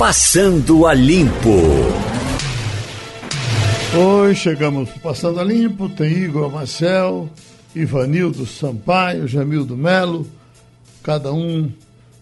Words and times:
Passando 0.00 0.86
a 0.86 0.94
Limpo. 0.94 1.60
Oi, 3.94 4.34
chegamos 4.34 4.88
Passando 5.02 5.38
a 5.38 5.44
Limpo. 5.44 5.90
Tem 5.90 6.10
Igor 6.10 6.50
Marcel, 6.50 7.28
Ivanildo 7.76 8.46
Sampaio, 8.46 9.28
Jamildo 9.28 9.76
Melo, 9.76 10.26
cada 11.02 11.30
um 11.34 11.70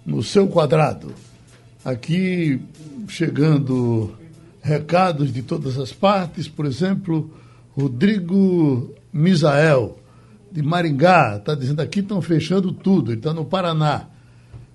no 0.05 0.25
seu 0.25 0.49
quadrado. 0.49 1.15
Aqui 1.85 2.61
chegando 3.07 4.13
recados 4.61 5.33
de 5.33 5.43
todas 5.43 5.79
as 5.79 5.93
partes, 5.93 6.49
por 6.49 6.67
exemplo, 6.67 7.33
Rodrigo 7.77 8.93
Misael, 9.13 10.01
de 10.51 10.65
Maringá, 10.65 11.37
está 11.37 11.55
dizendo 11.55 11.81
aqui 11.81 12.01
estão 12.01 12.21
fechando 12.21 12.73
tudo, 12.73 13.13
ele 13.13 13.21
está 13.21 13.33
no 13.33 13.45
Paraná. 13.45 14.09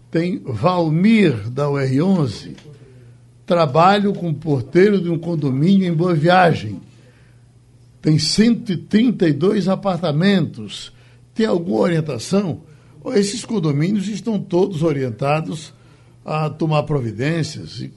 Tem 0.09 0.41
Valmir, 0.45 1.49
da 1.49 1.65
UR11, 1.65 2.55
trabalho 3.45 4.13
com 4.13 4.33
porteiro 4.33 5.01
de 5.01 5.09
um 5.09 5.17
condomínio 5.17 5.87
em 5.87 5.93
Boa 5.93 6.13
Viagem. 6.13 6.81
Tem 8.01 8.17
132 8.17 9.67
apartamentos. 9.67 10.91
Tem 11.33 11.45
alguma 11.45 11.79
orientação? 11.79 12.61
Esses 13.15 13.43
condomínios 13.43 14.07
estão 14.07 14.39
todos 14.39 14.81
orientados 14.81 15.73
a 16.25 16.49
tomar 16.49 16.83
providências 16.83 17.81
e, 17.81 17.93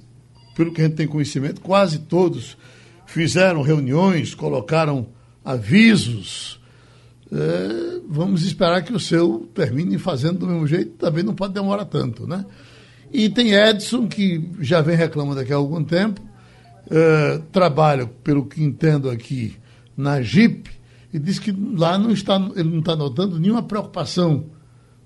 pelo 0.57 0.73
que 0.73 0.81
a 0.81 0.85
gente 0.85 0.97
tem 0.97 1.07
conhecimento, 1.07 1.61
quase 1.61 2.01
todos 2.01 2.57
fizeram 3.07 3.63
reuniões, 3.63 4.35
colocaram 4.35 5.07
avisos. 5.45 6.61
É, 7.31 8.01
vamos 8.09 8.43
esperar 8.43 8.83
que 8.83 8.93
o 8.93 9.01
seu 9.01 9.49
termine 9.55 9.99
fazendo 9.99 10.41
do 10.41 10.47
mesmo 10.47 10.67
jeito, 10.67 10.93
também 10.93 11.23
não 11.23 11.35
pode 11.35 11.55
demorar 11.55 11.85
tanto, 11.85 12.27
né? 12.27 12.45
E 13.13 13.29
tem 13.29 13.53
Edson, 13.53 14.07
que 14.07 14.51
já 14.61 14.81
vem 14.81 14.97
reclamando 14.97 15.41
aqui 15.41 15.53
há 15.53 15.57
algum 15.57 15.83
tempo, 15.83 16.21
é, 16.91 17.41
trabalha, 17.53 18.07
pelo 18.23 18.47
que 18.47 18.63
entendo 18.63 19.11
aqui, 19.11 19.57
na 19.97 20.21
Jeep, 20.21 20.71
e 21.13 21.19
diz 21.19 21.39
que 21.39 21.51
lá 21.51 21.99
não 21.99 22.11
está, 22.11 22.37
ele 22.55 22.69
não 22.69 22.81
está 22.81 22.95
notando 22.95 23.39
nenhuma 23.41 23.63
preocupação. 23.63 24.47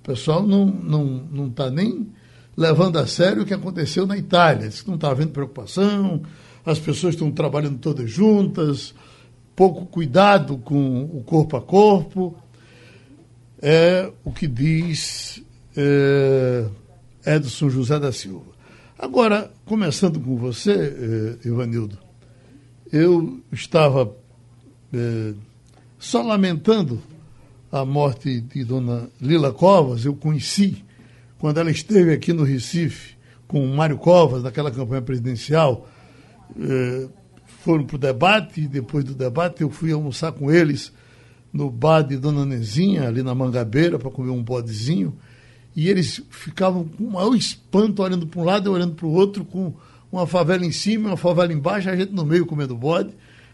O 0.00 0.02
pessoal 0.02 0.46
não 0.46 0.68
está 0.68 0.82
não, 0.82 1.04
não 1.30 1.50
tá 1.50 1.70
nem 1.70 2.08
levando 2.56 2.98
a 2.98 3.06
sério 3.06 3.42
o 3.42 3.46
que 3.46 3.54
aconteceu 3.54 4.06
na 4.06 4.16
Itália. 4.16 4.68
Diz 4.68 4.82
que 4.82 4.88
não 4.88 4.96
está 4.96 5.10
havendo 5.10 5.30
preocupação, 5.30 6.22
as 6.64 6.78
pessoas 6.78 7.14
estão 7.14 7.30
trabalhando 7.30 7.78
todas 7.78 8.10
juntas, 8.10 8.94
pouco 9.54 9.86
cuidado 9.86 10.58
com 10.58 11.04
o 11.04 11.22
corpo 11.22 11.56
a 11.56 11.62
corpo. 11.62 12.36
É 13.62 14.10
o 14.24 14.32
que 14.32 14.46
diz 14.46 15.42
é, 15.76 16.66
Edson 17.24 17.68
José 17.68 17.98
da 17.98 18.12
Silva. 18.12 18.52
Agora, 18.98 19.50
começando 19.64 20.20
com 20.20 20.36
você, 20.36 20.72
é, 21.42 21.48
Ivanildo, 21.48 21.98
eu 22.92 23.40
estava 23.52 24.14
é, 24.92 25.34
só 25.98 26.22
lamentando 26.22 27.00
a 27.70 27.84
morte 27.84 28.40
de 28.40 28.64
Dona 28.64 29.08
Lila 29.20 29.52
Covas, 29.52 30.04
eu 30.04 30.14
conheci 30.14 30.84
quando 31.38 31.58
ela 31.58 31.70
esteve 31.70 32.12
aqui 32.12 32.32
no 32.32 32.42
Recife 32.42 33.14
com 33.46 33.64
o 33.64 33.76
Mário 33.76 33.98
Covas, 33.98 34.42
naquela 34.42 34.70
campanha 34.70 35.02
presidencial, 35.02 35.88
eh, 36.58 37.08
foram 37.64 37.84
para 37.84 37.96
o 37.96 37.98
debate, 37.98 38.60
e 38.60 38.68
depois 38.68 39.04
do 39.04 39.14
debate 39.14 39.62
eu 39.62 39.70
fui 39.70 39.90
almoçar 39.90 40.32
com 40.32 40.52
eles 40.52 40.92
no 41.52 41.70
bar 41.70 42.02
de 42.02 42.16
Dona 42.16 42.44
Nezinha, 42.44 43.08
ali 43.08 43.22
na 43.22 43.34
Mangabeira, 43.34 43.98
para 43.98 44.10
comer 44.10 44.30
um 44.30 44.42
bodezinho, 44.42 45.16
e 45.74 45.88
eles 45.88 46.22
ficavam 46.30 46.84
com 46.84 47.04
o 47.04 47.12
maior 47.12 47.34
espanto, 47.34 48.02
olhando 48.02 48.26
para 48.26 48.40
um 48.40 48.44
lado 48.44 48.68
e 48.68 48.72
olhando 48.72 48.94
para 48.94 49.06
o 49.06 49.12
outro, 49.12 49.44
com 49.44 49.72
uma 50.10 50.26
favela 50.26 50.64
em 50.64 50.72
cima, 50.72 51.10
uma 51.10 51.16
favela 51.16 51.52
embaixo, 51.52 51.88
a 51.88 51.96
gente 51.96 52.12
no 52.12 52.24
meio 52.24 52.44
comendo 52.44 52.76
bode. 52.76 53.10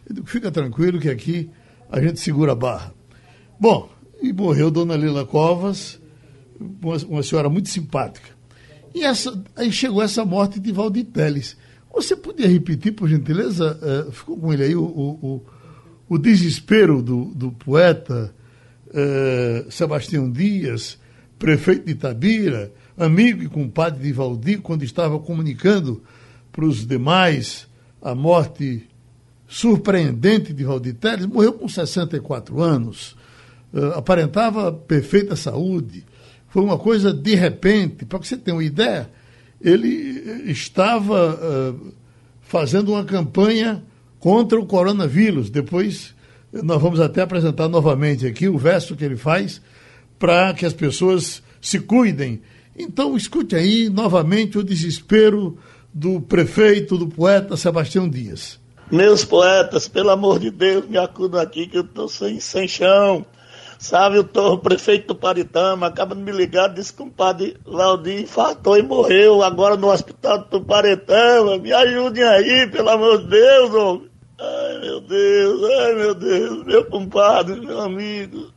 Eu 0.08 0.14
digo, 0.14 0.26
fica 0.26 0.50
tranquilo 0.50 0.98
que 0.98 1.10
aqui 1.10 1.50
a 1.90 2.00
gente 2.00 2.18
segura 2.20 2.52
a 2.52 2.54
barra. 2.54 2.94
Bom, 3.60 3.90
e 4.22 4.32
morreu 4.32 4.70
Dona 4.70 4.96
Lila 4.96 5.26
Covas, 5.26 6.00
uma, 6.58 6.96
uma 7.08 7.22
senhora 7.22 7.48
muito 7.48 7.68
simpática. 7.68 8.30
E 8.94 9.02
essa, 9.02 9.42
aí 9.54 9.70
chegou 9.70 10.02
essa 10.02 10.24
morte 10.24 10.58
de 10.58 10.72
Valdir 10.72 11.04
Teles. 11.04 11.56
Você 11.92 12.16
podia 12.16 12.48
repetir, 12.48 12.92
por 12.92 13.08
gentileza? 13.08 13.78
Uh, 13.82 14.12
ficou 14.12 14.36
com 14.36 14.52
ele 14.52 14.64
aí 14.64 14.76
o, 14.76 14.84
o, 14.84 15.42
o 16.08 16.18
desespero 16.18 17.02
do, 17.02 17.26
do 17.34 17.52
poeta 17.52 18.34
uh, 18.88 19.70
Sebastião 19.70 20.30
Dias, 20.30 20.98
prefeito 21.38 21.86
de 21.86 21.92
Itabira, 21.92 22.72
amigo 22.96 23.42
e 23.42 23.48
compadre 23.48 24.02
de 24.02 24.12
Valdir, 24.12 24.60
quando 24.60 24.82
estava 24.82 25.18
comunicando 25.18 26.02
para 26.50 26.64
os 26.64 26.86
demais 26.86 27.66
a 28.00 28.14
morte 28.14 28.88
surpreendente 29.46 30.52
de 30.52 30.64
Valdir 30.64 30.94
Teles, 30.94 31.26
morreu 31.26 31.52
com 31.52 31.68
64 31.68 32.60
anos, 32.60 33.16
uh, 33.72 33.92
aparentava 33.96 34.72
perfeita 34.72 35.36
saúde 35.36 36.04
foi 36.56 36.64
uma 36.64 36.78
coisa 36.78 37.12
de 37.12 37.34
repente, 37.34 38.06
para 38.06 38.18
você 38.18 38.34
ter 38.34 38.50
uma 38.50 38.64
ideia, 38.64 39.10
ele 39.60 40.50
estava 40.50 41.34
uh, 41.34 41.92
fazendo 42.40 42.92
uma 42.92 43.04
campanha 43.04 43.82
contra 44.18 44.58
o 44.58 44.64
coronavírus. 44.64 45.50
Depois 45.50 46.14
nós 46.50 46.80
vamos 46.80 46.98
até 46.98 47.20
apresentar 47.20 47.68
novamente 47.68 48.26
aqui 48.26 48.48
o 48.48 48.56
verso 48.56 48.96
que 48.96 49.04
ele 49.04 49.18
faz 49.18 49.60
para 50.18 50.54
que 50.54 50.64
as 50.64 50.72
pessoas 50.72 51.42
se 51.60 51.80
cuidem. 51.80 52.42
Então, 52.78 53.16
escute 53.16 53.56
aí 53.56 53.88
novamente 53.88 54.58
o 54.58 54.64
desespero 54.64 55.58
do 55.92 56.20
prefeito, 56.20 56.98
do 56.98 57.08
poeta 57.08 57.56
Sebastião 57.56 58.08
Dias. 58.08 58.60
Meus 58.90 59.24
poetas, 59.24 59.88
pelo 59.88 60.10
amor 60.10 60.38
de 60.38 60.50
Deus, 60.50 60.86
me 60.86 60.98
acudam 60.98 61.40
aqui 61.40 61.66
que 61.66 61.78
eu 61.78 61.82
estou 61.82 62.08
sem, 62.08 62.38
sem 62.38 62.68
chão. 62.68 63.24
Sabe, 63.78 64.18
o, 64.18 64.58
prefeito 64.58 65.08
do 65.08 65.14
Paritama 65.14 65.88
acaba 65.88 66.14
de 66.14 66.22
me 66.22 66.32
ligar, 66.32 66.68
disse 66.68 66.94
que 66.94 67.02
o 67.02 67.10
padre 67.10 67.58
infartou 68.20 68.78
e 68.78 68.82
morreu 68.82 69.42
agora 69.42 69.76
no 69.76 69.90
hospital 69.90 70.46
do 70.50 70.62
Paritama. 70.62 71.58
Me 71.58 71.72
ajudem 71.72 72.24
aí, 72.24 72.70
pelo 72.70 72.88
amor 72.88 73.22
de 73.22 73.28
Deus, 73.28 73.74
homem. 73.74 74.10
Ai, 74.38 74.78
meu 74.80 75.00
Deus, 75.00 75.70
ai, 75.80 75.94
meu 75.94 76.14
Deus, 76.14 76.64
meu 76.64 76.84
compadre, 76.86 77.60
meu 77.60 77.80
amigo. 77.80 78.50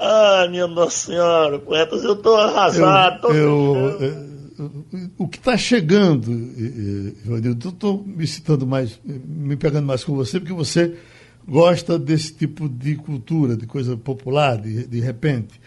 Ai, 0.00 0.48
minha 0.48 0.66
Nossa 0.66 1.06
Senhora, 1.06 1.58
poetas, 1.58 2.02
eu 2.02 2.14
estou 2.14 2.34
arrasado. 2.34 3.28
Eu, 3.28 3.76
eu, 3.76 4.00
eu, 4.00 4.30
o 5.18 5.28
que 5.28 5.36
está 5.36 5.58
chegando, 5.58 6.32
eu 7.26 7.52
estou 7.52 8.02
me 8.02 8.26
citando 8.26 8.66
mais, 8.66 8.98
me 9.04 9.56
pegando 9.56 9.86
mais 9.86 10.02
com 10.02 10.14
você, 10.14 10.40
porque 10.40 10.54
você 10.54 10.96
gosta 11.46 11.98
desse 11.98 12.32
tipo 12.32 12.66
de 12.66 12.96
cultura, 12.96 13.54
de 13.54 13.66
coisa 13.66 13.94
popular, 13.94 14.56
de, 14.56 14.86
de 14.86 15.00
repente. 15.00 15.60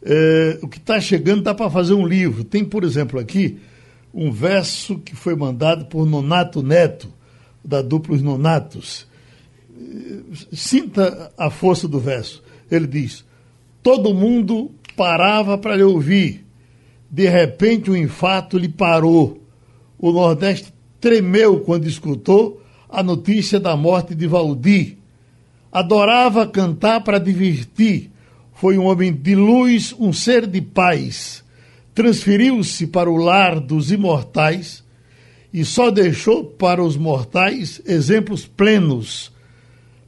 É, 0.00 0.60
o 0.62 0.68
que 0.68 0.78
está 0.78 1.00
chegando 1.00 1.42
dá 1.42 1.52
para 1.52 1.68
fazer 1.68 1.94
um 1.94 2.06
livro. 2.06 2.44
Tem, 2.44 2.64
por 2.64 2.84
exemplo, 2.84 3.18
aqui 3.18 3.58
um 4.14 4.30
verso 4.30 4.98
que 4.98 5.16
foi 5.16 5.34
mandado 5.34 5.86
por 5.86 6.06
Nonato 6.06 6.62
Neto, 6.62 7.12
da 7.64 7.82
dupla 7.82 8.14
Os 8.14 8.22
Nonatos. 8.22 9.08
Sinta 10.52 11.32
a 11.36 11.50
força 11.50 11.88
do 11.88 11.98
verso. 11.98 12.42
Ele 12.70 12.86
diz: 12.86 13.24
Todo 13.82 14.14
mundo 14.14 14.70
parava 14.96 15.58
para 15.58 15.76
lhe 15.76 15.82
ouvir. 15.82 16.46
De 17.10 17.28
repente, 17.28 17.90
um 17.90 17.96
infarto 17.96 18.56
lhe 18.56 18.68
parou. 18.68 19.42
O 19.98 20.12
Nordeste 20.12 20.72
tremeu 21.00 21.60
quando 21.60 21.86
escutou 21.86 22.62
a 22.88 23.02
notícia 23.02 23.58
da 23.58 23.76
morte 23.76 24.14
de 24.14 24.26
Valdir 24.26 25.02
Adorava 25.72 26.46
cantar 26.46 27.02
para 27.02 27.18
divertir. 27.18 28.10
Foi 28.52 28.76
um 28.76 28.84
homem 28.84 29.10
de 29.10 29.34
luz, 29.34 29.94
um 29.98 30.12
ser 30.12 30.46
de 30.46 30.60
paz. 30.60 31.42
Transferiu-se 31.94 32.86
para 32.86 33.10
o 33.10 33.16
lar 33.16 33.58
dos 33.58 33.90
imortais 33.90 34.84
e 35.52 35.64
só 35.64 35.90
deixou 35.90 36.44
para 36.44 36.84
os 36.84 36.98
mortais 36.98 37.80
exemplos 37.86 38.44
plenos. 38.46 39.32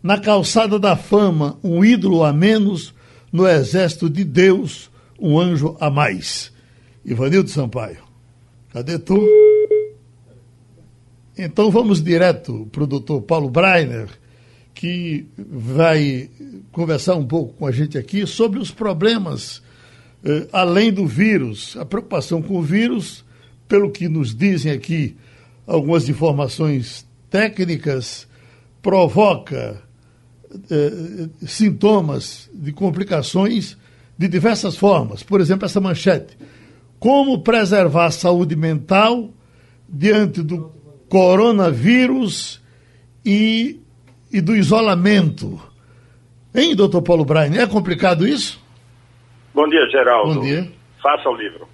Na 0.02 0.20
calçada 0.20 0.78
da 0.78 0.96
fama, 0.96 1.58
um 1.64 1.82
ídolo 1.82 2.22
a 2.22 2.32
menos, 2.32 2.94
no 3.34 3.48
exército 3.48 4.08
de 4.08 4.22
Deus, 4.22 4.88
um 5.18 5.40
anjo 5.40 5.76
a 5.80 5.90
mais. 5.90 6.52
Ivanildo 7.04 7.50
Sampaio, 7.50 7.98
cadê 8.72 8.96
tu? 8.96 9.20
Então 11.36 11.68
vamos 11.68 12.00
direto 12.00 12.68
para 12.70 12.84
o 12.84 12.86
doutor 12.86 13.22
Paulo 13.22 13.50
Breiner 13.50 14.08
que 14.72 15.26
vai 15.36 16.30
conversar 16.70 17.16
um 17.16 17.26
pouco 17.26 17.54
com 17.54 17.66
a 17.66 17.72
gente 17.72 17.98
aqui 17.98 18.24
sobre 18.24 18.60
os 18.60 18.70
problemas 18.70 19.60
eh, 20.24 20.46
além 20.52 20.92
do 20.92 21.04
vírus, 21.04 21.76
a 21.76 21.84
preocupação 21.84 22.40
com 22.40 22.56
o 22.56 22.62
vírus, 22.62 23.24
pelo 23.66 23.90
que 23.90 24.08
nos 24.08 24.32
dizem 24.32 24.70
aqui 24.70 25.16
algumas 25.66 26.08
informações 26.08 27.04
técnicas, 27.28 28.28
provoca 28.80 29.82
eh, 30.70 31.28
sintomas 31.46 32.50
de 32.52 32.72
complicações 32.72 33.76
de 34.16 34.28
diversas 34.28 34.76
formas. 34.76 35.22
Por 35.22 35.40
exemplo, 35.40 35.66
essa 35.66 35.80
manchete: 35.80 36.36
Como 36.98 37.42
preservar 37.42 38.06
a 38.06 38.10
saúde 38.10 38.56
mental 38.56 39.30
diante 39.88 40.42
do 40.42 40.72
coronavírus 41.08 42.62
e, 43.24 43.80
e 44.32 44.40
do 44.40 44.56
isolamento. 44.56 45.60
Hein, 46.54 46.74
doutor 46.74 47.02
Paulo 47.02 47.24
Braine? 47.24 47.58
É 47.58 47.66
complicado 47.66 48.26
isso? 48.26 48.62
Bom 49.52 49.68
dia, 49.68 49.86
Geraldo. 49.88 50.34
Bom 50.34 50.40
dia. 50.40 50.70
Faça 51.02 51.28
o 51.28 51.36
livro. 51.36 51.68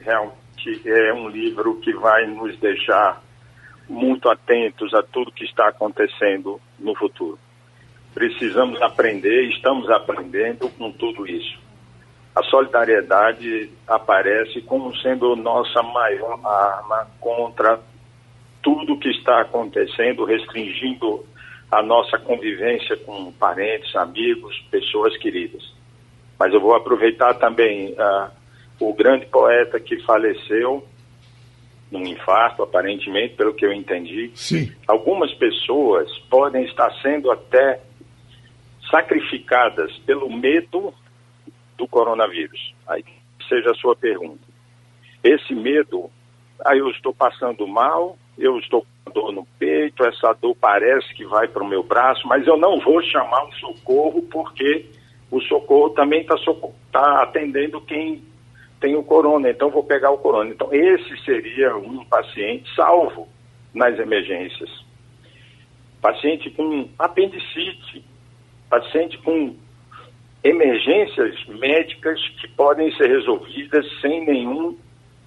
Realmente 0.00 0.82
é 0.84 1.12
um 1.12 1.28
livro 1.28 1.76
que 1.80 1.92
vai 1.94 2.26
nos 2.26 2.56
deixar 2.58 3.22
muito 3.88 4.28
atentos 4.28 4.94
a 4.94 5.02
tudo 5.02 5.32
que 5.32 5.44
está 5.44 5.68
acontecendo 5.68 6.60
no 6.78 6.94
futuro. 6.94 7.38
Precisamos 8.14 8.80
aprender, 8.82 9.48
estamos 9.50 9.88
aprendendo 9.90 10.68
com 10.70 10.90
tudo 10.92 11.26
isso. 11.26 11.58
A 12.34 12.42
solidariedade 12.44 13.70
aparece 13.86 14.60
como 14.62 14.94
sendo 14.96 15.36
nossa 15.36 15.82
maior 15.82 16.40
arma 16.44 17.06
contra 17.20 17.80
tudo 18.62 18.98
que 18.98 19.10
está 19.10 19.40
acontecendo, 19.40 20.24
restringindo 20.24 21.26
a 21.70 21.82
nossa 21.82 22.18
convivência 22.18 22.96
com 22.98 23.32
parentes, 23.32 23.94
amigos, 23.96 24.58
pessoas 24.70 25.16
queridas. 25.16 25.62
Mas 26.38 26.52
eu 26.52 26.60
vou 26.60 26.74
aproveitar 26.74 27.34
também 27.34 27.92
uh, 27.92 28.30
o 28.78 28.94
grande 28.94 29.26
poeta 29.26 29.80
que 29.80 30.02
faleceu 30.02 30.86
num 31.90 32.06
infarto, 32.06 32.62
aparentemente, 32.62 33.34
pelo 33.34 33.54
que 33.54 33.64
eu 33.64 33.72
entendi. 33.72 34.32
Sim. 34.34 34.72
Algumas 34.86 35.32
pessoas 35.34 36.10
podem 36.30 36.64
estar 36.64 36.90
sendo 37.02 37.30
até 37.30 37.80
sacrificadas 38.92 39.96
pelo 40.00 40.30
medo 40.30 40.92
do 41.78 41.88
coronavírus. 41.88 42.74
Aí 42.86 43.02
seja 43.48 43.70
a 43.70 43.74
sua 43.74 43.96
pergunta. 43.96 44.46
Esse 45.24 45.54
medo, 45.54 46.10
aí 46.64 46.78
eu 46.78 46.90
estou 46.90 47.14
passando 47.14 47.66
mal, 47.66 48.18
eu 48.36 48.58
estou 48.58 48.86
com 49.04 49.12
dor 49.12 49.32
no 49.32 49.46
peito, 49.58 50.04
essa 50.04 50.34
dor 50.34 50.54
parece 50.60 51.12
que 51.14 51.24
vai 51.24 51.48
para 51.48 51.62
o 51.62 51.68
meu 51.68 51.82
braço, 51.82 52.26
mas 52.28 52.46
eu 52.46 52.56
não 52.56 52.78
vou 52.80 53.02
chamar 53.02 53.44
o 53.44 53.52
socorro 53.54 54.22
porque 54.30 54.86
o 55.30 55.40
socorro 55.40 55.90
também 55.90 56.20
está 56.20 56.36
tá 56.92 57.22
atendendo 57.22 57.80
quem 57.80 58.22
tem 58.78 58.96
o 58.96 59.02
corona, 59.02 59.48
então 59.48 59.70
vou 59.70 59.84
pegar 59.84 60.10
o 60.10 60.18
corona. 60.18 60.50
Então 60.50 60.68
esse 60.72 61.16
seria 61.24 61.74
um 61.76 62.04
paciente 62.04 62.68
salvo 62.74 63.28
nas 63.72 63.98
emergências. 63.98 64.84
Paciente 66.00 66.50
com 66.50 66.88
apendicite, 66.98 68.04
paciente 68.72 69.18
com 69.18 69.54
emergências 70.42 71.44
médicas 71.46 72.18
que 72.40 72.48
podem 72.48 72.90
ser 72.96 73.06
resolvidas 73.06 73.84
sem 74.00 74.24
nenhum 74.24 74.78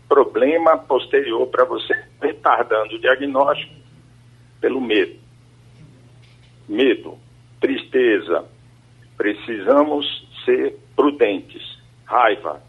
problema 0.10 0.80
posterior 0.80 1.46
para 1.46 1.64
você, 1.64 1.94
retardando 2.20 2.96
o 2.96 3.00
diagnóstico 3.00 3.72
pelo 4.60 4.82
medo. 4.82 5.20
Medo, 6.68 7.20
tristeza. 7.62 8.46
Precisamos 9.16 10.28
ser 10.44 10.76
prudentes. 10.96 11.62
Raiva. 12.04 12.64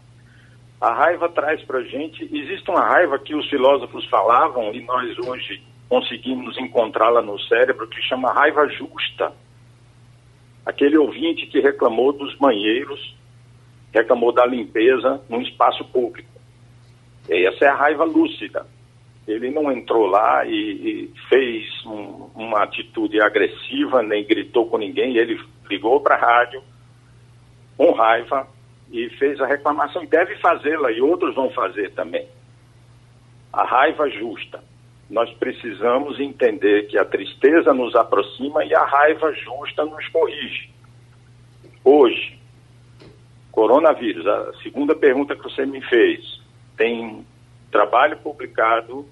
A 0.79 0.93
raiva 0.93 1.27
traz 1.29 1.59
para 1.63 1.79
a 1.79 1.83
gente. 1.83 2.23
Existe 2.23 2.69
uma 2.69 2.85
raiva 2.87 3.17
que 3.17 3.33
os 3.33 3.49
filósofos 3.49 4.05
falavam 4.09 4.71
e 4.75 4.81
nós 4.81 5.17
hoje 5.17 5.59
conseguimos 5.89 6.55
encontrá-la 6.59 7.23
no 7.23 7.39
cérebro 7.39 7.87
que 7.87 7.99
chama 8.03 8.31
raiva 8.31 8.67
justa 8.69 9.33
aquele 10.67 10.97
ouvinte 10.97 11.47
que 11.47 11.61
reclamou 11.61 12.11
dos 12.11 12.35
banheiros, 12.35 13.15
reclamou 13.93 14.33
da 14.33 14.45
limpeza 14.45 15.21
num 15.29 15.41
espaço 15.41 15.85
público. 15.85 16.29
E 17.29 17.47
essa 17.47 17.63
é 17.63 17.67
a 17.69 17.73
raiva 17.73 18.03
lúcida. 18.03 18.67
Ele 19.25 19.49
não 19.49 19.71
entrou 19.71 20.07
lá 20.07 20.45
e, 20.45 20.51
e 20.51 21.13
fez 21.29 21.63
um, 21.85 22.29
uma 22.35 22.63
atitude 22.63 23.21
agressiva, 23.21 24.03
nem 24.03 24.25
gritou 24.25 24.69
com 24.69 24.77
ninguém, 24.77 25.15
ele 25.15 25.39
ligou 25.69 26.01
para 26.01 26.15
a 26.15 26.19
rádio 26.19 26.61
com 27.77 27.91
raiva 27.91 28.45
e 28.91 29.09
fez 29.11 29.39
a 29.39 29.47
reclamação. 29.47 30.03
E 30.03 30.07
deve 30.07 30.35
fazê-la, 30.35 30.91
e 30.91 30.99
outros 30.99 31.33
vão 31.33 31.49
fazer 31.51 31.91
também. 31.91 32.27
A 33.53 33.63
raiva 33.63 34.09
justa 34.09 34.61
nós 35.09 35.31
precisamos 35.35 36.19
entender 36.19 36.87
que 36.87 36.97
a 36.97 37.05
tristeza 37.05 37.73
nos 37.73 37.95
aproxima 37.95 38.65
e 38.65 38.75
a 38.75 38.83
raiva 38.83 39.31
justa 39.33 39.85
nos 39.85 40.07
corrige. 40.09 40.69
Hoje, 41.83 42.37
coronavírus, 43.51 44.27
a 44.27 44.53
segunda 44.61 44.93
pergunta 44.93 45.35
que 45.35 45.43
você 45.43 45.65
me 45.65 45.81
fez, 45.81 46.41
tem 46.75 47.25
trabalho 47.71 48.17
publicado 48.17 49.05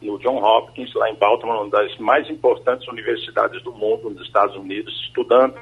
no 0.00 0.18
John 0.18 0.42
Hopkins, 0.42 0.92
lá 0.94 1.10
em 1.10 1.14
Baltimore, 1.14 1.62
uma 1.62 1.70
das 1.70 1.96
mais 1.98 2.28
importantes 2.30 2.88
universidades 2.88 3.62
do 3.62 3.72
mundo, 3.72 4.10
nos 4.10 4.26
Estados 4.26 4.56
Unidos, 4.56 4.94
estudando 5.06 5.56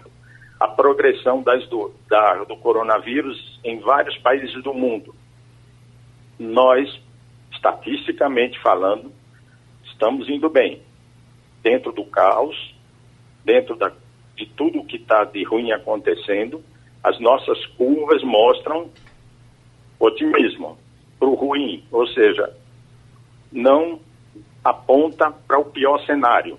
a 0.60 0.68
progressão 0.68 1.42
das, 1.42 1.66
do, 1.68 1.92
da, 2.08 2.44
do 2.44 2.56
coronavírus 2.56 3.60
em 3.64 3.80
vários 3.80 4.16
países 4.18 4.62
do 4.62 4.72
mundo. 4.72 5.14
Nós, 6.38 7.00
estatisticamente 7.52 8.58
falando, 8.60 9.12
estamos 9.94 10.28
indo 10.28 10.50
bem. 10.50 10.82
Dentro 11.62 11.92
do 11.92 12.04
caos, 12.04 12.74
dentro 13.44 13.74
da, 13.76 13.90
de 14.36 14.46
tudo 14.46 14.84
que 14.84 14.96
está 14.96 15.24
de 15.24 15.42
ruim 15.44 15.72
acontecendo, 15.72 16.62
as 17.02 17.18
nossas 17.20 17.64
curvas 17.78 18.22
mostram 18.22 18.90
otimismo 19.98 20.76
para 21.18 21.28
o 21.28 21.34
ruim, 21.34 21.82
ou 21.90 22.06
seja, 22.08 22.54
não 23.50 24.00
aponta 24.62 25.30
para 25.30 25.58
o 25.58 25.66
pior 25.66 26.04
cenário, 26.04 26.58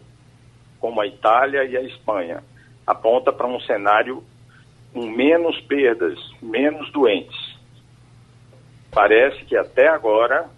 como 0.80 1.02
a 1.02 1.08
Itália 1.08 1.66
e 1.66 1.76
a 1.76 1.82
Espanha. 1.82 2.44
Aponta 2.88 3.34
para 3.34 3.48
um 3.48 3.60
cenário 3.60 4.24
com 4.94 5.06
menos 5.08 5.60
perdas, 5.62 6.18
menos 6.42 6.92
doentes. 6.92 7.56
Parece 8.92 9.44
que 9.46 9.58
até 9.58 9.88
agora 9.88 10.50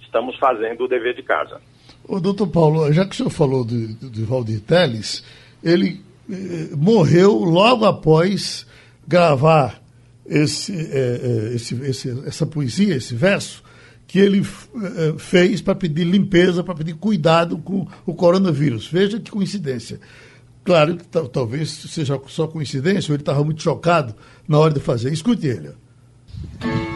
estamos 0.00 0.36
fazendo 0.36 0.84
o 0.84 0.88
dever 0.88 1.14
de 1.14 1.22
casa. 1.22 1.60
O 2.08 2.18
doutor 2.20 2.46
Paulo, 2.46 2.90
já 2.90 3.04
que 3.04 3.14
o 3.14 3.16
senhor 3.16 3.30
falou 3.30 3.64
de, 3.64 3.88
de 3.92 4.24
Valdir 4.24 4.60
Teles, 4.60 5.22
ele 5.62 6.00
eh, 6.30 6.70
morreu 6.74 7.34
logo 7.44 7.84
após 7.84 8.66
gravar 9.06 9.82
esse, 10.26 10.72
eh, 10.72 11.20
eh 11.22 11.54
esse, 11.54 11.74
esse, 11.74 12.22
essa 12.26 12.46
poesia, 12.46 12.96
esse 12.96 13.14
verso, 13.14 13.62
que 14.06 14.18
ele 14.18 14.40
eh, 14.40 15.14
fez 15.18 15.60
para 15.60 15.74
pedir 15.74 16.04
limpeza, 16.04 16.64
para 16.64 16.74
pedir 16.74 16.94
cuidado 16.94 17.58
com 17.58 17.86
o 18.06 18.14
coronavírus. 18.14 18.88
Veja 18.90 19.20
que 19.20 19.30
coincidência. 19.30 20.00
Claro 20.64 20.96
que 20.96 21.04
talvez 21.30 21.70
seja 21.70 22.18
só 22.28 22.46
coincidência, 22.46 23.12
ou 23.12 23.16
ele 23.16 23.22
estava 23.22 23.44
muito 23.44 23.62
chocado 23.62 24.14
na 24.46 24.58
hora 24.58 24.72
de 24.72 24.80
fazer. 24.80 25.12
Escute 25.12 25.46
ele. 25.46 25.70
Se 26.60 26.87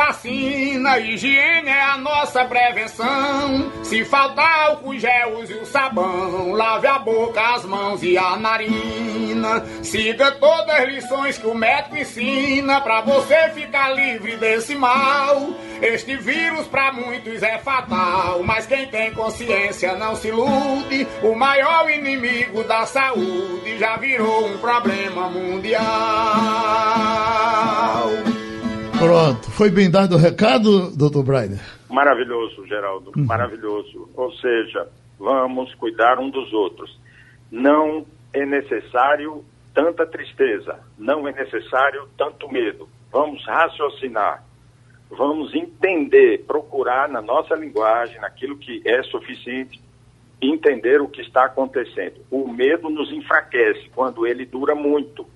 vacina, 0.00 0.98
higiene 0.98 1.68
é 1.68 1.82
a 1.82 1.98
nossa 1.98 2.42
prevenção. 2.46 3.70
Se 3.84 4.02
faltar 4.06 4.68
álcool 4.68 4.98
gel, 4.98 5.40
use 5.40 5.52
o 5.52 5.66
sabão, 5.66 6.52
lave 6.52 6.86
a 6.86 6.98
boca, 6.98 7.38
as 7.54 7.66
mãos 7.66 8.02
e 8.02 8.16
a 8.16 8.34
narina. 8.36 9.62
Siga 9.82 10.32
todas 10.32 10.74
as 10.74 10.88
lições 10.88 11.36
que 11.36 11.46
o 11.46 11.54
médico 11.54 11.98
ensina 11.98 12.80
pra 12.80 13.02
você 13.02 13.50
ficar 13.50 13.90
livre 13.90 14.36
desse 14.36 14.74
mal. 14.74 15.50
Este 15.82 16.16
vírus 16.16 16.66
para 16.66 16.92
muitos 16.92 17.42
é 17.42 17.58
fatal, 17.58 18.42
mas 18.42 18.66
quem 18.66 18.86
tem 18.86 19.12
consciência 19.12 19.96
não 19.96 20.16
se 20.16 20.28
ilude. 20.28 21.06
O 21.22 21.34
maior 21.34 21.90
inimigo 21.90 22.64
da 22.64 22.86
saúde 22.86 23.78
já 23.78 23.98
virou 23.98 24.46
um 24.46 24.56
problema 24.56 25.28
mundial. 25.28 25.90
Pronto, 29.00 29.50
foi 29.50 29.70
bem 29.70 29.90
dado 29.90 30.14
o 30.14 30.18
recado, 30.18 30.94
doutor 30.96 31.24
Brainer? 31.24 31.60
Maravilhoso, 31.88 32.66
Geraldo, 32.66 33.12
uhum. 33.16 33.24
maravilhoso. 33.24 34.08
Ou 34.14 34.32
seja, 34.34 34.86
vamos 35.18 35.74
cuidar 35.74 36.18
um 36.18 36.30
dos 36.30 36.52
outros. 36.52 36.98
Não 37.50 38.06
é 38.32 38.44
necessário 38.46 39.44
tanta 39.74 40.06
tristeza, 40.06 40.78
não 40.98 41.26
é 41.26 41.32
necessário 41.32 42.08
tanto 42.16 42.50
medo. 42.52 42.88
Vamos 43.10 43.44
raciocinar 43.46 44.44
vamos 45.10 45.54
entender, 45.54 46.44
procurar 46.46 47.08
na 47.08 47.20
nossa 47.20 47.54
linguagem, 47.54 48.20
naquilo 48.20 48.56
que 48.56 48.80
é 48.84 49.02
suficiente, 49.02 49.80
entender 50.40 51.00
o 51.00 51.08
que 51.08 51.20
está 51.20 51.46
acontecendo. 51.46 52.20
O 52.30 52.48
medo 52.48 52.88
nos 52.88 53.12
enfraquece 53.12 53.90
quando 53.94 54.26
ele 54.26 54.46
dura 54.46 54.74
muito. 54.74 55.26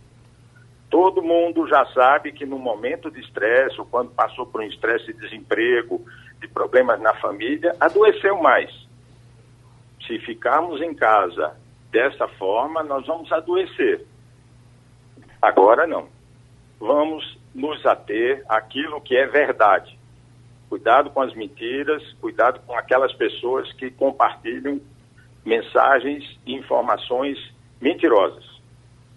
Todo 0.94 1.24
mundo 1.24 1.66
já 1.66 1.84
sabe 1.86 2.30
que 2.30 2.46
no 2.46 2.56
momento 2.56 3.10
de 3.10 3.18
estresse, 3.18 3.80
ou 3.80 3.84
quando 3.84 4.12
passou 4.12 4.46
por 4.46 4.60
um 4.60 4.64
estresse 4.64 5.06
de 5.06 5.14
desemprego, 5.14 6.00
de 6.40 6.46
problemas 6.46 7.00
na 7.00 7.12
família, 7.14 7.74
adoeceu 7.80 8.40
mais. 8.40 8.70
Se 10.06 10.20
ficarmos 10.20 10.80
em 10.80 10.94
casa 10.94 11.56
dessa 11.90 12.28
forma, 12.28 12.84
nós 12.84 13.04
vamos 13.08 13.32
adoecer. 13.32 14.06
Agora 15.42 15.84
não. 15.84 16.06
Vamos 16.78 17.40
nos 17.52 17.84
ater 17.84 18.44
àquilo 18.48 19.00
que 19.00 19.16
é 19.16 19.26
verdade. 19.26 19.98
Cuidado 20.68 21.10
com 21.10 21.22
as 21.22 21.34
mentiras, 21.34 22.04
cuidado 22.20 22.60
com 22.64 22.78
aquelas 22.78 23.12
pessoas 23.14 23.72
que 23.72 23.90
compartilham 23.90 24.80
mensagens 25.44 26.38
e 26.46 26.54
informações 26.54 27.36
mentirosas. 27.80 28.53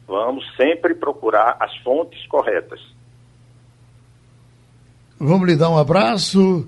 Vamos 0.08 0.46
sempre 0.56 0.96
procurar 0.96 1.58
as 1.60 1.76
fontes 1.78 2.26
corretas. 2.28 2.80
Vamos 5.20 5.48
lhe 5.48 5.56
dar 5.56 5.70
um 5.70 5.78
abraço, 5.78 6.68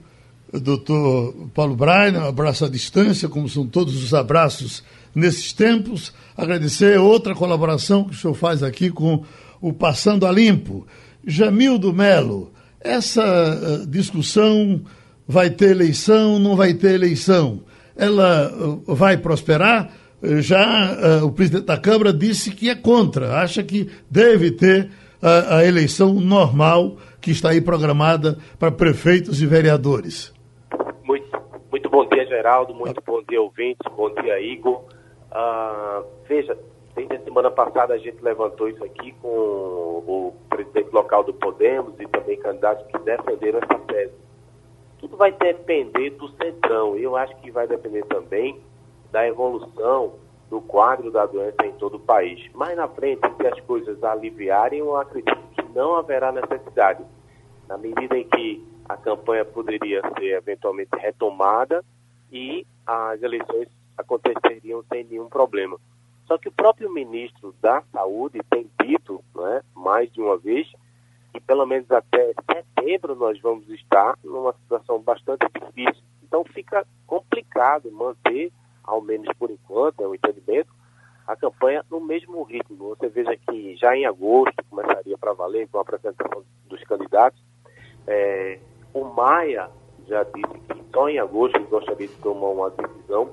doutor 0.52 1.34
Paulo 1.54 1.76
Brainer, 1.76 2.22
um 2.22 2.28
abraço 2.28 2.66
à 2.66 2.70
distância, 2.70 3.30
como 3.30 3.48
são 3.48 3.66
todos 3.66 4.04
os 4.04 4.14
abraços 4.14 4.84
nesses 5.16 5.54
tempos. 5.54 6.14
Agradecer 6.36 7.00
outra 7.00 7.34
colaboração 7.34 8.04
que 8.04 8.12
o 8.12 8.18
senhor 8.18 8.34
faz 8.34 8.64
aqui 8.64 8.90
com 8.90 9.24
o 9.62 9.72
Passando 9.72 10.26
a 10.26 10.32
Limpo. 10.32 10.88
Jamildo 11.26 11.94
Melo, 11.94 12.52
essa 12.82 13.24
uh, 13.24 13.88
discussão 13.88 14.82
vai 15.28 15.50
ter 15.50 15.72
eleição, 15.72 16.40
não 16.40 16.56
vai 16.56 16.74
ter 16.74 16.96
eleição, 16.96 17.62
ela 17.96 18.52
uh, 18.52 18.96
vai 18.96 19.18
prosperar? 19.18 19.92
Uh, 20.22 20.42
já 20.42 21.24
o 21.24 21.32
presidente 21.32 21.66
da 21.66 21.78
Câmara 21.78 22.14
disse 22.14 22.52
que 22.52 22.70
é 22.70 22.76
contra, 22.76 23.42
acha 23.42 23.64
que 23.64 23.90
deve 24.10 24.52
ter 24.52 24.90
a, 25.22 25.58
a 25.58 25.66
eleição 25.66 26.14
normal 26.14 26.98
que 27.22 27.32
está 27.32 27.50
aí 27.50 27.62
programada 27.62 28.38
para 28.58 28.72
prefeitos 28.72 29.42
e 29.42 29.46
vereadores. 29.46 30.34
Muito, 31.04 31.30
muito 31.72 31.90
bom 31.90 32.06
dia, 32.08 32.26
Geraldo, 32.26 32.74
muito 32.74 33.02
bom 33.06 33.22
dia, 33.28 33.42
ouvintes, 33.42 33.92
bom 33.96 34.14
dia, 34.22 34.40
Igor. 34.40 34.84
Uh, 35.32 36.06
veja, 36.28 36.58
desde 36.96 37.16
a 37.16 37.20
semana 37.22 37.52
passada 37.52 37.94
a 37.94 37.98
gente 37.98 38.22
levantou 38.22 38.70
isso 38.70 38.84
aqui 38.84 39.14
com 39.22 39.28
o 39.28 40.34
presidente 40.50 40.92
local 40.92 41.24
do 41.24 41.34
Podemos 41.34 41.94
e 42.00 42.08
também 42.08 42.38
candidatos 42.40 42.86
que 42.88 42.98
defenderam 43.00 43.60
essa 43.60 43.80
tese. 43.88 44.14
Tudo 45.00 45.16
vai 45.16 45.32
depender 45.32 46.12
do 46.12 46.28
centrão. 46.30 46.98
Eu 46.98 47.16
acho 47.16 47.36
que 47.38 47.52
vai 47.52 47.68
depender 47.68 48.04
também 48.06 48.60
da 49.12 49.28
evolução 49.28 50.14
do 50.50 50.62
quadro 50.62 51.12
da 51.12 51.26
doença 51.26 51.66
em 51.66 51.74
todo 51.74 51.98
o 51.98 52.00
país. 52.00 52.52
Mais 52.54 52.76
na 52.76 52.88
frente, 52.88 53.22
se 53.38 53.48
as 53.48 53.60
coisas 53.62 54.04
aliviarem, 54.04 54.80
eu 54.80 54.96
acredito 54.98 55.38
que 55.56 55.62
não 55.76 55.96
haverá 55.96 56.32
necessidade. 56.32 57.04
Na 57.68 57.78
medida 57.78 58.18
em 58.18 58.28
que 58.28 58.68
a 58.88 58.98
campanha 58.98 59.46
poderia 59.46 60.02
ser 60.18 60.38
eventualmente 60.38 60.96
retomada 60.98 61.86
e 62.32 62.66
as 62.86 63.22
eleições 63.22 63.68
aconteceriam 63.96 64.84
sem 64.92 65.04
nenhum 65.04 65.30
problema. 65.30 65.78
Só 66.26 66.38
que 66.38 66.48
o 66.48 66.52
próprio 66.52 66.92
ministro 66.92 67.54
da 67.62 67.84
Saúde 67.92 68.40
tem 68.50 68.70
dito, 68.82 69.24
é, 69.38 69.62
mais 69.76 70.12
de 70.12 70.22
uma 70.22 70.38
vez, 70.38 70.68
que 71.32 71.40
pelo 71.40 71.66
menos 71.66 71.90
até 71.92 72.34
setembro 72.52 73.16
nós 73.16 73.40
vamos 73.42 73.70
estar 73.70 74.18
numa 74.24 74.54
situação 74.54 75.00
bastante 75.00 75.46
difícil. 75.54 76.04
Então 76.24 76.44
fica 76.44 76.86
complicado 77.06 77.92
manter, 77.92 78.52
ao 78.90 79.02
menos 79.02 79.28
por 79.38 79.52
enquanto, 79.52 80.02
é 80.02 80.08
um 80.08 80.16
entendimento, 80.16 80.74
a 81.28 81.36
campanha 81.36 81.86
no 81.92 82.00
mesmo 82.02 82.42
ritmo. 82.42 82.90
Você 82.90 83.08
veja 83.08 83.38
que 83.38 83.76
já 83.76 83.96
em 83.96 84.06
agosto 84.06 84.56
começaria 84.68 85.16
para 85.18 85.34
valer 85.34 85.68
com 85.68 85.78
a 85.78 85.82
apresentação 85.82 86.44
dos 86.66 86.84
candidatos. 86.84 87.40
É, 88.08 88.58
o 88.94 89.04
Maia 89.04 89.70
já 90.08 90.24
disse 90.24 90.60
que 90.68 90.84
só 90.92 91.08
em 91.08 91.20
agosto 91.20 91.60
gostaria 91.66 92.08
de 92.08 92.16
tomar 92.16 92.48
uma 92.48 92.70
decisão. 92.72 93.30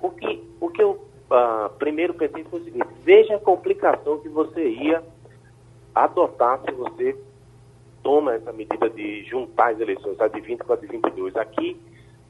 O 0.00 0.10
que, 0.10 0.42
o 0.58 0.70
que 0.70 0.82
eu 0.82 0.92
uh, 0.92 1.68
primeiro 1.78 2.14
pensei 2.14 2.44
foi 2.44 2.60
o 2.60 2.64
seguinte: 2.64 2.88
veja 3.02 3.36
a 3.36 3.40
complicação 3.40 4.18
que 4.20 4.28
você 4.30 4.66
ia 4.66 5.04
adotar 5.94 6.62
se 6.64 6.72
você 6.72 7.14
toma 8.02 8.34
essa 8.34 8.52
medida 8.52 8.88
de 8.88 9.22
juntar 9.24 9.72
as 9.72 9.80
eleições, 9.80 10.18
a 10.18 10.28
de 10.28 10.40
20 10.40 10.60
com 10.60 10.72
a 10.72 10.76
de 10.76 10.86
22. 10.86 11.36
Aqui, 11.36 11.78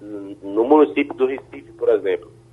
no 0.01 0.65
município 0.65 1.15
do 1.15 1.27
Recife, 1.27 1.73
por 1.73 1.89
exemplo, 1.89 2.29
o 2.29 2.44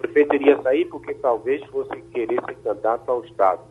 prefeito 0.00 0.34
iria 0.34 0.60
sair 0.62 0.86
porque 0.86 1.14
talvez 1.14 1.64
fosse 1.66 1.94
querer 2.12 2.42
ser 2.44 2.56
candidato 2.56 3.08
ao 3.10 3.24
Estado. 3.24 3.62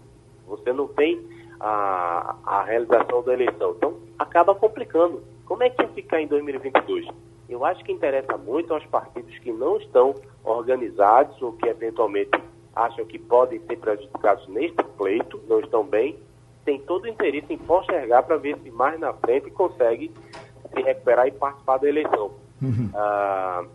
Você 0.48 0.71
não 0.74 0.88
tem 0.88 1.19
a, 1.59 2.36
a 2.45 2.63
realização 2.63 3.21
da 3.24 3.33
eleição. 3.33 3.74
Então, 3.77 3.95
acaba 4.17 4.55
complicando. 4.55 5.21
Como 5.45 5.63
é 5.63 5.69
que 5.69 5.81
ia 5.81 5.88
ficar 5.89 6.21
em 6.21 6.27
2022? 6.27 7.07
Eu 7.50 7.65
acho 7.65 7.83
que 7.83 7.91
interessa 7.91 8.38
muito 8.38 8.74
aos 8.74 8.86
partidos 8.86 9.38
que 9.39 9.51
não 9.51 9.77
estão 9.77 10.13
organizados 10.43 11.41
ou 11.41 11.53
que 11.53 11.67
eventualmente 11.67 12.31
acham 12.75 13.03
que 13.05 13.17
podem 13.17 13.59
ser 13.62 13.77
prejudicados 13.77 14.48
neste 14.48 14.83
pleito, 14.98 15.41
não 15.48 15.59
estão 15.59 15.83
bem, 15.83 16.17
tem 16.63 16.79
todo 16.79 17.05
o 17.05 17.07
interesse 17.07 17.51
em 17.51 17.57
postergar 17.57 18.24
para 18.24 18.38
ver 18.38 18.57
se 18.59 18.69
mais 18.69 19.00
na 19.00 19.12
frente 19.13 19.50
consegue 19.50 20.12
se 20.71 20.81
recuperar 20.81 21.27
e 21.27 21.31
participar 21.31 21.77
da 21.77 21.89
eleição. 21.89 22.31
Uhum. 22.62 22.91
Ah, 22.93 23.65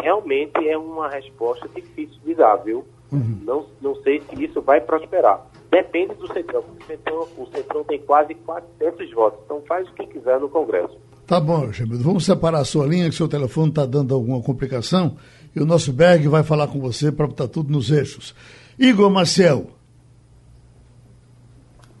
realmente 0.00 0.68
é 0.68 0.76
uma 0.76 1.08
resposta 1.08 1.68
difícil 1.74 2.18
de 2.24 2.34
dar, 2.34 2.56
viu? 2.56 2.84
Uhum. 3.10 3.38
Não, 3.44 3.66
não 3.80 3.94
sei 4.02 4.22
se 4.22 4.44
isso 4.44 4.62
vai 4.62 4.80
prosperar. 4.80 5.46
Depende 5.70 6.14
do 6.14 6.26
Centrão, 6.32 6.62
porque 6.62 6.84
o 6.84 6.86
Centrão, 6.86 7.28
o 7.38 7.46
Centrão 7.46 7.84
tem 7.84 7.98
quase 8.00 8.34
400 8.34 9.12
votos, 9.12 9.40
então 9.44 9.62
faz 9.66 9.88
o 9.88 9.94
que 9.94 10.06
quiser 10.06 10.40
no 10.40 10.48
Congresso. 10.48 10.96
Tá 11.26 11.40
bom, 11.40 11.72
Jamildo. 11.72 12.02
Vamos 12.04 12.24
separar 12.24 12.58
a 12.58 12.64
sua 12.64 12.86
linha, 12.86 13.08
que 13.08 13.14
seu 13.14 13.28
telefone 13.28 13.68
está 13.68 13.86
dando 13.86 14.14
alguma 14.14 14.42
complicação, 14.42 15.16
e 15.54 15.60
o 15.60 15.66
nosso 15.66 15.92
Berg 15.92 16.26
vai 16.28 16.42
falar 16.42 16.68
com 16.68 16.80
você 16.80 17.12
para 17.12 17.26
botar 17.26 17.48
tudo 17.48 17.72
nos 17.72 17.90
eixos. 17.90 18.34
Igor 18.78 19.10
Marcel, 19.10 19.66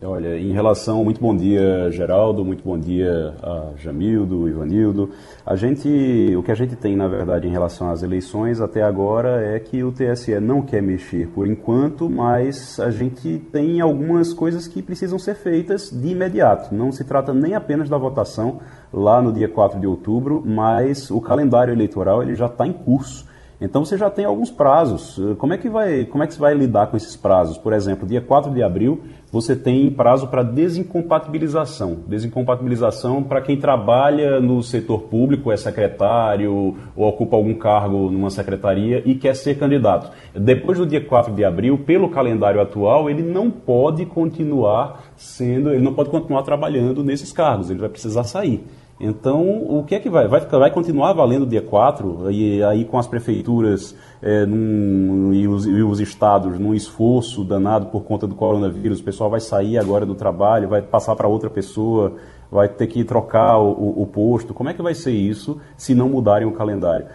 Olha, 0.04 0.36
em 0.36 0.50
relação, 0.50 1.04
muito 1.04 1.20
bom 1.20 1.36
dia 1.36 1.88
Geraldo, 1.92 2.44
muito 2.44 2.64
bom 2.64 2.76
dia 2.76 3.36
a 3.40 3.70
Jamildo, 3.76 4.48
Ivanildo. 4.48 5.10
A 5.46 5.54
gente, 5.54 5.88
o 6.36 6.42
que 6.42 6.50
a 6.50 6.56
gente 6.56 6.74
tem 6.74 6.96
na 6.96 7.06
verdade 7.06 7.46
em 7.46 7.52
relação 7.52 7.88
às 7.88 8.02
eleições 8.02 8.60
até 8.60 8.82
agora 8.82 9.40
é 9.40 9.60
que 9.60 9.84
o 9.84 9.92
TSE 9.92 10.40
não 10.40 10.60
quer 10.60 10.82
mexer 10.82 11.28
por 11.28 11.46
enquanto, 11.46 12.10
mas 12.10 12.80
a 12.80 12.90
gente 12.90 13.38
tem 13.52 13.80
algumas 13.80 14.34
coisas 14.34 14.66
que 14.66 14.82
precisam 14.82 15.20
ser 15.20 15.36
feitas 15.36 15.88
de 15.90 16.08
imediato. 16.08 16.74
Não 16.74 16.90
se 16.90 17.04
trata 17.04 17.32
nem 17.32 17.54
apenas 17.54 17.88
da 17.88 17.96
votação 17.96 18.58
lá 18.92 19.22
no 19.22 19.32
dia 19.32 19.48
4 19.48 19.78
de 19.78 19.86
outubro, 19.86 20.42
mas 20.44 21.12
o 21.12 21.20
calendário 21.20 21.72
eleitoral 21.72 22.24
ele 22.24 22.34
já 22.34 22.46
está 22.46 22.66
em 22.66 22.72
curso. 22.72 23.30
Então 23.62 23.84
você 23.84 23.96
já 23.96 24.10
tem 24.10 24.24
alguns 24.24 24.50
prazos. 24.50 25.20
Como 25.38 25.52
é 25.52 25.58
que 25.58 25.70
vai, 25.70 26.04
como 26.04 26.24
é 26.24 26.26
que 26.26 26.34
você 26.34 26.40
vai 26.40 26.52
lidar 26.52 26.88
com 26.88 26.96
esses 26.96 27.14
prazos? 27.14 27.56
Por 27.56 27.72
exemplo, 27.72 28.08
dia 28.08 28.20
4 28.20 28.50
de 28.50 28.60
abril, 28.60 29.00
você 29.32 29.56
tem 29.56 29.90
prazo 29.90 30.28
para 30.28 30.42
desincompatibilização. 30.42 32.00
Desincompatibilização 32.06 33.22
para 33.22 33.40
quem 33.40 33.56
trabalha 33.56 34.38
no 34.38 34.62
setor 34.62 35.04
público, 35.04 35.50
é 35.50 35.56
secretário 35.56 36.76
ou 36.94 37.08
ocupa 37.08 37.34
algum 37.34 37.54
cargo 37.54 38.10
numa 38.10 38.28
secretaria 38.28 39.02
e 39.06 39.14
quer 39.14 39.34
ser 39.34 39.58
candidato. 39.58 40.12
Depois 40.38 40.76
do 40.76 40.86
dia 40.86 41.02
4 41.02 41.32
de 41.32 41.44
abril, 41.46 41.78
pelo 41.78 42.10
calendário 42.10 42.60
atual, 42.60 43.08
ele 43.08 43.22
não 43.22 43.50
pode 43.50 44.04
continuar 44.04 45.02
sendo, 45.16 45.70
ele 45.70 45.82
não 45.82 45.94
pode 45.94 46.10
continuar 46.10 46.42
trabalhando 46.42 47.02
nesses 47.02 47.32
cargos, 47.32 47.70
ele 47.70 47.80
vai 47.80 47.88
precisar 47.88 48.24
sair. 48.24 48.62
Então, 49.00 49.64
o 49.68 49.82
que 49.84 49.96
é 49.96 50.00
que 50.00 50.08
vai? 50.08 50.28
Vai, 50.28 50.40
vai 50.40 50.70
continuar 50.70 51.12
valendo 51.12 51.44
dia 51.44 51.62
4, 51.62 52.30
e 52.30 52.62
aí 52.62 52.84
com 52.84 52.98
as 52.98 53.06
prefeituras 53.06 53.96
é, 54.20 54.46
num, 54.46 55.32
e, 55.34 55.48
os, 55.48 55.66
e, 55.66 55.82
os, 55.82 55.98
estados 55.98 56.58
num 56.58 56.72
esforço 56.72 57.42
danado 57.42 57.86
por 57.86 58.04
conta 58.04 58.28
do 58.28 58.34
coronavírus, 58.36 59.00
o 59.00 59.02
pessoal 59.02 59.28
vai 59.28 59.40
sair 59.40 59.76
agora 59.76 60.06
do 60.06 60.14
trabalho, 60.14 60.68
vai 60.68 60.82
passar 60.82 61.16
para 61.16 61.26
outra 61.26 61.50
pessoa, 61.50 62.16
vai 62.50 62.68
ter 62.68 62.86
que 62.86 63.02
trocar 63.02 63.58
o, 63.58 63.72
o, 63.72 64.02
o, 64.02 64.06
posto. 64.06 64.54
Como 64.54 64.68
é 64.68 64.74
que 64.74 64.82
vai 64.82 64.94
ser 64.94 65.12
isso 65.12 65.60
se 65.76 65.94
não 65.94 66.08
mudarem 66.08 66.46
o 66.46 66.52
calendário? 66.52 67.06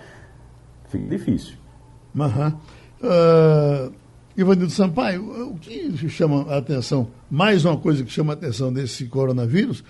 Fica 0.89 1.07
difícil. 1.07 1.55
Uhum. 2.13 2.47
Uh, 3.01 3.93
Ivanildo 4.35 4.71
Sampaio, 4.71 5.51
o 5.51 5.55
que 5.57 6.09
chama 6.09 6.45
a 6.49 6.57
atenção, 6.57 7.07
mais 7.29 7.65
uma 7.65 7.77
coisa 7.77 8.03
que 8.03 8.11
chama 8.11 8.33
a 8.33 8.35
atenção 8.35 8.73
desse 8.73 9.05
coronavírus, 9.05 9.83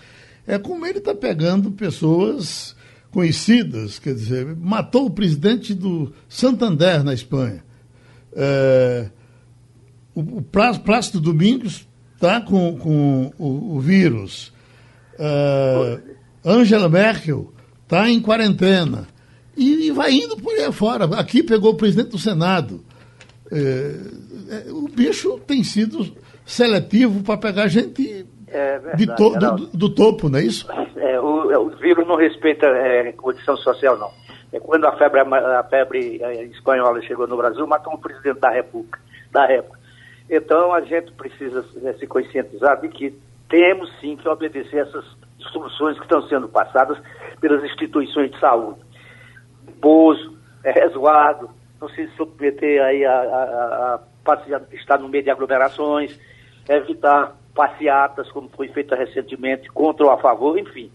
é 0.48 0.58
como 0.58 0.86
ele 0.86 1.00
está 1.00 1.14
pegando 1.14 1.70
pessoas 1.72 2.76
conhecidas, 3.12 4.00
quer 4.00 4.14
dizer, 4.14 4.56
matou 4.56 5.08
o 5.08 5.12
presidente 5.12 5.74
do 5.74 6.14
Santander 6.30 7.04
na 7.04 7.14
Espanha. 7.14 7.64
É, 8.34 9.10
o, 10.16 10.22
o 10.22 10.42
Plácido 10.42 11.20
Domingos 11.20 11.88
está 12.16 12.40
com, 12.40 12.78
com 12.78 13.34
o, 13.38 13.76
o 13.76 13.80
vírus. 13.80 14.54
É, 15.20 16.00
Angela 16.46 16.88
Merkel 16.88 17.54
está 17.84 18.10
em 18.10 18.22
quarentena. 18.22 19.08
E, 19.56 19.88
e, 19.88 19.92
vai 19.92 20.14
indo 20.14 20.38
por 20.38 20.54
aí 20.54 20.72
fora. 20.72 21.06
Aqui 21.20 21.42
pegou 21.42 21.72
o 21.72 21.78
presidente 21.78 22.12
do 22.12 22.20
Senado. 22.20 22.86
É, 23.52 23.96
é 24.50 24.72
o 24.72 24.88
bicho 24.88 25.40
tem 25.48 25.64
sido 25.64 26.16
seletivo 26.46 27.24
para 27.24 27.38
pegar 27.38 27.68
gente 27.68 28.26
é 28.58 28.80
verdade, 28.80 29.16
to, 29.16 29.40
do, 29.40 29.68
do, 29.78 29.90
topo, 29.90 30.30
não 30.30 30.40
é 30.40 30.44
isso? 30.44 30.68
É, 30.96 31.20
o, 31.20 31.52
é, 31.52 31.58
o 31.58 31.70
vírus 31.70 32.08
não 32.08 32.16
respeita 32.16 32.66
é, 32.66 33.12
condição 33.12 33.56
social, 33.58 33.98
não. 33.98 34.12
É, 34.52 34.60
quando 34.60 34.86
a 34.86 34.98
febre, 34.98 35.20
a 35.20 35.64
febre 35.64 36.20
é, 36.22 36.44
espanhola 36.46 37.02
chegou 37.02 37.28
no 37.28 37.38
Brasil, 37.38 37.68
matou 37.68 37.94
o 37.94 38.00
presidente 38.00 38.40
da 38.40 38.50
República, 38.50 39.00
da 39.32 39.46
época. 39.52 39.78
Então 40.30 40.74
a 40.74 40.82
gente 40.82 41.12
precisa 41.12 41.64
é, 41.84 41.94
se 41.94 42.08
conscientizar 42.08 42.82
de 42.82 42.90
que 42.90 43.18
temos 43.50 43.90
sim 44.00 44.18
que 44.18 44.28
obedecer 44.28 44.80
essas 44.80 45.06
instruções 45.40 45.98
que 45.98 46.04
estão 46.04 46.22
sendo 46.24 46.50
passadas 46.50 46.98
pelas 47.40 47.64
instituições 47.64 48.32
de 48.32 48.40
saúde. 48.40 48.80
Pouso, 49.80 50.38
é, 50.64 50.72
resguardo, 50.72 51.50
não 51.80 51.88
se 51.90 52.08
submeter 52.18 52.82
aí 52.84 53.06
a, 53.06 53.14
a, 53.14 54.02
a, 54.26 54.34
a 54.34 54.76
estar 54.76 54.98
no 54.98 55.08
meio 55.08 55.24
de 55.24 55.30
aglomerações, 55.30 56.20
evitar 56.68 57.37
passeatas, 57.58 58.32
como 58.32 58.48
foi 58.56 58.68
feita 58.68 58.96
recentemente, 58.96 59.68
contra 59.72 60.06
ou 60.06 60.12
a 60.12 60.20
favor, 60.20 60.60
enfim. 60.60 60.92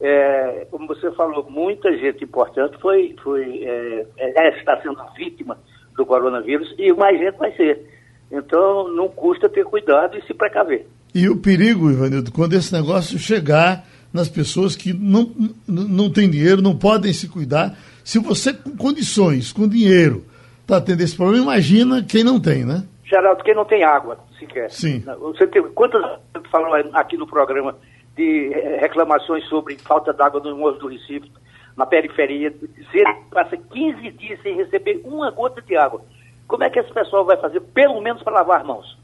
É, 0.00 0.66
como 0.70 0.86
você 0.86 1.10
falou, 1.12 1.44
muita 1.50 1.90
gente 1.98 2.22
importante 2.22 2.76
foi, 2.80 3.16
foi 3.22 3.64
é, 3.64 4.06
é, 4.18 4.58
está 4.58 4.80
sendo 4.80 4.96
vítima 5.16 5.58
do 5.96 6.06
coronavírus 6.06 6.72
e 6.78 6.92
mais 6.92 7.18
gente 7.18 7.36
vai 7.36 7.52
ser. 7.56 7.84
Então, 8.30 8.88
não 8.88 9.08
custa 9.08 9.48
ter 9.48 9.64
cuidado 9.64 10.16
e 10.16 10.22
se 10.22 10.32
precaver. 10.32 10.86
E 11.12 11.28
o 11.28 11.36
perigo, 11.36 11.90
Ivanildo, 11.90 12.32
quando 12.32 12.54
esse 12.54 12.72
negócio 12.72 13.18
chegar 13.18 13.84
nas 14.12 14.28
pessoas 14.28 14.76
que 14.76 14.92
não, 14.92 15.32
não 15.66 16.10
têm 16.10 16.30
dinheiro, 16.30 16.62
não 16.62 16.76
podem 16.76 17.12
se 17.12 17.28
cuidar. 17.28 17.76
Se 18.04 18.18
você, 18.18 18.52
com 18.52 18.76
condições, 18.76 19.52
com 19.52 19.68
dinheiro, 19.68 20.24
está 20.62 20.80
tendo 20.80 21.00
esse 21.00 21.16
problema, 21.16 21.44
imagina 21.44 22.02
quem 22.02 22.22
não 22.22 22.38
tem, 22.40 22.64
né? 22.64 22.84
Geraldo, 23.14 23.44
quem 23.44 23.54
não 23.54 23.64
tem 23.64 23.84
água, 23.84 24.18
sequer. 24.40 24.68
Sim. 24.70 25.04
Você 25.20 25.46
tem, 25.46 25.62
quantas 25.70 26.02
falou 26.50 26.74
aqui 26.94 27.16
no 27.16 27.28
programa 27.28 27.76
de 28.16 28.48
reclamações 28.80 29.44
sobre 29.46 29.78
falta 29.78 30.12
d'água 30.12 30.40
no 30.40 30.56
Morro 30.56 30.78
do 30.78 30.88
Recife, 30.88 31.30
na 31.76 31.86
periferia, 31.86 32.50
que 32.50 33.04
passa 33.30 33.56
15 33.56 34.10
dias 34.10 34.42
sem 34.42 34.56
receber 34.56 35.00
uma 35.04 35.30
gota 35.30 35.62
de 35.62 35.76
água. 35.76 36.00
Como 36.48 36.64
é 36.64 36.70
que 36.70 36.80
esse 36.80 36.92
pessoal 36.92 37.24
vai 37.24 37.36
fazer, 37.36 37.60
pelo 37.60 38.00
menos 38.00 38.20
para 38.22 38.34
lavar 38.34 38.60
as 38.60 38.66
mãos? 38.66 38.98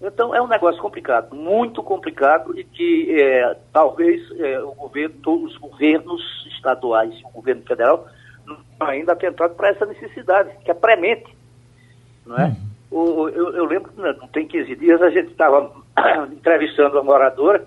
Então 0.00 0.34
é 0.34 0.40
um 0.40 0.48
negócio 0.48 0.80
complicado, 0.80 1.34
muito 1.34 1.82
complicado 1.82 2.58
e 2.58 2.64
que 2.64 3.20
é, 3.20 3.56
talvez 3.70 4.22
é, 4.38 4.60
o 4.60 4.72
governo, 4.72 5.14
todos 5.22 5.52
os 5.52 5.58
governos 5.58 6.22
estaduais 6.54 7.14
e 7.14 7.24
o 7.24 7.30
governo 7.30 7.62
federal 7.62 8.06
não 8.46 8.58
ainda 8.80 9.12
atentado 9.12 9.54
para 9.54 9.68
essa 9.68 9.84
necessidade, 9.84 10.50
que 10.64 10.70
é 10.70 10.74
premente. 10.74 11.34
Não 12.26 12.36
é? 12.36 12.44
Uhum. 12.46 12.75
O, 12.90 13.28
eu, 13.28 13.52
eu, 13.54 13.64
lembro 13.64 13.90
que 13.90 14.00
não 14.00 14.28
tem 14.28 14.46
15 14.46 14.76
dias 14.76 15.02
a 15.02 15.10
gente 15.10 15.30
estava 15.30 15.72
entrevistando 16.32 16.96
uma 16.96 17.02
moradora 17.02 17.64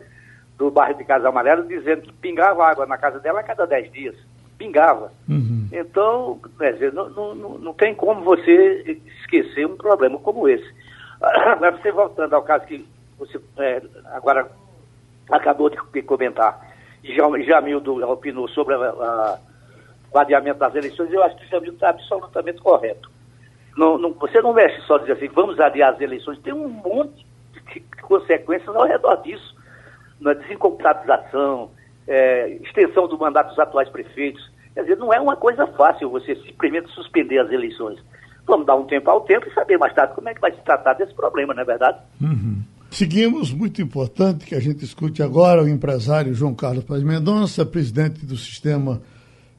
do 0.57 0.71
bairro 0.71 0.97
de 0.97 1.03
Casa 1.03 1.27
Amarela 1.27 1.63
dizendo 1.63 2.03
que 2.03 2.13
pingava 2.13 2.65
água 2.65 2.85
na 2.85 2.97
casa 2.97 3.19
dela 3.19 3.39
a 3.41 3.43
cada 3.43 3.65
10 3.65 3.91
dias. 3.91 4.15
Pingava. 4.57 5.11
Uhum. 5.27 5.67
Então, 5.71 6.39
quer 6.57 6.73
dizer, 6.73 6.93
não, 6.93 7.09
não, 7.09 7.35
não 7.35 7.73
tem 7.73 7.95
como 7.95 8.21
você 8.21 8.99
esquecer 9.19 9.65
um 9.65 9.77
problema 9.77 10.17
como 10.19 10.47
esse. 10.47 10.69
Agora, 11.21 11.77
você 11.77 11.91
voltando 11.91 12.33
ao 12.33 12.43
caso 12.43 12.65
que 12.65 12.85
você 13.17 13.39
é, 13.57 13.81
agora 14.13 14.49
acabou 15.29 15.69
de 15.69 16.01
comentar, 16.03 16.73
Jamildo 17.03 18.09
opinou 18.09 18.47
sobre 18.47 18.75
o 18.75 20.17
adiamento 20.17 20.59
das 20.59 20.73
eleições, 20.73 21.11
eu 21.11 21.21
acho 21.21 21.35
que 21.35 21.45
o 21.45 21.49
Jamildo 21.49 21.75
está 21.75 21.89
absolutamente 21.89 22.61
correto. 22.61 23.11
Não, 23.79 23.98
não, 23.98 24.12
você 24.12 24.41
não 24.41 24.51
mexe 24.51 24.81
só 24.81 24.98
dizer 24.98 25.13
assim, 25.13 25.29
vamos 25.29 25.57
adiar 25.57 25.93
as 25.93 26.01
eleições, 26.01 26.38
tem 26.39 26.51
um 26.51 26.67
monte 26.67 27.25
de 27.74 27.79
consequências 28.01 28.75
ao 28.75 28.86
redor 28.86 29.15
disso. 29.24 29.55
Na 30.19 30.33
desincomputabilização, 30.33 31.71
é, 32.05 32.50
extensão 32.62 33.07
do 33.07 33.17
mandato 33.17 33.51
dos 33.51 33.59
atuais 33.59 33.88
prefeitos. 33.88 34.51
Quer 34.74 34.81
dizer, 34.81 34.98
não 34.98 35.13
é 35.13 35.19
uma 35.21 35.38
coisa 35.38 35.65
fácil 35.65 36.09
você 36.09 36.36
simplesmente 36.36 36.89
suspender 36.89 37.39
as 37.39 37.50
eleições. 37.50 37.98
Vamos 38.45 38.65
dar 38.65 38.75
um 38.75 38.83
tempo 38.83 39.09
ao 39.09 39.21
tempo 39.21 39.48
e 39.48 39.53
saber 39.53 39.77
mais 39.77 39.93
tarde 39.93 40.13
como 40.13 40.27
é 40.27 40.33
que 40.33 40.41
vai 40.41 40.51
se 40.51 40.62
tratar 40.62 40.95
desse 40.95 41.13
problema, 41.13 41.53
não 41.53 41.62
é 41.62 41.65
verdade? 41.65 42.00
Uhum. 42.19 42.62
Seguimos, 42.91 43.53
muito 43.53 43.81
importante 43.81 44.45
que 44.45 44.55
a 44.55 44.59
gente 44.59 44.83
escute 44.83 45.24
agora 45.24 45.63
o 45.63 45.69
empresário 45.69 46.33
João 46.33 46.53
Carlos 46.53 46.83
Paz 46.83 47.01
Mendonça, 47.01 47.65
presidente 47.65 48.25
do 48.25 48.36
Sistema 48.36 49.01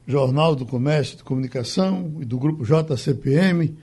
Jornal 0.05 0.55
do 0.55 0.67
Comércio 0.67 1.15
e 1.15 1.17
de 1.17 1.23
Comunicação 1.23 2.17
e 2.19 2.25
do 2.25 2.37
Grupo 2.37 2.63
JCPM. 2.63 3.75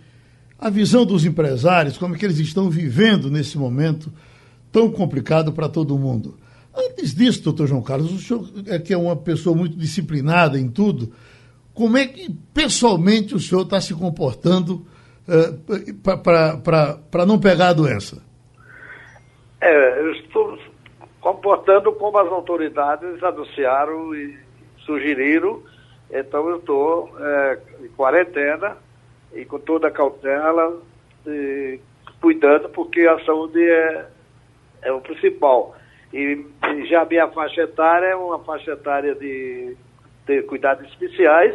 A 0.58 0.70
visão 0.70 1.06
dos 1.06 1.24
empresários, 1.24 1.96
como 1.96 2.14
é 2.14 2.18
que 2.18 2.24
eles 2.24 2.38
estão 2.38 2.68
vivendo 2.68 3.30
nesse 3.30 3.56
momento 3.56 4.12
tão 4.72 4.90
complicado 4.90 5.52
para 5.52 5.68
todo 5.68 5.98
mundo. 5.98 6.36
Antes 6.76 7.14
disso, 7.14 7.42
doutor 7.42 7.66
João 7.66 7.82
Carlos, 7.82 8.12
o 8.12 8.18
senhor 8.18 8.48
é 8.66 8.78
que 8.78 8.92
é 8.92 8.98
uma 8.98 9.16
pessoa 9.16 9.56
muito 9.56 9.76
disciplinada 9.76 10.58
em 10.58 10.68
tudo, 10.68 11.12
como 11.74 11.96
é 11.96 12.06
que 12.06 12.28
pessoalmente 12.52 13.34
o 13.34 13.40
senhor 13.40 13.62
está 13.62 13.80
se 13.80 13.94
comportando 13.94 14.84
para 16.02 17.24
não 17.24 17.38
pegar 17.38 17.68
a 17.68 17.72
doença? 17.72 18.20
É, 19.60 20.00
eu 20.00 20.12
estou 20.12 20.58
comportando 21.20 21.92
como 21.92 22.18
as 22.18 22.28
autoridades 22.28 23.22
anunciaram 23.22 24.14
e 24.14 24.36
sugeriram. 24.78 25.62
Então 26.10 26.48
eu 26.48 26.56
estou 26.56 27.10
é, 27.20 27.58
em 27.84 27.88
quarentena 27.88 28.76
e 29.34 29.44
com 29.44 29.58
toda 29.58 29.88
a 29.88 29.90
cautela, 29.90 30.80
e, 31.26 31.80
cuidando, 32.20 32.68
porque 32.70 33.02
a 33.02 33.24
saúde 33.24 33.62
é, 33.62 34.06
é 34.82 34.92
o 34.92 35.00
principal. 35.00 35.76
E, 36.12 36.44
e 36.74 36.86
já 36.86 37.02
a 37.02 37.06
minha 37.06 37.28
faixa 37.28 37.62
etária 37.62 38.06
é 38.06 38.16
uma 38.16 38.38
faixa 38.40 38.72
etária 38.72 39.14
de 39.14 39.76
ter 40.26 40.44
cuidados 40.46 40.86
especiais 40.88 41.54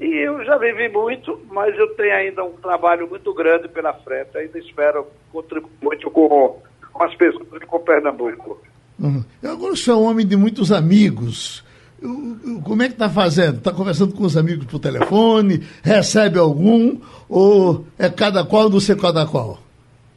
e 0.00 0.24
eu 0.24 0.44
já 0.44 0.56
vivi 0.56 0.88
muito, 0.88 1.40
mas 1.50 1.76
eu 1.76 1.88
tenho 1.94 2.14
ainda 2.14 2.44
um 2.44 2.52
trabalho 2.52 3.08
muito 3.08 3.34
grande 3.34 3.68
pela 3.68 3.92
frente. 3.92 4.38
Ainda 4.38 4.58
espero 4.58 5.06
contribuir 5.32 5.72
muito 5.82 6.10
com, 6.10 6.62
com 6.92 7.04
as 7.04 7.14
pessoas 7.16 7.48
de 7.50 7.66
Pernambuco. 7.84 8.60
Uhum. 8.98 9.24
Agora 9.42 9.72
o 9.72 9.76
senhor 9.76 9.96
é 9.96 10.00
um 10.00 10.04
homem 10.04 10.26
de 10.26 10.36
muitos 10.36 10.70
amigos. 10.70 11.64
Como 12.00 12.82
é 12.82 12.86
que 12.86 12.92
está 12.92 13.10
fazendo? 13.10 13.58
Está 13.58 13.72
conversando 13.72 14.14
com 14.14 14.24
os 14.24 14.36
amigos 14.36 14.66
por 14.66 14.78
telefone? 14.78 15.64
Recebe 15.82 16.38
algum? 16.38 17.00
Ou 17.28 17.84
é 17.98 18.08
cada 18.08 18.44
qual 18.44 18.70
do 18.70 18.80
ser 18.80 18.96
cada 18.96 19.26
qual? 19.26 19.58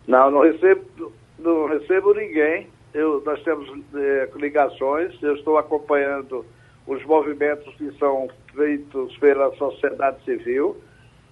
Não, 0.07 0.29
não 0.29 0.41
recebo, 0.41 1.11
não 1.39 1.67
recebo 1.67 2.13
ninguém. 2.13 2.67
Eu, 2.93 3.23
nós 3.25 3.41
temos 3.43 3.67
é, 3.95 4.29
ligações, 4.35 5.15
eu 5.23 5.35
estou 5.35 5.57
acompanhando 5.57 6.45
os 6.85 7.03
movimentos 7.05 7.73
que 7.75 7.91
são 7.97 8.27
feitos 8.53 9.17
pela 9.17 9.51
sociedade 9.55 10.23
civil. 10.23 10.77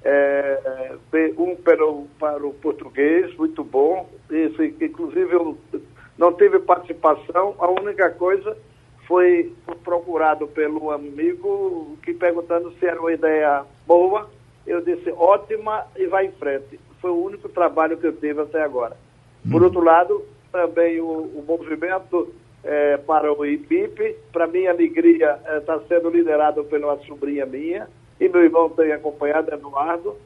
É, 0.03 0.95
um 1.37 1.55
para 1.57 1.85
o, 1.85 2.07
para 2.17 2.47
o 2.47 2.53
português, 2.53 3.35
muito 3.35 3.63
bom. 3.63 4.09
Esse, 4.31 4.73
inclusive, 4.81 5.31
eu 5.31 5.57
não 6.17 6.33
tive 6.33 6.59
participação. 6.59 7.55
A 7.59 7.67
única 7.69 8.09
coisa 8.11 8.57
foi 9.09 9.51
procurado 9.83 10.47
pelo 10.47 10.91
amigo 10.91 11.97
que 12.03 12.13
perguntando 12.13 12.71
se 12.73 12.85
era 12.85 13.01
uma 13.01 13.11
ideia 13.11 13.65
boa. 13.87 14.29
Eu 14.67 14.81
disse 14.81 15.11
ótima 15.17 15.83
e 15.97 16.05
vai 16.05 16.27
em 16.27 16.31
frente. 16.33 16.79
Foi 17.01 17.09
o 17.09 17.25
único 17.25 17.49
trabalho 17.49 17.97
que 17.97 18.05
eu 18.05 18.15
tive 18.15 18.41
até 18.41 18.61
agora. 18.61 18.95
Por 19.49 19.63
hum. 19.63 19.65
outro 19.65 19.83
lado, 19.83 20.23
também 20.51 21.01
o, 21.01 21.07
o 21.07 21.43
movimento 21.47 22.31
é, 22.63 22.97
para 22.97 23.33
o 23.33 23.43
IPIP. 23.43 24.15
Para 24.31 24.45
minha 24.45 24.69
alegria, 24.69 25.39
está 25.57 25.73
é, 25.73 25.79
sendo 25.87 26.11
liderado 26.11 26.63
pela 26.65 26.99
sobrinha 26.99 27.47
minha 27.47 27.87
e 28.19 28.29
meu 28.29 28.43
irmão 28.43 28.69
tem 28.69 28.91
acompanhado, 28.91 29.51
Eduardo. 29.51 30.17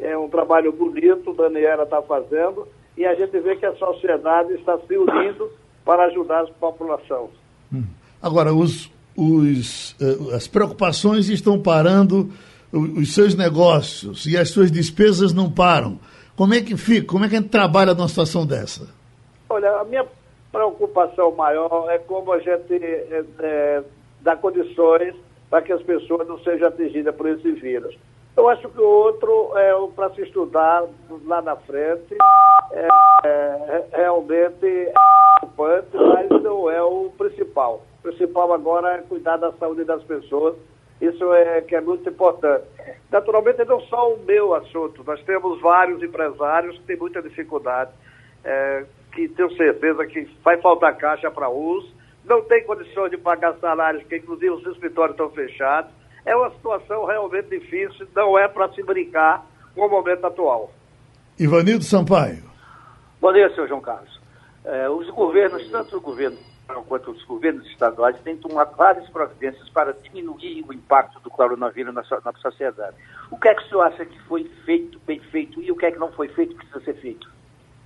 É 0.00 0.18
um 0.18 0.28
trabalho 0.28 0.72
bonito, 0.72 1.32
Daniela 1.32 1.84
está 1.84 2.02
fazendo, 2.02 2.66
e 2.96 3.06
a 3.06 3.14
gente 3.14 3.38
vê 3.38 3.54
que 3.54 3.66
a 3.66 3.76
sociedade 3.76 4.54
está 4.54 4.76
se 4.78 4.96
unindo 4.96 5.48
para 5.84 6.06
ajudar 6.06 6.40
a 6.40 6.46
população. 6.46 7.30
Hum. 7.72 7.84
Agora, 8.22 8.54
os, 8.54 8.90
os, 9.16 9.92
uh, 10.00 10.34
as 10.34 10.46
preocupações 10.46 11.28
estão 11.28 11.60
parando, 11.60 12.30
os, 12.72 12.98
os 12.98 13.14
seus 13.14 13.34
negócios 13.34 14.26
e 14.26 14.36
as 14.36 14.50
suas 14.50 14.70
despesas 14.70 15.32
não 15.32 15.50
param. 15.50 15.98
Como 16.36 16.54
é 16.54 16.60
que 16.60 16.76
fica? 16.76 17.08
Como 17.08 17.24
é 17.24 17.28
que 17.28 17.36
a 17.36 17.40
gente 17.40 17.50
trabalha 17.50 17.94
numa 17.94 18.08
situação 18.08 18.46
dessa? 18.46 18.88
Olha, 19.50 19.80
a 19.80 19.84
minha 19.84 20.06
preocupação 20.50 21.32
maior 21.32 21.90
é 21.90 21.98
como 21.98 22.32
a 22.32 22.38
gente 22.38 22.74
é, 22.74 23.24
é, 23.40 23.82
dá 24.20 24.36
condições 24.36 25.14
para 25.50 25.62
que 25.62 25.72
as 25.72 25.82
pessoas 25.82 26.26
não 26.26 26.38
sejam 26.38 26.68
atingidas 26.68 27.14
por 27.14 27.28
esse 27.28 27.52
vírus. 27.52 27.94
Eu 28.36 28.48
acho 28.48 28.66
que 28.68 28.80
o 28.80 28.88
outro 28.88 29.52
é 29.58 29.72
para 29.94 30.10
se 30.14 30.22
estudar 30.22 30.84
lá 31.26 31.42
na 31.42 31.56
frente. 31.56 32.16
É, 32.72 32.88
é, 33.24 33.84
realmente 33.92 34.64
é 34.64 34.92
preocupante, 35.40 35.96
mas 35.96 36.42
não 36.42 36.70
é 36.70 36.82
o 36.82 37.10
principal. 37.18 37.82
O 38.02 38.08
principal 38.08 38.52
agora 38.52 38.96
é 38.96 39.02
cuidar 39.02 39.36
da 39.36 39.52
saúde 39.52 39.84
das 39.84 40.02
pessoas. 40.02 40.56
Isso 41.00 41.32
é 41.34 41.60
que 41.60 41.76
é 41.76 41.80
muito 41.80 42.08
importante. 42.08 42.64
Naturalmente, 43.10 43.64
não 43.64 43.80
só 43.82 44.14
o 44.14 44.24
meu 44.24 44.54
assunto. 44.54 45.04
Nós 45.04 45.22
temos 45.22 45.60
vários 45.60 46.02
empresários 46.02 46.76
que 46.78 46.84
têm 46.84 46.96
muita 46.96 47.22
dificuldade. 47.22 47.90
É, 48.44 48.84
que 49.12 49.28
tenho 49.28 49.54
certeza 49.56 50.06
que 50.06 50.28
vai 50.42 50.56
faltar 50.60 50.96
caixa 50.96 51.30
para 51.30 51.48
uso, 51.48 51.92
não 52.24 52.42
tem 52.42 52.64
condições 52.64 53.10
de 53.10 53.18
pagar 53.18 53.54
salários, 53.60 54.02
porque 54.02 54.16
inclusive 54.16 54.50
os 54.50 54.66
escritórios 54.66 55.14
estão 55.14 55.30
fechados. 55.30 55.92
É 56.24 56.34
uma 56.34 56.50
situação 56.50 57.04
realmente 57.04 57.48
difícil, 57.50 58.06
não 58.14 58.38
é 58.38 58.48
para 58.48 58.72
se 58.72 58.82
brincar 58.82 59.44
com 59.74 59.86
o 59.86 59.90
momento 59.90 60.26
atual. 60.26 60.72
Ivanildo 61.38 61.84
Sampaio. 61.84 62.42
Bom 63.20 63.32
dia, 63.32 63.52
senhor 63.54 63.68
João 63.68 63.80
Carlos. 63.80 64.20
É, 64.64 64.88
os 64.88 65.08
governos, 65.10 65.68
tanto 65.70 65.96
o 65.96 66.00
governo 66.00 66.38
quanto 66.88 67.10
os 67.10 67.22
governos 67.24 67.66
estaduais 67.66 68.18
têm 68.20 68.36
tomado 68.36 68.76
várias 68.76 69.08
providências 69.10 69.68
para 69.70 69.92
diminuir 69.92 70.64
o 70.68 70.72
impacto 70.72 71.20
do 71.20 71.30
coronavírus 71.30 71.94
na, 71.94 72.02
na 72.24 72.32
sociedade. 72.34 72.96
O 73.30 73.38
que 73.38 73.48
é 73.48 73.54
que 73.54 73.62
o 73.64 73.68
senhor 73.68 73.82
acha 73.82 74.04
que 74.04 74.18
foi 74.22 74.44
feito, 74.64 75.00
bem 75.06 75.18
feito, 75.18 75.60
e 75.60 75.70
o 75.70 75.76
que 75.76 75.86
é 75.86 75.90
que 75.90 75.98
não 75.98 76.12
foi 76.12 76.28
feito, 76.28 76.54
precisa 76.54 76.80
ser 76.80 76.94
feito? 76.94 77.30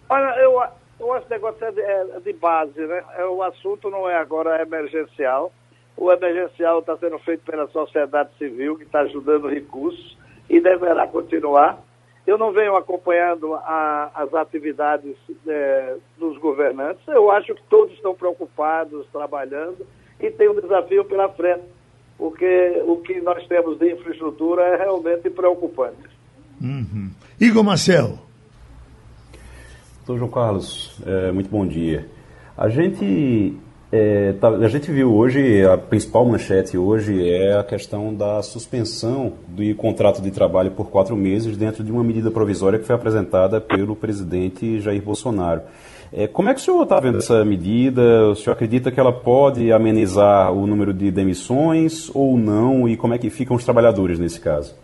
Olha, 0.08 0.38
eu, 0.38 0.62
eu 1.00 1.12
acho 1.14 1.26
que 1.26 1.32
o 1.32 1.36
negócio 1.36 1.64
é 1.64 1.72
de, 1.72 1.80
é 1.80 2.20
de 2.20 2.32
base, 2.34 2.80
né? 2.80 3.04
É, 3.16 3.24
o 3.24 3.42
assunto 3.42 3.90
não 3.90 4.08
é 4.08 4.16
agora 4.16 4.62
emergencial. 4.62 5.52
O 5.96 6.12
emergencial 6.12 6.80
está 6.80 6.96
sendo 6.98 7.18
feito 7.20 7.44
pela 7.44 7.66
sociedade 7.68 8.30
civil, 8.38 8.76
que 8.76 8.84
está 8.84 9.00
ajudando 9.00 9.48
recursos, 9.48 10.16
e 10.48 10.60
deverá 10.60 11.06
continuar. 11.08 11.78
Eu 12.26 12.36
não 12.36 12.52
venho 12.52 12.76
acompanhando 12.76 13.54
a, 13.54 14.10
as 14.14 14.34
atividades 14.34 15.14
é, 15.46 15.96
dos 16.18 16.36
governantes. 16.38 17.06
Eu 17.06 17.30
acho 17.30 17.54
que 17.54 17.62
todos 17.70 17.94
estão 17.94 18.14
preocupados, 18.14 19.06
trabalhando, 19.12 19.86
e 20.18 20.30
tem 20.30 20.48
um 20.48 20.60
desafio 20.60 21.04
pela 21.04 21.28
frente, 21.28 21.64
porque 22.18 22.82
o 22.84 22.96
que 22.96 23.20
nós 23.20 23.46
temos 23.46 23.78
de 23.78 23.92
infraestrutura 23.92 24.62
é 24.62 24.76
realmente 24.76 25.30
preocupante. 25.30 26.08
Uhum. 26.60 27.10
Igor 27.40 27.62
Marcel. 27.62 28.18
Doutor 29.98 30.18
João 30.18 30.30
Carlos, 30.30 31.00
é, 31.06 31.30
muito 31.30 31.50
bom 31.50 31.66
dia. 31.66 32.08
A 32.56 32.68
gente 32.68 33.56
é, 33.92 34.32
tá, 34.32 34.48
a 34.48 34.68
gente 34.68 34.90
viu 34.90 35.14
hoje, 35.14 35.64
a 35.64 35.78
principal 35.78 36.24
manchete 36.24 36.76
hoje 36.76 37.28
é 37.30 37.56
a 37.56 37.62
questão 37.62 38.12
da 38.12 38.42
suspensão 38.42 39.34
do 39.46 39.74
contrato 39.76 40.20
de 40.20 40.30
trabalho 40.32 40.72
por 40.72 40.90
quatro 40.90 41.14
meses 41.16 41.56
dentro 41.56 41.84
de 41.84 41.92
uma 41.92 42.02
medida 42.02 42.30
provisória 42.30 42.80
que 42.80 42.84
foi 42.84 42.96
apresentada 42.96 43.60
pelo 43.60 43.94
presidente 43.94 44.80
Jair 44.80 45.00
Bolsonaro. 45.00 45.62
É, 46.12 46.26
como 46.26 46.48
é 46.48 46.54
que 46.54 46.60
o 46.60 46.62
senhor 46.62 46.82
está 46.82 46.98
vendo 46.98 47.18
essa 47.18 47.44
medida? 47.44 48.28
O 48.28 48.34
senhor 48.34 48.54
acredita 48.54 48.90
que 48.90 48.98
ela 48.98 49.12
pode 49.12 49.70
amenizar 49.70 50.52
o 50.52 50.66
número 50.66 50.92
de 50.92 51.10
demissões 51.10 52.10
ou 52.14 52.36
não? 52.36 52.88
E 52.88 52.96
como 52.96 53.14
é 53.14 53.18
que 53.18 53.30
ficam 53.30 53.56
os 53.56 53.64
trabalhadores 53.64 54.18
nesse 54.18 54.40
caso? 54.40 54.74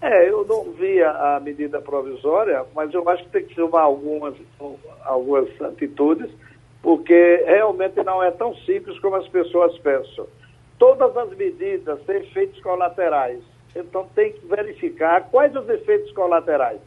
É, 0.00 0.28
eu 0.28 0.46
não 0.46 0.72
vi 0.72 1.02
a, 1.02 1.36
a 1.36 1.40
medida 1.40 1.80
provisória, 1.80 2.64
mas 2.74 2.92
eu 2.94 3.06
acho 3.08 3.24
que 3.24 3.30
tem 3.30 3.44
que 3.44 3.54
tomar 3.54 3.82
algumas, 3.82 4.34
algumas 5.04 5.48
atitudes 5.60 6.30
porque 6.82 7.44
realmente 7.46 8.02
não 8.02 8.22
é 8.22 8.30
tão 8.30 8.54
simples 8.56 8.98
como 9.00 9.16
as 9.16 9.28
pessoas 9.28 9.76
pensam. 9.78 10.26
Todas 10.78 11.14
as 11.16 11.36
medidas 11.36 12.00
têm 12.02 12.16
efeitos 12.16 12.60
colaterais, 12.62 13.42
então 13.76 14.08
tem 14.14 14.32
que 14.32 14.46
verificar 14.46 15.28
quais 15.30 15.54
os 15.54 15.68
efeitos 15.68 16.10
colaterais. 16.12 16.80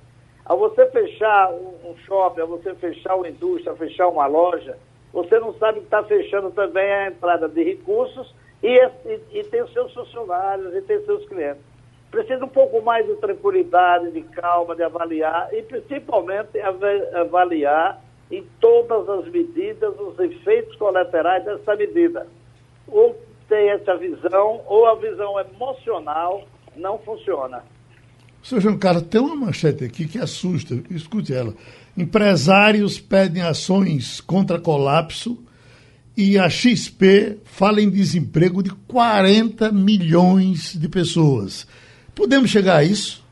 Ao 0.45 0.57
você 0.57 0.85
fechar 0.87 1.51
um 1.51 1.95
shopping, 2.05 2.41
ao 2.41 2.47
você 2.47 2.73
fechar 2.75 3.15
uma 3.15 3.29
indústria, 3.29 3.75
fechar 3.75 4.07
uma 4.07 4.25
loja, 4.25 4.77
você 5.13 5.39
não 5.39 5.53
sabe 5.53 5.79
que 5.79 5.85
está 5.85 6.03
fechando 6.03 6.49
também 6.51 6.91
a 6.91 7.07
entrada 7.07 7.47
de 7.47 7.63
recursos 7.63 8.33
e, 8.61 8.75
e, 9.05 9.39
e 9.39 9.43
tem 9.43 9.61
os 9.61 9.71
seus 9.71 9.93
funcionários 9.93 10.73
e 10.75 10.81
tem 10.81 10.97
os 10.97 11.05
seus 11.05 11.25
clientes. 11.27 11.61
Precisa 12.09 12.43
um 12.43 12.49
pouco 12.49 12.81
mais 12.81 13.05
de 13.05 13.15
tranquilidade, 13.15 14.11
de 14.11 14.21
calma, 14.21 14.75
de 14.75 14.83
avaliar 14.83 15.53
e 15.53 15.61
principalmente 15.61 16.59
avaliar 16.59 18.02
em 18.33 18.43
todas 18.59 19.07
as 19.07 19.31
medidas 19.31 19.93
os 19.99 20.17
efeitos 20.19 20.75
colaterais 20.77 21.45
dessa 21.45 21.75
medida. 21.75 22.25
Ou 22.87 23.15
tem 23.47 23.69
essa 23.69 23.95
visão, 23.95 24.61
ou 24.65 24.87
a 24.87 24.95
visão 24.95 25.39
emocional 25.39 26.43
não 26.75 26.97
funciona. 26.99 27.63
Seu 28.41 28.59
João 28.59 28.77
Carlos, 28.77 29.03
tem 29.03 29.21
uma 29.21 29.35
manchete 29.35 29.85
aqui 29.85 30.07
que 30.07 30.17
assusta, 30.17 30.75
escute 30.89 31.33
ela. 31.33 31.53
Empresários 31.95 32.99
pedem 32.99 33.43
ações 33.43 34.19
contra 34.19 34.59
colapso 34.59 35.37
e 36.17 36.37
a 36.37 36.49
XP 36.49 37.37
fala 37.43 37.81
em 37.81 37.89
desemprego 37.89 38.63
de 38.63 38.71
40 38.87 39.71
milhões 39.71 40.73
de 40.73 40.89
pessoas. 40.89 41.67
Podemos 42.15 42.49
chegar 42.49 42.77
a 42.77 42.83
isso? 42.83 43.23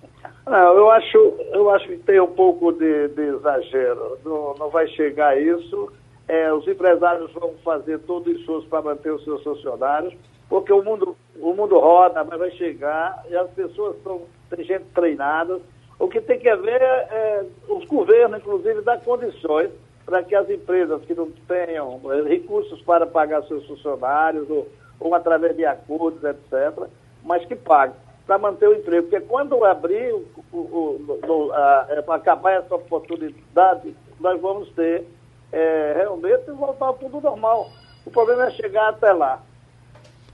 Não, 0.46 0.76
eu 0.76 0.92
acho, 0.92 1.34
eu 1.52 1.70
acho 1.70 1.88
que 1.88 1.98
tem 1.98 2.20
um 2.20 2.32
pouco 2.32 2.72
de, 2.72 3.10
de 3.10 3.22
exagero. 3.22 4.18
Não, 4.24 4.56
não 4.56 4.70
vai 4.70 4.88
chegar 4.88 5.30
a 5.30 5.40
isso. 5.40 5.92
É, 6.28 6.52
os 6.54 6.66
empresários 6.68 7.32
vão 7.34 7.54
fazer 7.64 8.00
todo 8.00 8.28
o 8.28 8.32
esforço 8.32 8.68
para 8.68 8.82
manter 8.82 9.12
os 9.12 9.24
seus 9.24 9.44
funcionários, 9.44 10.14
porque 10.48 10.72
o 10.72 10.82
mundo, 10.82 11.16
o 11.40 11.54
mundo 11.54 11.78
roda, 11.78 12.24
mas 12.24 12.40
vai 12.40 12.52
chegar 12.52 13.24
e 13.30 13.36
as 13.36 13.50
pessoas 13.52 13.98
estão, 13.98 14.22
tem 14.50 14.64
gente 14.64 14.86
treinada. 14.94 15.60
O 16.00 16.08
que 16.08 16.22
tem 16.22 16.40
que 16.40 16.48
haver 16.48 16.82
é, 16.82 17.08
é 17.12 17.46
os 17.68 17.86
governos, 17.86 18.40
inclusive, 18.40 18.82
dar 18.82 19.02
condições 19.02 19.72
para 20.06 20.24
que 20.24 20.34
as 20.34 20.50
empresas 20.50 21.04
que 21.04 21.14
não 21.14 21.30
tenham 21.48 22.00
é, 22.12 22.22
recursos 22.22 22.82
para 22.84 23.06
pagar 23.06 23.44
seus 23.44 23.66
funcionários, 23.68 24.50
ou, 24.50 24.68
ou 25.00 25.14
através 25.14 25.56
de 25.56 25.66
acordos, 25.66 26.24
etc., 26.24 26.88
mas 27.24 27.46
que 27.46 27.56
paguem 27.56 27.96
para 28.26 28.38
manter 28.38 28.68
o 28.68 28.74
emprego. 28.74 29.08
Porque 29.08 29.26
quando 29.26 29.64
abrir, 29.66 30.14
o, 30.14 30.26
o, 30.52 31.20
o, 31.28 31.52
é, 31.90 32.02
para 32.02 32.16
acabar 32.16 32.54
essa 32.54 32.76
oportunidade, 32.76 33.96
nós 34.20 34.40
vamos 34.40 34.70
ter 34.70 35.06
é, 35.52 35.94
realmente 35.98 36.50
voltar 36.52 36.94
tudo 36.94 37.20
normal. 37.22 37.70
O 38.06 38.12
problema 38.12 38.46
é 38.46 38.52
chegar 38.52 38.90
até 38.90 39.12
lá. 39.12 39.42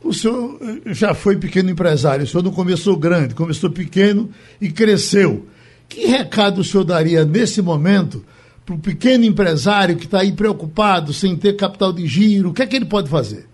O 0.04 0.13
senhor 0.13 0.60
eh, 0.62 0.93
já 0.93 1.13
foi 1.13 1.38
pequeno 1.38 1.69
empresário, 1.69 2.23
o 2.23 2.28
senhor 2.28 2.43
não 2.43 2.52
começou 2.52 2.95
grande, 2.95 3.34
começou 3.34 3.69
pequeno 3.69 4.30
e 4.62 4.71
cresceu. 4.71 5.47
Que 5.89 6.06
recado 6.06 6.62
o 6.62 6.63
senhor 6.63 6.84
daria 6.84 7.26
nesse 7.26 7.62
momento 7.62 8.23
para 8.65 8.76
o 8.76 8.80
pequeno 8.80 9.26
empresário 9.26 9.95
que 9.95 10.06
está 10.06 10.19
aí 10.19 10.32
preocupado, 10.32 11.13
sem 11.13 11.36
ter 11.36 11.56
capital 11.56 11.91
de 11.91 12.06
giro? 12.06 12.50
O 12.50 12.54
que 12.54 12.62
é 12.62 12.67
que 12.67 12.76
ele 12.76 12.86
pode 12.86 13.10
fazer? 13.10 13.47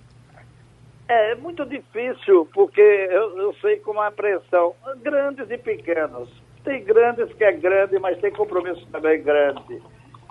É, 1.13 1.32
é 1.32 1.36
muito 1.36 1.63
difícil, 1.63 2.47
porque 2.52 2.82
eu, 2.82 3.38
eu 3.38 3.54
sei 3.62 3.78
como 3.78 4.02
a 4.02 4.10
pressão. 4.10 4.73
Grandes 5.04 5.47
e 5.52 5.58
pequenos. 5.60 6.28
Tem 6.63 6.84
grandes 6.84 7.32
que 7.36 7.43
é 7.43 7.52
grande, 7.52 7.99
mas 7.99 8.19
tem 8.19 8.32
compromisso 8.32 8.84
também 8.91 9.21
grande. 9.21 9.80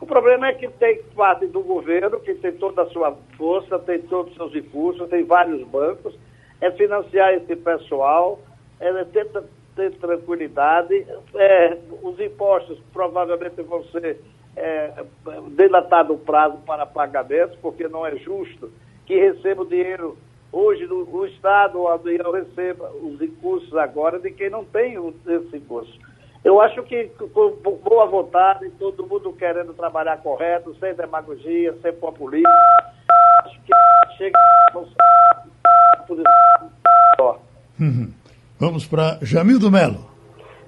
O 0.01 0.07
problema 0.07 0.49
é 0.49 0.55
que 0.55 0.67
tem 0.67 1.01
parte 1.15 1.47
do 1.47 1.61
governo, 1.61 2.19
que 2.19 2.35
tem 2.35 2.51
toda 2.53 2.83
a 2.83 2.87
sua 2.87 3.17
força, 3.37 3.79
tem 3.79 4.01
todos 4.03 4.33
os 4.33 4.37
seus 4.37 4.53
recursos, 4.53 5.09
tem 5.09 5.23
vários 5.23 5.63
bancos, 5.69 6.19
é 6.61 6.69
financiar 6.73 7.33
esse 7.35 7.55
pessoal, 7.55 8.41
é 8.81 9.05
ter, 9.05 9.31
ter 9.77 9.93
tranquilidade. 9.99 11.07
É, 11.37 11.79
os 12.03 12.19
impostos 12.19 12.81
provavelmente 12.93 13.63
vão 13.63 13.85
ser 13.85 14.19
é, 14.57 15.05
o 16.11 16.19
prazo 16.19 16.59
para 16.67 16.87
pagamento, 16.87 17.57
porque 17.63 17.87
não 17.87 18.05
é 18.05 18.17
justo 18.17 18.73
que 19.07 19.15
receba 19.15 19.63
o 19.63 19.67
dinheiro 19.67 20.19
Hoje, 20.53 20.85
o, 20.85 21.09
o 21.11 21.27
Estado 21.27 21.81
ou 21.81 21.89
a 21.89 21.97
União 21.97 22.31
receba 22.31 22.91
os 23.03 23.19
recursos 23.19 23.75
agora 23.75 24.19
de 24.19 24.31
quem 24.31 24.51
não 24.51 24.65
tem 24.65 24.95
esse 24.95 25.51
recurso. 25.51 25.99
Eu 26.45 26.61
acho 26.61 26.83
que 26.83 27.09
com 27.33 27.57
boa 27.85 28.07
vontade, 28.07 28.69
todo 28.79 29.07
mundo 29.07 29.33
querendo 29.33 29.73
trabalhar 29.75 30.19
correto, 30.19 30.75
sem 30.81 30.93
demagogia, 30.95 31.75
sem 31.81 31.93
populismo, 31.93 32.49
acho 33.45 33.61
que 33.63 33.73
chega 34.19 34.39
uhum. 37.79 38.13
Vamos 38.59 38.87
para 38.87 39.19
Jamil 39.23 39.59
do 39.59 39.71
Melo. 39.71 40.11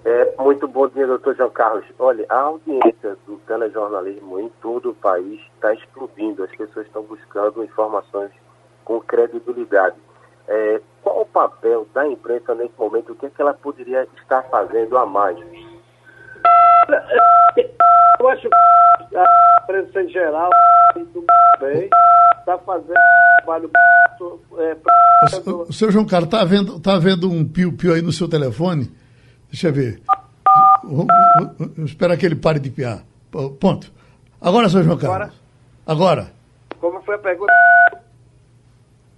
É, 0.05 0.35
muito 0.39 0.69
bom 0.69 0.87
dia, 0.89 1.07
doutor 1.07 1.35
João 1.35 1.51
Carlos. 1.51 1.85
Olha, 1.99 2.25
a 2.29 2.41
audiência 2.41 3.17
do 3.27 3.37
telejornalismo 3.47 4.39
em 4.39 4.51
todo 4.61 4.91
o 4.91 4.95
país 4.95 5.41
está 5.55 5.75
explodindo. 5.75 6.45
As 6.45 6.51
pessoas 6.55 6.87
estão 6.87 7.03
buscando 7.03 7.65
informações 7.65 8.31
com 8.85 9.01
credibilidade. 9.01 9.97
É, 10.47 10.81
qual 11.03 11.23
o 11.23 11.27
papel 11.27 11.87
da 11.95 12.07
imprensa 12.07 12.55
nesse 12.55 12.75
momento? 12.79 13.13
O 13.13 13.15
que, 13.15 13.27
é 13.27 13.31
que 13.31 13.41
ela 13.41 13.55
poderia 13.55 14.07
estar 14.21 14.43
fazendo 14.45 14.97
a 14.99 15.07
mais? 15.07 15.39
Eu 18.19 18.29
acho 18.29 18.49
que 18.49 19.17
a 19.17 19.25
imprensa 19.63 20.03
em 20.03 20.09
geral, 20.09 20.51
muito 20.95 21.25
bem, 21.61 21.89
está 22.39 22.59
fazendo 22.59 22.91
um 22.93 23.37
trabalho. 23.45 23.71
É, 24.59 24.75
pra... 24.75 25.53
o, 25.53 25.63
o 25.63 25.73
seu 25.73 25.91
João 25.91 26.07
Carlos, 26.07 26.29
está 26.29 26.45
vendo, 26.45 26.79
tá 26.79 26.99
vendo 26.99 27.31
um 27.31 27.47
pio-pio 27.47 27.95
aí 27.95 28.03
no 28.03 28.13
seu 28.13 28.29
telefone? 28.29 28.93
Deixa 29.51 29.69
eu 29.69 29.73
ver. 29.73 30.03
Espera 31.85 32.17
que 32.17 32.27
ele 32.27 32.37
pare 32.37 32.59
de 32.59 32.71
piar. 32.71 33.03
Ponto. 33.59 33.93
Agora, 34.41 34.69
seu 34.69 34.83
João 34.83 34.99
Carlos. 34.99 35.33
Agora. 35.87 36.23
Agora. 36.23 36.33
Como 36.81 37.01
foi 37.03 37.15
a 37.15 37.19
pergunta? 37.19 37.53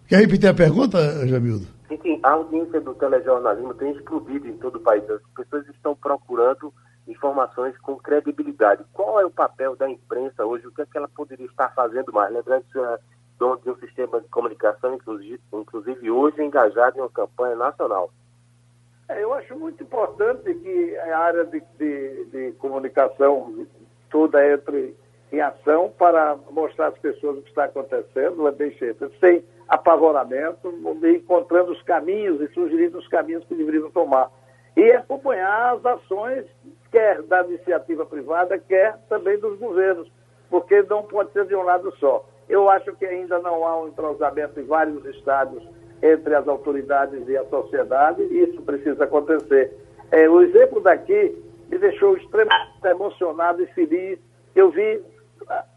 Quer 0.09 0.21
repetir 0.21 0.49
a 0.49 0.55
pergunta, 0.55 1.27
Jamildo? 1.27 1.66
Sim, 1.88 2.21
a 2.23 2.31
audiência 2.31 2.81
do 2.81 2.95
telejornalismo 2.95 3.75
tem 3.75 3.90
explodido 3.90 4.47
em 4.47 4.57
todo 4.59 4.77
o 4.77 4.81
país. 4.81 5.03
As 5.11 5.21
pessoas 5.35 5.66
estão 5.69 5.97
procurando 5.97 6.73
informações 7.09 7.77
com 7.79 7.97
credibilidade. 7.97 8.85
Qual 8.92 9.21
é 9.21 9.27
o 9.27 9.31
papel 9.31 9.75
da 9.75 9.90
imprensa 9.90 10.45
hoje? 10.45 10.66
O 10.66 10.71
que 10.71 10.83
é 10.83 10.87
que 10.87 10.97
ela 10.97 11.09
poderia 11.09 11.47
estar 11.47 11.75
fazendo 11.75 12.12
mais? 12.12 12.33
Lembrando 12.33 12.64
que 12.73 12.79
é 12.79 12.99
dono 13.37 13.61
de 13.62 13.71
um 13.71 13.77
sistema 13.77 14.21
de 14.21 14.29
comunicação, 14.29 14.95
inclusive, 14.95 15.40
inclusive 15.53 16.11
hoje 16.11 16.40
engajado 16.42 16.99
em 16.99 17.01
uma 17.01 17.11
campanha 17.11 17.57
nacional. 17.57 18.11
É, 19.09 19.23
eu 19.23 19.35
acho 19.35 19.57
muito 19.57 19.83
importante 19.83 20.55
que 20.55 20.97
a 20.99 21.19
área 21.19 21.45
de, 21.45 21.62
de, 21.79 22.25
de 22.27 22.53
comunicação 22.59 23.66
toda 24.11 24.53
entre 24.53 24.97
em 25.33 25.41
ação 25.41 25.93
para 25.99 26.37
mostrar 26.51 26.89
às 26.89 26.99
pessoas 26.99 27.39
o 27.39 27.43
que 27.43 27.49
está 27.49 27.65
acontecendo, 27.65 28.47
é 28.49 28.53
sem 29.21 29.45
apavoramento, 29.69 30.73
encontrando 31.05 31.73
os 31.73 31.83
caminhos 31.83 32.41
e 32.41 32.49
sugerindo 32.55 32.99
os 32.99 33.09
caminhos 33.09 33.45
que 33.45 33.55
deveriam 33.55 33.91
tomar. 33.91 34.31
E 34.77 34.93
acompanhar 34.93 35.75
as 35.75 35.85
ações, 35.85 36.45
quer 36.91 37.23
da 37.23 37.43
iniciativa 37.45 38.05
privada, 38.05 38.59
quer 38.59 38.99
também 39.09 39.39
dos 39.39 39.59
governos, 39.59 40.11
porque 40.51 40.83
não 40.83 41.03
pode 41.03 41.33
ser 41.33 41.47
de 41.47 41.57
um 41.57 41.62
lado 41.62 41.93
só. 41.97 42.25
Eu 42.49 42.69
acho 42.69 42.95
que 42.95 43.05
ainda 43.05 43.39
não 43.41 43.67
há 43.67 43.83
um 43.83 43.89
entrosamento 43.89 44.61
em 44.61 44.65
vários 44.65 45.05
estados 45.07 45.67
entre 46.03 46.35
as 46.35 46.47
autoridades 46.47 47.27
e 47.27 47.37
a 47.37 47.45
sociedade, 47.47 48.23
e 48.23 48.45
isso 48.45 48.62
precisa 48.62 49.05
acontecer. 49.05 49.73
É, 50.11 50.29
o 50.29 50.41
exemplo 50.43 50.81
daqui 50.81 51.37
me 51.69 51.79
deixou 51.79 52.17
extremamente 52.17 52.85
emocionado 52.85 53.62
e 53.62 53.67
feliz. 53.69 54.19
Eu 54.55 54.71
vi, 54.71 55.03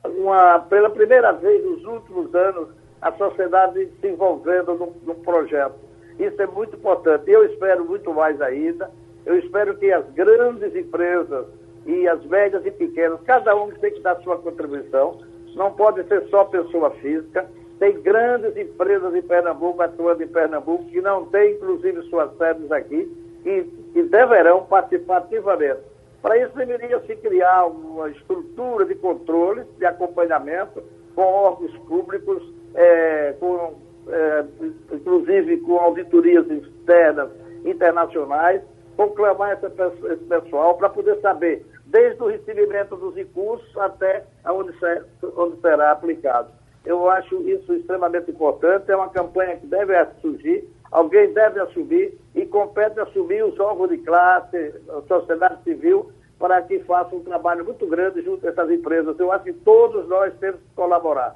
uma, 0.05 0.59
pela 0.59 0.89
primeira 0.89 1.31
vez 1.33 1.63
nos 1.63 1.83
últimos 1.85 2.33
anos, 2.33 2.69
a 3.01 3.11
sociedade 3.13 3.89
se 4.01 4.07
envolvendo 4.07 4.93
num 5.03 5.15
projeto. 5.15 5.75
Isso 6.19 6.41
é 6.41 6.47
muito 6.47 6.75
importante. 6.75 7.29
Eu 7.31 7.45
espero 7.45 7.85
muito 7.85 8.13
mais 8.13 8.41
ainda. 8.41 8.91
Eu 9.25 9.39
espero 9.39 9.77
que 9.77 9.91
as 9.91 10.05
grandes 10.11 10.75
empresas 10.75 11.45
e 11.85 12.07
as 12.07 12.23
médias 12.25 12.65
e 12.65 12.71
pequenas, 12.71 13.21
cada 13.21 13.55
um 13.55 13.71
tem 13.71 13.93
que 13.93 14.01
dar 14.01 14.15
sua 14.21 14.37
contribuição. 14.37 15.17
Não 15.55 15.71
pode 15.71 16.03
ser 16.07 16.27
só 16.29 16.43
pessoa 16.45 16.91
física. 16.91 17.47
Tem 17.79 17.99
grandes 18.01 18.55
empresas 18.57 19.15
em 19.15 19.21
Pernambuco, 19.21 19.81
atuando 19.81 20.21
em 20.21 20.27
Pernambuco, 20.27 20.85
que 20.85 20.99
não 20.99 21.25
têm, 21.27 21.53
inclusive, 21.53 22.01
suas 22.09 22.35
sedes 22.37 22.69
aqui, 22.71 23.09
e 23.45 23.63
que 23.93 24.03
deverão 24.03 24.65
participar 24.65 25.19
ativamente. 25.19 25.79
Para 26.21 26.37
isso, 26.37 26.55
deveria 26.55 26.99
se 27.01 27.15
criar 27.15 27.65
uma 27.65 28.09
estrutura 28.09 28.85
de 28.85 28.95
controle, 28.95 29.63
de 29.77 29.85
acompanhamento, 29.85 30.83
com 31.15 31.21
órgãos 31.21 31.75
públicos, 31.79 32.43
é, 32.75 33.35
com, 33.39 33.75
é, 34.09 34.45
inclusive 34.93 35.57
com 35.61 35.77
auditorias 35.77 36.45
externas, 36.49 37.29
internacionais, 37.65 38.61
conclamar 38.95 39.53
esse, 39.53 39.65
esse 40.13 40.23
pessoal 40.25 40.75
para 40.75 40.89
poder 40.89 41.19
saber, 41.21 41.65
desde 41.85 42.21
o 42.21 42.27
recebimento 42.27 42.95
dos 42.95 43.15
recursos 43.15 43.77
até 43.77 44.23
onde, 44.45 44.77
ser, 44.79 45.05
onde 45.37 45.59
será 45.61 45.91
aplicado. 45.91 46.49
Eu 46.85 47.09
acho 47.09 47.35
isso 47.47 47.73
extremamente 47.73 48.31
importante, 48.31 48.89
é 48.89 48.95
uma 48.95 49.09
campanha 49.09 49.57
que 49.57 49.67
deve 49.67 49.93
surgir, 50.21 50.67
alguém 50.91 51.33
deve 51.33 51.59
assumir 51.59 52.17
e 52.35 52.45
compete 52.45 52.99
assumir 52.99 53.43
os 53.43 53.59
órgãos 53.59 53.89
de 53.89 53.97
classe, 53.97 54.73
a 54.89 55.01
sociedade 55.07 55.63
civil, 55.63 56.11
para 56.37 56.61
que 56.61 56.79
faça 56.79 57.15
um 57.15 57.19
trabalho 57.19 57.65
muito 57.65 57.85
grande 57.87 58.21
junto 58.21 58.45
a 58.45 58.49
essas 58.49 58.71
empresas. 58.71 59.19
Eu 59.19 59.31
acho 59.31 59.43
que 59.43 59.53
todos 59.53 60.07
nós 60.07 60.33
temos 60.39 60.59
que 60.59 60.75
colaborar. 60.75 61.35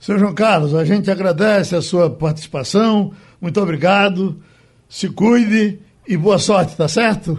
Senhor 0.00 0.18
João 0.18 0.34
Carlos, 0.34 0.74
a 0.74 0.84
gente 0.84 1.10
agradece 1.10 1.74
a 1.74 1.82
sua 1.82 2.08
participação, 2.08 3.12
muito 3.40 3.60
obrigado, 3.60 4.36
se 4.88 5.12
cuide 5.12 5.80
e 6.06 6.16
boa 6.16 6.38
sorte, 6.38 6.76
tá 6.76 6.88
certo? 6.88 7.38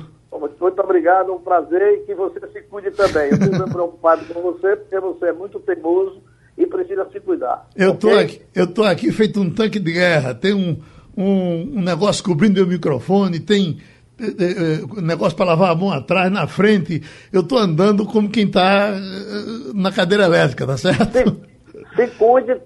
Muito 0.60 0.82
obrigado, 0.82 1.34
um 1.34 1.39
prazer 1.39 1.82
e 1.82 2.05
que 2.05 2.13
você 2.13 2.39
se 2.51 2.62
cuide 2.63 2.91
também. 2.91 3.29
Eu 3.29 3.38
estou 3.38 3.69
preocupado 3.69 4.25
com 4.25 4.41
você 4.41 4.75
porque 4.75 4.99
você 4.99 5.27
é 5.27 5.34
muito 5.34 5.60
teimoso 5.62 6.21
e 6.58 6.65
precisa 6.67 7.08
se 7.12 7.19
cuidar. 7.21 7.67
Eu 7.75 7.93
estou 7.93 8.12
okay? 8.12 8.23
aqui, 8.23 8.41
eu 8.53 8.67
tô 8.67 8.84
aqui 8.84 9.12
feito 9.12 9.39
um 9.39 9.49
tanque 9.49 9.79
de 9.79 9.93
guerra, 9.93 10.36
tem 10.36 10.53
um, 10.53 10.77
um, 11.19 11.79
um 11.79 11.82
negócio 11.82 12.23
cobrindo 12.23 12.63
o 12.63 12.67
microfone, 12.67 13.41
tem 13.41 13.77
eh, 14.19 14.25
eh, 14.39 14.53
eh, 14.97 15.01
negócio 15.01 15.36
para 15.38 15.47
lavar 15.47 15.71
a 15.71 15.75
mão 15.75 15.91
atrás, 15.91 16.32
na 16.32 16.47
frente. 16.47 17.03
Eu 17.32 17.41
estou 17.41 17.58
andando 17.58 18.05
como 18.05 18.29
quem 18.29 18.45
está 18.45 18.91
na 19.75 19.91
cadeira 19.91 20.23
elétrica, 20.23 20.65
tá 20.65 20.77
certo? 20.77 21.41
Se, 21.93 22.08
se 22.08 22.08
cuide, 22.17 22.62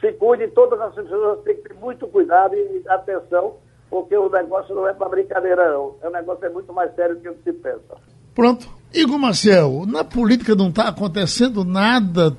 se 0.00 0.12
cuide, 0.12 0.48
todas 0.48 0.80
as 0.80 0.94
pessoas 0.94 1.40
têm 1.44 1.56
que 1.56 1.68
ter 1.68 1.74
muito 1.74 2.06
cuidado 2.08 2.54
e 2.54 2.82
atenção, 2.88 3.56
porque 3.90 4.16
o 4.16 4.30
negócio 4.30 4.74
não 4.74 4.88
é 4.88 4.94
para 4.94 5.10
brincadeira, 5.10 5.72
não. 5.72 5.96
O 6.02 6.10
negócio 6.10 6.46
é 6.46 6.48
muito 6.48 6.72
mais 6.72 6.94
sério 6.94 7.16
do 7.16 7.34
que 7.34 7.42
se 7.44 7.52
pensa. 7.52 7.96
Pronto. 8.34 8.68
Igor 8.94 9.18
Marcel, 9.18 9.84
na 9.86 10.04
política 10.04 10.54
não 10.54 10.68
está 10.68 10.88
acontecendo 10.88 11.64
nada. 11.64 12.36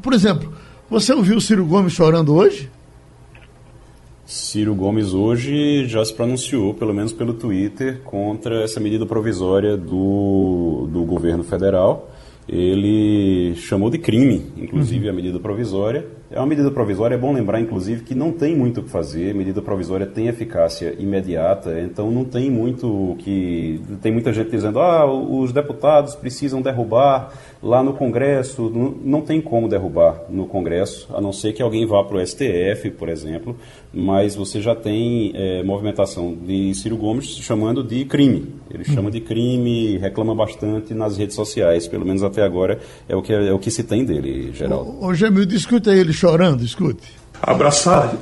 Por 0.00 0.12
exemplo, 0.12 0.52
você 0.88 1.12
ouviu 1.12 1.36
o 1.36 1.40
Ciro 1.40 1.66
Gomes 1.66 1.92
chorando 1.92 2.34
hoje? 2.34 2.70
Ciro 4.24 4.74
Gomes 4.74 5.12
hoje 5.12 5.86
já 5.86 6.04
se 6.04 6.14
pronunciou, 6.14 6.74
pelo 6.74 6.94
menos 6.94 7.12
pelo 7.12 7.34
Twitter, 7.34 8.00
contra 8.02 8.62
essa 8.62 8.78
medida 8.78 9.04
provisória 9.04 9.76
do, 9.76 10.88
do 10.90 11.04
governo 11.04 11.42
federal. 11.42 12.08
Ele 12.48 13.54
chamou 13.54 13.88
de 13.88 13.98
crime, 13.98 14.44
inclusive, 14.56 15.06
uhum. 15.06 15.12
a 15.12 15.14
medida 15.14 15.38
provisória. 15.38 16.06
É 16.28 16.38
uma 16.38 16.46
medida 16.46 16.70
provisória, 16.70 17.14
é 17.14 17.18
bom 17.18 17.32
lembrar, 17.32 17.60
inclusive, 17.60 18.02
que 18.02 18.14
não 18.14 18.32
tem 18.32 18.56
muito 18.56 18.80
o 18.80 18.82
que 18.82 18.90
fazer. 18.90 19.30
A 19.30 19.34
medida 19.34 19.62
provisória 19.62 20.06
tem 20.06 20.26
eficácia 20.26 20.94
imediata, 20.98 21.80
então 21.80 22.10
não 22.10 22.24
tem 22.24 22.50
muito 22.50 23.16
que. 23.20 23.80
Tem 24.00 24.10
muita 24.10 24.32
gente 24.32 24.50
dizendo, 24.50 24.80
ah, 24.80 25.06
os 25.06 25.52
deputados 25.52 26.16
precisam 26.16 26.60
derrubar 26.60 27.32
lá 27.62 27.82
no 27.82 27.92
Congresso. 27.92 28.70
Não, 29.04 29.20
tem 29.20 29.40
como 29.40 29.68
derrubar 29.68 30.22
no 30.28 30.46
Congresso, 30.46 31.08
a 31.14 31.20
não 31.20 31.32
ser 31.32 31.52
que 31.52 31.62
alguém 31.62 31.86
vá 31.86 32.02
para 32.02 32.16
o 32.16 32.26
STF, 32.26 32.90
por 32.98 33.08
exemplo. 33.08 33.56
Mas 33.94 34.34
você 34.34 34.60
já 34.60 34.74
tem 34.74 35.32
é, 35.34 35.62
movimentação 35.62 36.34
de 36.34 36.74
Ciro 36.74 36.96
Gomes 36.96 37.26
chamando 37.36 37.84
de 37.84 38.04
crime. 38.04 38.52
Ele 38.70 38.84
chama 38.84 39.10
de 39.10 39.20
crime, 39.20 39.98
reclama 39.98 40.34
bastante 40.34 40.92
nas 40.92 41.16
redes 41.16 41.36
sociais, 41.36 41.86
pelo 41.86 42.04
menos 42.04 42.22
até 42.22 42.42
agora 42.42 42.80
é 43.08 43.14
o 43.14 43.22
que, 43.22 43.32
é 43.32 43.52
o 43.52 43.58
que 43.58 43.70
se 43.70 43.84
tem 43.84 44.04
dele, 44.04 44.52
Geraldo. 44.52 44.90
Ô, 45.00 45.06
ô 45.06 45.14
Gemil, 45.14 45.46
discuta 45.46 45.94
ele 45.94 46.12
chorando, 46.12 46.64
escute. 46.64 47.22
Abraçar 47.40 48.14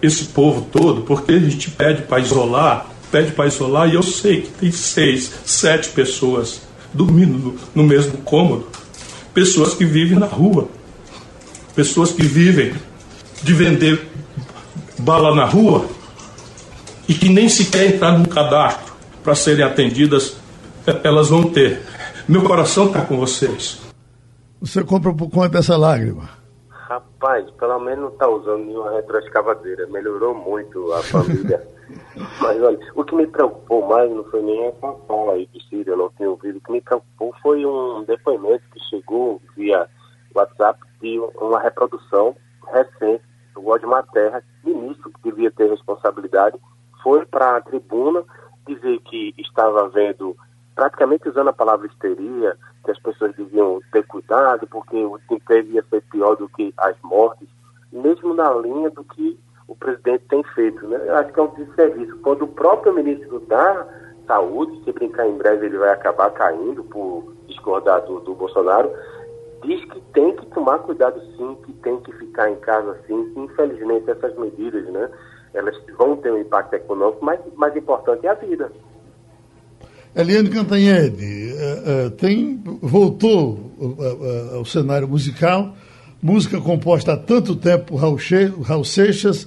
esse 0.00 0.26
povo 0.26 0.66
todo, 0.70 1.02
porque 1.02 1.32
a 1.32 1.38
gente 1.38 1.70
pede 1.70 2.02
para 2.02 2.20
isolar, 2.20 2.90
pede 3.10 3.32
para 3.32 3.46
isolar, 3.46 3.88
e 3.88 3.94
eu 3.94 4.02
sei 4.02 4.42
que 4.42 4.50
tem 4.50 4.70
seis, 4.70 5.32
sete 5.44 5.90
pessoas 5.90 6.62
dormindo 6.92 7.54
no 7.74 7.82
mesmo 7.82 8.18
cômodo. 8.18 8.66
Pessoas 9.34 9.74
que 9.74 9.84
vivem 9.84 10.18
na 10.18 10.26
rua. 10.26 10.68
Pessoas 11.74 12.12
que 12.12 12.22
vivem 12.22 12.74
de 13.42 13.54
vender 13.54 14.06
bala 14.98 15.34
na 15.34 15.44
rua 15.44 15.86
e 17.08 17.14
que 17.14 17.28
nem 17.28 17.48
sequer 17.48 17.94
entrar 17.94 18.18
no 18.18 18.28
cadastro 18.28 18.92
para 19.22 19.34
serem 19.34 19.64
atendidas, 19.64 20.36
elas 21.02 21.30
vão 21.30 21.44
ter. 21.44 21.82
Meu 22.28 22.42
coração 22.42 22.86
está 22.86 23.04
com 23.04 23.16
vocês. 23.16 23.80
Você 24.60 24.84
compra 24.84 25.12
por 25.12 25.28
conta 25.28 25.48
dessa 25.48 25.76
lágrima? 25.76 26.28
Rapaz, 26.68 27.50
pelo 27.52 27.78
menos 27.80 28.00
não 28.00 28.08
está 28.10 28.28
usando 28.28 28.64
nenhuma 28.64 28.92
retroescavadeira. 28.92 29.86
Melhorou 29.88 30.34
muito 30.34 30.92
a 30.92 31.02
família. 31.02 31.66
Mas 32.40 32.62
olha, 32.62 32.78
o 32.94 33.04
que 33.04 33.14
me 33.14 33.26
preocupou 33.26 33.86
mais 33.86 34.10
não 34.10 34.24
foi 34.24 34.42
nem 34.42 34.66
essa 34.66 34.92
fala 35.08 35.32
aí 35.32 35.48
do 35.52 35.62
Círio, 35.64 35.92
eu 35.92 35.96
não 35.96 36.10
tinha 36.10 36.30
ouvido. 36.30 36.58
O 36.58 36.60
que 36.60 36.72
me 36.72 36.80
preocupou 36.80 37.34
foi 37.42 37.64
um 37.64 38.04
depoimento 38.04 38.62
chegou 38.92 39.40
via 39.56 39.88
WhatsApp 40.34 40.78
de 41.00 41.18
uma 41.40 41.58
reprodução 41.58 42.36
recente 42.72 43.24
do 43.54 43.62
Godmar 43.62 44.04
Terra, 44.12 44.42
ministro 44.62 45.10
que 45.10 45.30
devia 45.30 45.50
ter 45.50 45.70
responsabilidade, 45.70 46.58
foi 47.02 47.24
para 47.26 47.56
a 47.56 47.60
tribuna 47.60 48.22
dizer 48.66 49.00
que 49.00 49.34
estava 49.38 49.88
vendo, 49.88 50.36
praticamente 50.74 51.28
usando 51.28 51.48
a 51.48 51.52
palavra 51.52 51.86
histeria, 51.86 52.56
que 52.84 52.90
as 52.90 52.98
pessoas 52.98 53.34
deviam 53.34 53.80
ter 53.92 54.06
cuidado, 54.06 54.66
porque 54.68 54.96
o 54.96 55.18
desemprego 55.18 55.72
ia 55.72 55.84
ser 55.90 56.02
pior 56.10 56.36
do 56.36 56.48
que 56.48 56.72
as 56.78 56.96
mortes, 57.02 57.48
mesmo 57.92 58.34
na 58.34 58.52
linha 58.54 58.90
do 58.90 59.04
que 59.04 59.38
o 59.68 59.74
presidente 59.74 60.24
tem 60.28 60.42
feito. 60.54 60.86
Né? 60.86 61.00
Eu 61.06 61.16
acho 61.16 61.32
que 61.32 61.40
é 61.40 61.42
um 61.42 61.54
desserviço. 61.54 62.18
Quando 62.18 62.42
o 62.42 62.48
próprio 62.48 62.94
ministro 62.94 63.40
da 63.40 63.86
Saúde, 64.32 64.82
se 64.82 64.92
brincar 64.92 65.28
em 65.28 65.36
breve 65.36 65.66
ele 65.66 65.76
vai 65.76 65.90
acabar 65.90 66.30
caindo 66.30 66.82
por 66.84 67.34
discordar 67.46 68.00
do, 68.06 68.20
do 68.20 68.34
Bolsonaro, 68.34 68.90
diz 69.62 69.84
que 69.84 70.00
tem 70.14 70.34
que 70.34 70.46
tomar 70.46 70.78
cuidado 70.78 71.20
sim, 71.36 71.54
que 71.66 71.72
tem 71.74 72.00
que 72.00 72.12
ficar 72.12 72.50
em 72.50 72.56
casa 72.56 72.96
sim. 73.06 73.30
Infelizmente 73.36 74.10
essas 74.10 74.34
medidas, 74.38 74.86
né, 74.86 75.10
elas 75.52 75.76
vão 75.98 76.16
ter 76.16 76.32
um 76.32 76.38
impacto 76.38 76.72
econômico, 76.72 77.22
mas 77.22 77.38
mais 77.56 77.76
importante 77.76 78.26
é 78.26 78.30
a 78.30 78.34
vida. 78.34 78.72
Eliane 80.16 80.48
Cantanhede 80.48 81.52
uh, 81.52 82.06
uh, 82.06 82.10
tem, 82.12 82.62
voltou 82.80 83.70
uh, 83.78 84.56
ao 84.56 84.64
cenário 84.64 85.08
musical, 85.08 85.74
música 86.22 86.58
composta 86.58 87.12
há 87.12 87.16
tanto 87.18 87.54
tempo 87.54 87.84
por 87.84 87.96
Raul, 87.96 88.18
Raul 88.62 88.84
Seixas, 88.84 89.46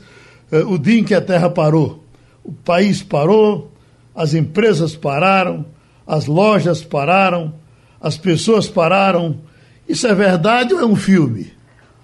o 0.67 0.77
dia 0.77 0.99
em 0.99 1.03
que 1.03 1.15
a 1.15 1.21
Terra 1.21 1.49
parou. 1.49 2.03
O 2.43 2.53
país 2.53 3.01
parou, 3.01 3.71
as 4.15 4.33
empresas 4.33 4.95
pararam, 4.95 5.65
as 6.07 6.25
lojas 6.27 6.83
pararam, 6.83 7.53
as 7.99 8.17
pessoas 8.17 8.67
pararam. 8.69 9.41
Isso 9.87 10.07
é 10.07 10.13
verdade 10.13 10.73
ou 10.73 10.79
é 10.79 10.85
um 10.85 10.95
filme? 10.95 11.53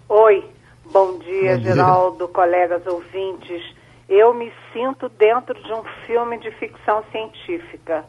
Oi, 0.10 0.44
bom 0.92 1.18
dia, 1.20 1.56
bom 1.56 1.60
dia. 1.60 1.60
Geraldo, 1.60 2.28
colegas 2.28 2.86
ouvintes. 2.86 3.62
Eu 4.10 4.34
me 4.34 4.52
sinto 4.74 5.08
dentro 5.10 5.54
de 5.64 5.72
um 5.72 5.84
filme 6.06 6.38
de 6.40 6.52
ficção 6.52 7.04
científica 7.12 8.04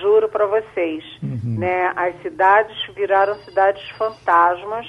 Juro 0.00 0.28
para 0.28 0.46
vocês, 0.46 1.04
Uhum. 1.22 1.58
né? 1.60 1.92
As 1.94 2.20
cidades 2.20 2.76
viraram 2.96 3.36
cidades 3.44 3.88
fantasmas, 3.90 4.84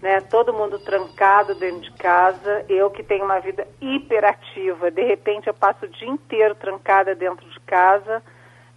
né? 0.00 0.20
Todo 0.20 0.52
mundo 0.52 0.78
trancado 0.78 1.54
dentro 1.56 1.80
de 1.80 1.90
casa. 1.94 2.64
Eu 2.68 2.88
que 2.88 3.02
tenho 3.02 3.24
uma 3.24 3.40
vida 3.40 3.66
hiperativa, 3.80 4.88
de 4.90 5.02
repente 5.02 5.48
eu 5.48 5.54
passo 5.54 5.84
o 5.84 5.88
dia 5.88 6.06
inteiro 6.08 6.54
trancada 6.54 7.12
dentro 7.16 7.44
de 7.50 7.55
casa. 7.66 8.22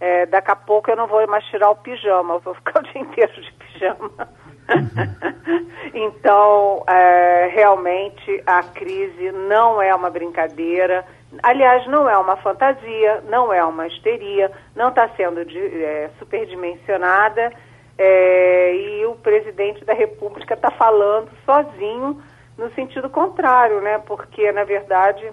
É, 0.00 0.24
daqui 0.26 0.50
a 0.50 0.56
pouco 0.56 0.90
eu 0.90 0.96
não 0.96 1.06
vou 1.06 1.26
mais 1.26 1.44
tirar 1.46 1.70
o 1.70 1.76
pijama, 1.76 2.34
eu 2.34 2.40
vou 2.40 2.54
ficar 2.54 2.80
o 2.80 2.82
dia 2.84 3.02
inteiro 3.02 3.32
de 3.40 3.52
pijama. 3.52 4.28
então, 5.92 6.84
é, 6.86 7.50
realmente 7.52 8.42
a 8.46 8.62
crise 8.62 9.30
não 9.32 9.80
é 9.82 9.94
uma 9.94 10.08
brincadeira. 10.08 11.04
Aliás, 11.42 11.86
não 11.86 12.08
é 12.08 12.16
uma 12.16 12.36
fantasia, 12.36 13.22
não 13.28 13.52
é 13.52 13.62
uma 13.64 13.86
histeria, 13.86 14.50
não 14.74 14.88
está 14.88 15.08
sendo 15.10 15.44
de, 15.44 15.58
é, 15.58 16.10
superdimensionada 16.18 17.52
é, 17.98 18.74
e 18.74 19.04
o 19.06 19.14
presidente 19.16 19.84
da 19.84 19.92
República 19.92 20.54
está 20.54 20.70
falando 20.70 21.30
sozinho 21.44 22.22
no 22.56 22.70
sentido 22.72 23.10
contrário, 23.10 23.80
né? 23.80 23.98
Porque, 24.06 24.50
na 24.52 24.64
verdade, 24.64 25.30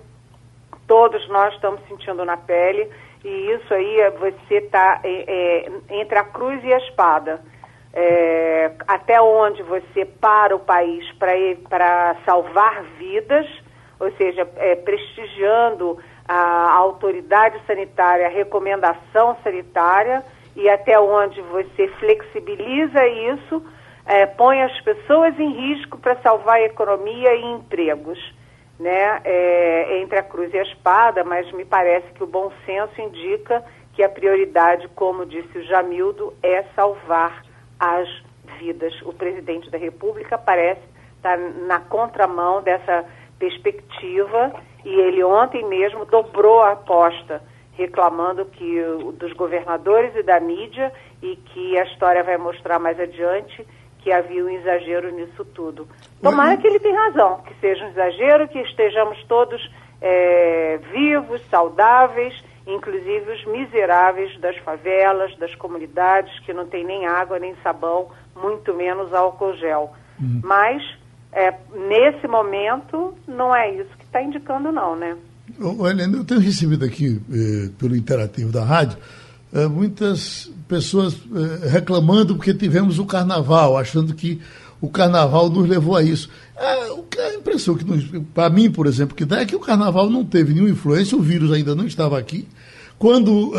todos 0.86 1.28
nós 1.30 1.54
estamos 1.54 1.82
sentindo 1.88 2.26
na 2.26 2.38
pele 2.38 2.90
e 3.28 3.52
isso 3.52 3.74
aí 3.74 4.00
é 4.00 4.10
você 4.10 4.56
está 4.56 5.02
é, 5.04 5.10
é, 5.10 5.72
entre 6.00 6.18
a 6.18 6.24
cruz 6.24 6.64
e 6.64 6.74
a 6.74 6.78
espada. 6.78 7.42
É, 7.94 8.72
até 8.88 9.20
onde 9.22 9.62
você 9.64 10.06
para 10.06 10.56
o 10.56 10.60
país 10.60 11.04
para 11.18 12.16
salvar 12.26 12.84
vidas, 12.98 13.46
ou 14.00 14.12
seja, 14.14 14.48
é, 14.58 14.76
prestigiando 14.76 15.98
a 16.28 16.74
autoridade 16.74 17.60
sanitária, 17.66 18.28
a 18.28 18.30
recomendação 18.30 19.36
sanitária, 19.44 20.24
e 20.56 20.70
até 20.70 21.00
onde 21.00 21.42
você 21.42 21.88
flexibiliza 22.00 23.06
isso, 23.08 23.66
é, 24.06 24.26
põe 24.26 24.62
as 24.62 24.80
pessoas 24.82 25.38
em 25.40 25.52
risco 25.52 25.98
para 25.98 26.16
salvar 26.22 26.58
a 26.58 26.66
economia 26.66 27.36
e 27.36 27.44
empregos. 27.44 28.20
Né, 28.80 29.22
é, 29.24 30.00
entre 30.04 30.20
a 30.20 30.24
cruz 30.24 30.54
e 30.54 30.60
a 30.60 30.62
espada, 30.62 31.24
mas 31.24 31.52
me 31.52 31.66
parece 31.66 32.14
que 32.14 32.24
o 32.24 32.28
bom 32.28 32.52
senso 32.64 33.02
indica 33.02 33.64
que 33.94 34.04
a 34.04 34.10
prioridade, 34.10 34.88
como 34.90 35.26
disse 35.26 35.58
o 35.58 35.64
Jamildo, 35.64 36.32
é 36.44 36.62
salvar 36.76 37.44
as 37.80 38.08
vidas. 38.60 38.94
O 39.02 39.14
presidente 39.14 39.72
da 39.72 39.80
República 39.80 40.38
parece 40.38 40.82
estar 41.16 41.38
na 41.38 41.80
contramão 41.80 42.62
dessa 42.62 43.06
perspectiva 43.40 44.54
e 44.86 44.94
ele 45.00 45.24
ontem 45.24 45.66
mesmo 45.66 46.06
dobrou 46.06 46.62
a 46.62 46.74
aposta, 46.74 47.42
reclamando 47.74 48.46
que 48.46 48.82
dos 49.16 49.34
governadores 49.34 50.16
e 50.16 50.24
da 50.24 50.40
mídia 50.40 50.92
e 51.22 51.36
que 51.36 51.78
a 51.78 51.84
história 51.84 52.24
vai 52.24 52.38
mostrar 52.38 52.80
mais 52.80 53.00
adiante 53.00 53.66
que 54.00 54.12
havia 54.12 54.44
um 54.44 54.50
exagero 54.50 55.12
nisso 55.12 55.44
tudo. 55.46 55.88
Tomara 56.22 56.58
que 56.58 56.68
ele 56.68 56.80
tenha 56.80 57.00
razão, 57.06 57.42
que 57.46 57.54
seja 57.60 57.86
um 57.86 57.90
exagero, 57.90 58.48
que 58.48 58.60
estejamos 58.60 59.22
todos 59.28 59.62
é, 60.02 60.80
vivos, 60.92 61.42
saudáveis, 61.50 62.34
inclusive 62.66 63.32
os 63.32 63.46
miseráveis 63.46 64.40
das 64.40 64.58
favelas, 64.58 65.36
das 65.38 65.54
comunidades 65.56 66.38
que 66.42 66.54
não 66.54 66.68
tem 66.68 66.86
nem 66.86 67.06
água 67.06 67.40
nem 67.40 67.56
sabão, 67.64 68.10
muito 68.36 68.74
menos 68.74 69.14
álcool 69.14 69.56
gel. 69.56 69.94
Uhum. 70.20 70.42
Mas 70.44 70.84
é, 71.32 71.54
nesse 71.74 72.28
momento 72.28 73.14
não 73.28 73.56
é 73.56 73.74
isso 73.74 73.98
que 73.98 74.06
está 74.06 74.22
indicando 74.22 74.72
não, 74.72 74.96
né? 74.96 75.18
Olha, 75.80 76.04
eu 76.04 76.26
tenho 76.26 76.42
recebido 76.42 76.84
aqui 76.84 77.22
eh, 77.32 77.70
pelo 77.80 77.96
interativo 77.96 78.52
da 78.52 78.64
rádio 78.64 78.98
muitas 79.70 80.52
pessoas 80.68 81.16
eh, 81.16 81.68
reclamando 81.70 82.36
porque 82.36 82.54
tivemos 82.54 83.00
o 83.00 83.06
carnaval, 83.06 83.78
achando 83.78 84.14
que 84.14 84.40
o 84.82 84.90
carnaval 84.90 85.50
nos 85.50 85.68
levou 85.68 85.96
a 85.96 86.04
isso. 86.04 86.30
É, 86.56 87.22
a 87.22 87.36
impressão 87.36 87.76
que, 87.76 87.86
para 88.34 88.50
mim, 88.50 88.70
por 88.70 88.86
exemplo, 88.86 89.16
que 89.16 89.26
dá 89.26 89.40
é 89.40 89.46
que 89.46 89.56
o 89.56 89.60
carnaval 89.60 90.10
não 90.10 90.26
teve 90.26 90.54
nenhuma 90.54 90.72
influência, 90.72 91.18
o 91.18 91.22
vírus 91.22 91.52
ainda 91.52 91.74
não 91.74 91.86
estava 91.86 92.18
aqui. 92.20 92.48
Quando 93.00 93.54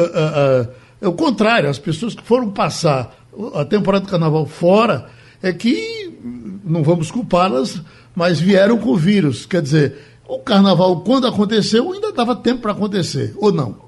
é 1.01 1.09
o 1.09 1.13
contrário, 1.13 1.69
as 1.69 1.79
pessoas 1.79 2.15
que 2.15 2.23
foram 2.23 2.51
passar 2.51 3.17
a 3.55 3.65
temporada 3.65 4.05
do 4.05 4.11
carnaval 4.11 4.47
fora 4.47 5.07
é 5.43 5.53
que 5.53 6.13
não 6.65 6.83
vamos 6.83 7.11
culpá-las, 7.11 7.81
mas 8.15 8.41
vieram 8.41 8.79
com 8.79 8.91
o 8.91 8.97
vírus. 8.97 9.47
Quer 9.47 9.63
dizer, 9.63 9.97
o 10.27 10.39
carnaval, 10.41 11.01
quando 11.01 11.27
aconteceu, 11.27 11.93
ainda 11.93 12.13
dava 12.13 12.37
tempo 12.37 12.63
para 12.63 12.73
acontecer, 12.73 13.35
ou 13.37 13.53
não? 13.53 13.88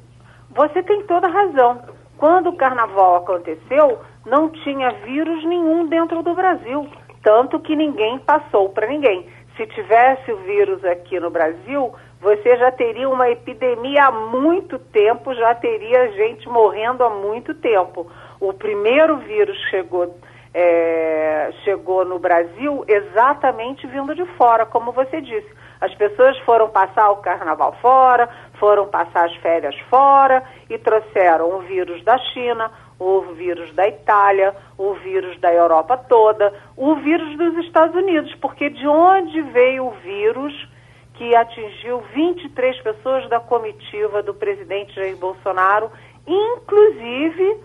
Você 0.50 0.82
tem 0.82 1.02
toda 1.04 1.26
a 1.26 1.30
razão. 1.30 1.82
Quando 2.18 2.50
o 2.50 2.56
carnaval 2.56 3.16
aconteceu, 3.16 3.98
não 4.26 4.50
tinha 4.50 4.90
vírus 5.04 5.44
nenhum 5.44 5.86
dentro 5.86 6.22
do 6.22 6.34
Brasil. 6.34 6.88
Tanto 7.22 7.60
que 7.60 7.76
ninguém 7.76 8.18
passou 8.18 8.68
para 8.70 8.86
ninguém. 8.86 9.26
Se 9.56 9.66
tivesse 9.66 10.32
o 10.32 10.36
vírus 10.38 10.84
aqui 10.84 11.20
no 11.20 11.30
Brasil, 11.30 11.92
você 12.20 12.56
já 12.56 12.70
teria 12.70 13.08
uma 13.08 13.30
epidemia 13.30 14.04
há 14.04 14.12
muito 14.12 14.78
tempo, 14.78 15.34
já 15.34 15.54
teria 15.54 16.12
gente 16.12 16.48
morrendo 16.48 17.04
há 17.04 17.10
muito 17.10 17.54
tempo. 17.54 18.06
O 18.40 18.52
primeiro 18.52 19.18
vírus 19.18 19.56
chegou, 19.70 20.18
é, 20.52 21.50
chegou 21.64 22.04
no 22.04 22.18
Brasil 22.18 22.84
exatamente 22.88 23.86
vindo 23.86 24.14
de 24.14 24.24
fora, 24.36 24.66
como 24.66 24.92
você 24.92 25.20
disse. 25.20 25.48
As 25.80 25.94
pessoas 25.94 26.38
foram 26.40 26.68
passar 26.68 27.10
o 27.10 27.16
carnaval 27.16 27.74
fora, 27.80 28.28
foram 28.60 28.86
passar 28.86 29.24
as 29.24 29.34
férias 29.36 29.74
fora 29.88 30.44
e 30.68 30.78
trouxeram 30.78 31.56
o 31.56 31.60
vírus 31.62 32.04
da 32.04 32.16
China, 32.18 32.70
o 32.98 33.22
vírus 33.34 33.74
da 33.74 33.88
Itália, 33.88 34.54
o 34.76 34.92
vírus 34.94 35.40
da 35.40 35.52
Europa 35.52 35.96
toda, 35.96 36.52
o 36.76 36.94
vírus 36.96 37.36
dos 37.36 37.64
Estados 37.64 37.96
Unidos, 37.96 38.32
porque 38.36 38.68
de 38.68 38.86
onde 38.86 39.40
veio 39.40 39.86
o 39.86 39.90
vírus 39.92 40.68
que 41.14 41.34
atingiu 41.34 42.00
23 42.14 42.80
pessoas 42.82 43.28
da 43.28 43.40
comitiva 43.40 44.22
do 44.22 44.34
presidente 44.34 44.94
Jair 44.94 45.16
Bolsonaro, 45.16 45.90
inclusive 46.26 47.60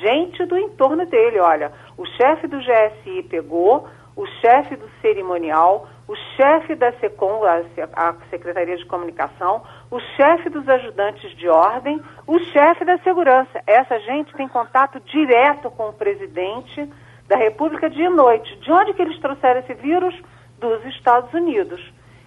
gente 0.00 0.44
do 0.44 0.56
entorno 0.56 1.04
dele. 1.06 1.38
Olha, 1.40 1.72
o 1.96 2.04
chefe 2.04 2.46
do 2.46 2.58
GSI 2.58 3.24
pegou, 3.24 3.88
o 4.16 4.26
chefe 4.40 4.76
do 4.76 4.88
cerimonial, 5.00 5.88
o 6.08 6.14
chefe 6.36 6.74
da 6.74 6.92
SECOM, 6.92 7.42
a, 7.44 8.14
Secretaria 8.30 8.76
de 8.76 8.86
Comunicação, 8.86 9.62
o 9.90 10.00
chefe 10.16 10.48
dos 10.48 10.68
ajudantes 10.68 11.30
de 11.36 11.48
ordem, 11.48 12.00
o 12.26 12.38
chefe 12.38 12.84
da 12.84 12.98
segurança. 12.98 13.62
Essa 13.66 13.98
gente 14.00 14.34
tem 14.34 14.48
contato 14.48 15.00
direto 15.00 15.70
com 15.70 15.88
o 15.88 15.92
presidente 15.92 16.90
da 17.28 17.36
República 17.36 17.88
dia 17.88 18.06
e 18.06 18.10
noite. 18.10 18.56
De 18.56 18.72
onde 18.72 18.94
que 18.94 19.02
eles 19.02 19.18
trouxeram 19.20 19.60
esse 19.60 19.74
vírus? 19.74 20.14
Dos 20.58 20.84
Estados 20.86 21.32
Unidos. 21.34 21.80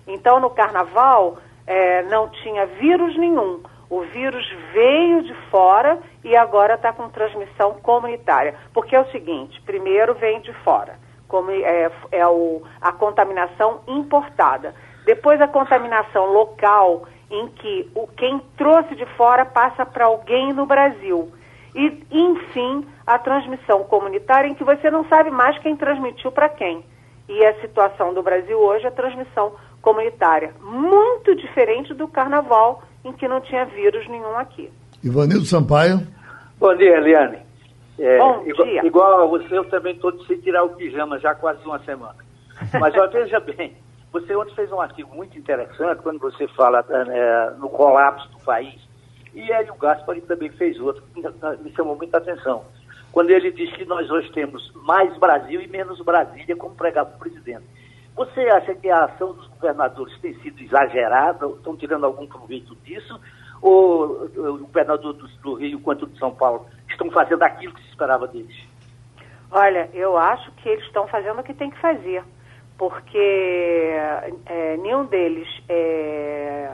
Então, 0.06 0.40
no 0.40 0.52
carnaval, 0.52 1.40
é, 1.66 2.04
não 2.04 2.30
tinha 2.30 2.66
vírus 2.68 3.18
nenhum. 3.18 3.62
O 3.90 4.02
vírus 4.02 4.48
veio 4.72 5.24
de 5.24 5.34
fora 5.50 5.98
e 6.24 6.36
agora 6.36 6.76
está 6.76 6.94
com 6.94 7.10
transmissão 7.10 7.74
comunitária. 7.82 8.54
Porque 8.72 8.96
é 8.96 9.00
o 9.00 9.12
seguinte: 9.12 9.60
primeiro 9.64 10.14
vem 10.14 10.42
de 10.42 10.54
fora 10.64 10.98
como 11.30 11.52
é, 11.52 11.92
é 12.12 12.28
o, 12.28 12.64
a 12.82 12.92
contaminação 12.92 13.82
importada. 13.88 14.74
Depois 15.06 15.40
a 15.40 15.48
contaminação 15.48 16.34
local, 16.34 17.06
em 17.30 17.48
que 17.48 17.90
o, 17.96 18.08
quem 18.08 18.42
trouxe 18.58 18.96
de 18.96 19.06
fora 19.16 19.46
passa 19.46 19.86
para 19.86 20.06
alguém 20.06 20.54
no 20.54 20.66
Brasil. 20.66 21.32
E, 21.76 22.04
enfim, 22.12 22.86
a 23.06 23.20
transmissão 23.20 23.84
comunitária, 23.84 24.50
em 24.50 24.56
que 24.56 24.64
você 24.64 24.90
não 24.90 25.08
sabe 25.08 25.30
mais 25.30 25.58
quem 25.60 25.76
transmitiu 25.76 26.32
para 26.32 26.50
quem. 26.50 26.84
E 27.28 27.46
a 27.46 27.62
situação 27.62 28.14
do 28.14 28.24
Brasil 28.24 28.58
hoje 28.58 28.86
é 28.86 28.88
a 28.88 28.92
transmissão 28.92 29.54
comunitária. 29.82 30.54
Muito 30.62 31.36
diferente 31.36 31.94
do 31.94 32.08
carnaval, 32.08 32.84
em 33.06 33.14
que 33.14 33.28
não 33.28 33.40
tinha 33.40 33.66
vírus 33.66 34.08
nenhum 34.08 34.36
aqui. 34.38 34.72
Ivanildo 35.04 35.46
Sampaio. 35.46 36.06
Bom 36.60 36.76
dia, 36.76 36.98
Eliane. 36.98 37.38
É, 38.00 38.18
Bom 38.18 38.44
igual, 38.46 38.68
dia. 38.68 38.86
igual 38.86 39.22
a 39.22 39.26
você, 39.26 39.58
eu 39.58 39.66
também 39.66 39.94
estou 39.94 40.12
sem 40.26 40.40
tirar 40.40 40.64
o 40.64 40.70
pijama 40.70 41.20
já 41.20 41.32
há 41.32 41.36
quase 41.36 41.64
uma 41.66 41.80
semana. 41.80 42.16
Mas 42.80 42.96
ó, 42.96 43.08
veja 43.12 43.40
bem, 43.40 43.76
você 44.12 44.36
ontem 44.36 44.56
fez 44.56 44.72
um 44.72 44.82
artigo 44.82 45.14
muito 45.16 45.38
interessante 45.38 46.02
quando 46.02 46.20
você 46.20 46.48
fala 46.50 46.84
é, 46.90 47.52
no 47.58 47.70
colapso 47.70 48.28
do 48.30 48.40
país. 48.40 48.80
E 49.34 49.52
Hélio 49.52 49.76
Gaspari 49.76 50.22
também 50.22 50.50
fez 50.50 50.80
outro, 50.80 51.04
que 51.14 51.22
me 51.64 51.72
chamou 51.76 51.96
muita 51.96 52.18
atenção. 52.18 52.66
Quando 53.12 53.30
ele 53.30 53.52
diz 53.52 53.72
que 53.76 53.86
nós 53.86 54.10
hoje 54.10 54.32
temos 54.32 54.72
mais 54.84 55.16
Brasil 55.18 55.62
e 55.62 55.68
menos 55.68 56.00
Brasília, 56.02 56.56
como 56.56 56.76
pregava 56.76 57.16
o 57.16 57.20
presidente. 57.20 57.66
Você 58.16 58.42
acha 58.50 58.76
que 58.76 58.90
a 58.90 59.06
ação 59.06 59.34
dos 59.34 59.48
governadores 59.48 60.20
tem 60.20 60.34
sido 60.42 60.60
exagerada? 60.62 61.48
Estão 61.48 61.78
tirando 61.78 62.06
algum 62.06 62.28
proveito 62.28 62.76
disso? 62.84 63.20
Ou 63.62 64.26
o 64.26 64.58
governador 64.60 65.14
do, 65.14 65.28
do 65.28 65.54
Rio 65.56 65.80
quanto 65.80 66.08
de 66.08 66.18
São 66.18 66.32
Paulo 66.32 66.66
estão 66.90 67.10
fazendo 67.12 67.44
aquilo 67.44 67.74
que 67.74 67.82
se 67.82 67.90
esperava 67.90 68.28
deles? 68.28 68.56
Olha, 69.52 69.90
eu 69.94 70.18
acho 70.18 70.52
que 70.54 70.70
eles 70.70 70.86
estão 70.86 71.08
fazendo 71.08 71.40
o 71.40 71.44
que 71.44 71.54
tem 71.54 71.70
que 71.70 71.80
fazer, 71.80 72.24
porque 72.80 73.94
é, 74.46 74.78
nenhum 74.78 75.06
deles 75.06 75.48
é, 75.68 76.72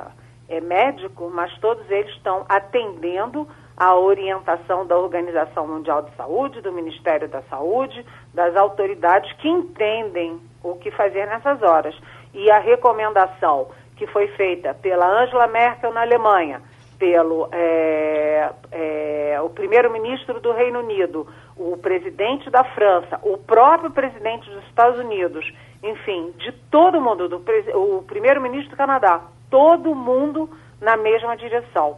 é 0.47 0.61
médico, 0.61 1.31
mas 1.33 1.51
todos 1.57 1.89
eles 1.89 2.13
estão 2.13 2.45
atendendo 2.47 3.47
a 3.75 3.95
orientação 3.95 4.85
da 4.85 4.95
Organização 4.95 5.67
Mundial 5.67 6.03
de 6.03 6.15
Saúde, 6.15 6.61
do 6.61 6.71
Ministério 6.71 7.27
da 7.27 7.41
Saúde, 7.49 8.05
das 8.35 8.55
autoridades 8.55 9.33
que 9.37 9.49
entendem 9.49 10.39
o 10.63 10.75
que 10.75 10.91
fazer 10.91 11.25
nessas 11.25 11.61
horas. 11.63 11.95
E 12.35 12.51
a 12.51 12.59
recomendação 12.59 13.67
que 13.97 14.05
foi 14.05 14.27
feita 14.29 14.75
pela 14.75 15.23
Angela 15.23 15.47
Merkel 15.47 15.91
na 15.91 16.01
Alemanha, 16.01 16.61
pelo 16.97 17.49
é, 17.51 18.51
é, 18.71 19.41
o 19.41 19.49
primeiro-ministro 19.49 20.39
do 20.39 20.51
Reino 20.51 20.79
Unido, 20.79 21.27
o 21.57 21.77
presidente 21.77 22.49
da 22.49 22.63
França, 22.63 23.19
o 23.23 23.37
próprio 23.37 23.91
presidente 23.91 24.49
dos 24.49 24.63
Estados 24.65 24.99
Unidos, 24.99 25.51
enfim, 25.83 26.33
de 26.37 26.51
todo 26.71 27.01
mundo, 27.01 27.29
do, 27.29 27.43
o 27.75 28.03
primeiro-ministro 28.03 28.71
do 28.71 28.77
Canadá, 28.77 29.21
todo 29.49 29.93
mundo 29.93 30.49
na 30.81 30.97
mesma 30.97 31.35
direção. 31.37 31.97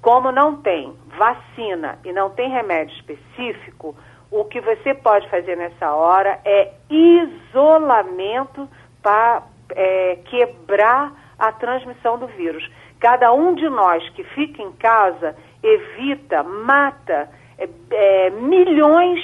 Como 0.00 0.32
não 0.32 0.56
tem 0.56 0.94
vacina 1.18 1.98
e 2.04 2.12
não 2.12 2.30
tem 2.30 2.48
remédio 2.48 2.96
específico, 2.96 3.94
o 4.30 4.44
que 4.44 4.60
você 4.60 4.94
pode 4.94 5.28
fazer 5.28 5.56
nessa 5.56 5.92
hora 5.92 6.40
é 6.44 6.72
isolamento 6.88 8.68
para 9.02 9.42
é, 9.74 10.16
quebrar 10.24 11.12
a 11.38 11.52
transmissão 11.52 12.18
do 12.18 12.26
vírus. 12.26 12.68
Cada 13.00 13.32
um 13.32 13.54
de 13.54 13.68
nós 13.68 14.06
que 14.10 14.22
fica 14.22 14.62
em 14.62 14.72
casa 14.72 15.34
evita, 15.62 16.42
mata 16.42 17.30
é, 17.58 17.68
é, 17.90 18.30
milhões, 18.30 19.20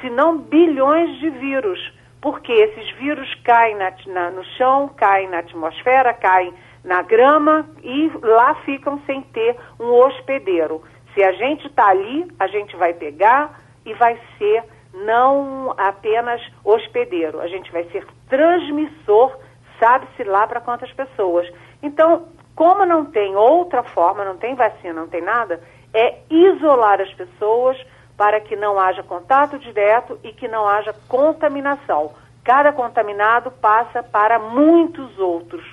se 0.00 0.08
não 0.08 0.38
bilhões 0.38 1.18
de 1.18 1.30
vírus, 1.30 1.78
porque 2.20 2.52
esses 2.52 2.90
vírus 2.92 3.28
caem 3.44 3.76
na, 3.76 3.92
na, 4.06 4.30
no 4.30 4.44
chão, 4.56 4.88
caem 4.96 5.28
na 5.28 5.38
atmosfera, 5.38 6.14
caem 6.14 6.54
na 6.84 7.02
grama 7.02 7.68
e 7.82 8.10
lá 8.22 8.54
ficam 8.64 9.00
sem 9.06 9.22
ter 9.22 9.56
um 9.80 9.90
hospedeiro. 9.92 10.82
Se 11.14 11.22
a 11.22 11.32
gente 11.32 11.66
está 11.66 11.88
ali, 11.88 12.26
a 12.38 12.46
gente 12.46 12.76
vai 12.76 12.94
pegar 12.94 13.60
e 13.84 13.92
vai 13.94 14.18
ser 14.38 14.64
não 14.94 15.74
apenas 15.76 16.40
hospedeiro, 16.64 17.40
a 17.40 17.48
gente 17.48 17.70
vai 17.72 17.84
ser 17.90 18.06
transmissor, 18.28 19.36
sabe-se 19.80 20.22
lá 20.24 20.46
para 20.46 20.60
quantas 20.60 20.92
pessoas. 20.92 21.50
Então, 21.82 22.28
como 22.54 22.84
não 22.84 23.06
tem 23.06 23.34
outra 23.34 23.82
forma, 23.82 24.24
não 24.24 24.36
tem 24.36 24.54
vacina, 24.54 24.92
não 24.92 25.08
tem 25.08 25.22
nada, 25.22 25.60
é 25.94 26.18
isolar 26.30 27.00
as 27.00 27.12
pessoas 27.14 27.76
para 28.16 28.40
que 28.40 28.54
não 28.54 28.78
haja 28.78 29.02
contato 29.02 29.58
direto 29.58 30.18
e 30.22 30.32
que 30.32 30.46
não 30.46 30.66
haja 30.66 30.94
contaminação. 31.08 32.12
Cada 32.44 32.72
contaminado 32.72 33.50
passa 33.50 34.02
para 34.02 34.38
muitos 34.38 35.18
outros. 35.18 35.64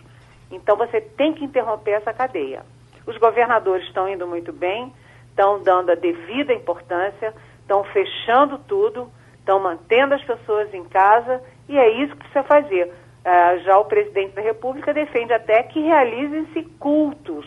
Então 0.51 0.75
você 0.75 1.01
tem 1.01 1.33
que 1.33 1.43
interromper 1.43 1.91
essa 1.91 2.13
cadeia. 2.13 2.63
Os 3.05 3.17
governadores 3.17 3.85
estão 3.87 4.07
indo 4.07 4.27
muito 4.27 4.53
bem, 4.53 4.93
estão 5.29 5.61
dando 5.61 5.91
a 5.91 5.95
devida 5.95 6.53
importância, 6.53 7.33
estão 7.61 7.83
fechando 7.85 8.57
tudo, 8.59 9.09
estão 9.39 9.59
mantendo 9.59 10.13
as 10.13 10.23
pessoas 10.23 10.73
em 10.73 10.83
casa 10.83 11.41
e 11.67 11.77
é 11.77 11.89
isso 12.03 12.15
que 12.15 12.19
precisa 12.19 12.43
fazer. 12.43 12.93
Uh, 13.19 13.59
já 13.63 13.77
o 13.77 13.85
presidente 13.85 14.33
da 14.33 14.41
República 14.41 14.93
defende 14.93 15.33
até 15.33 15.63
que 15.63 15.81
realizem-se 15.81 16.63
cultos 16.79 17.45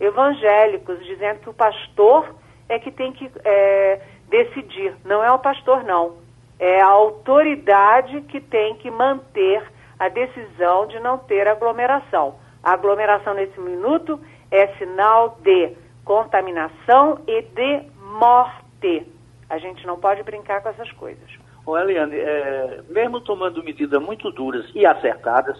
evangélicos, 0.00 1.04
dizendo 1.04 1.40
que 1.40 1.50
o 1.50 1.54
pastor 1.54 2.34
é 2.68 2.78
que 2.78 2.90
tem 2.90 3.12
que 3.12 3.30
é, 3.44 4.00
decidir. 4.28 4.94
Não 5.04 5.22
é 5.22 5.30
o 5.32 5.38
pastor, 5.38 5.82
não. 5.84 6.16
É 6.58 6.80
a 6.80 6.86
autoridade 6.86 8.20
que 8.22 8.40
tem 8.40 8.76
que 8.76 8.90
manter 8.90 9.62
a 9.98 10.08
decisão 10.08 10.86
de 10.86 11.00
não 11.00 11.18
ter 11.18 11.48
aglomeração. 11.48 12.36
A 12.62 12.72
aglomeração 12.72 13.34
nesse 13.34 13.58
minuto 13.60 14.20
é 14.50 14.68
sinal 14.76 15.38
de 15.40 15.76
contaminação 16.04 17.20
e 17.26 17.42
de 17.42 17.82
morte. 18.18 19.06
A 19.48 19.58
gente 19.58 19.86
não 19.86 19.98
pode 19.98 20.22
brincar 20.22 20.62
com 20.62 20.68
essas 20.68 20.90
coisas. 20.92 21.47
Ô, 21.68 21.76
Eliane, 21.76 22.16
é, 22.16 22.80
mesmo 22.88 23.20
tomando 23.20 23.62
medidas 23.62 24.00
muito 24.00 24.30
duras 24.30 24.64
e 24.74 24.86
acertadas, 24.86 25.54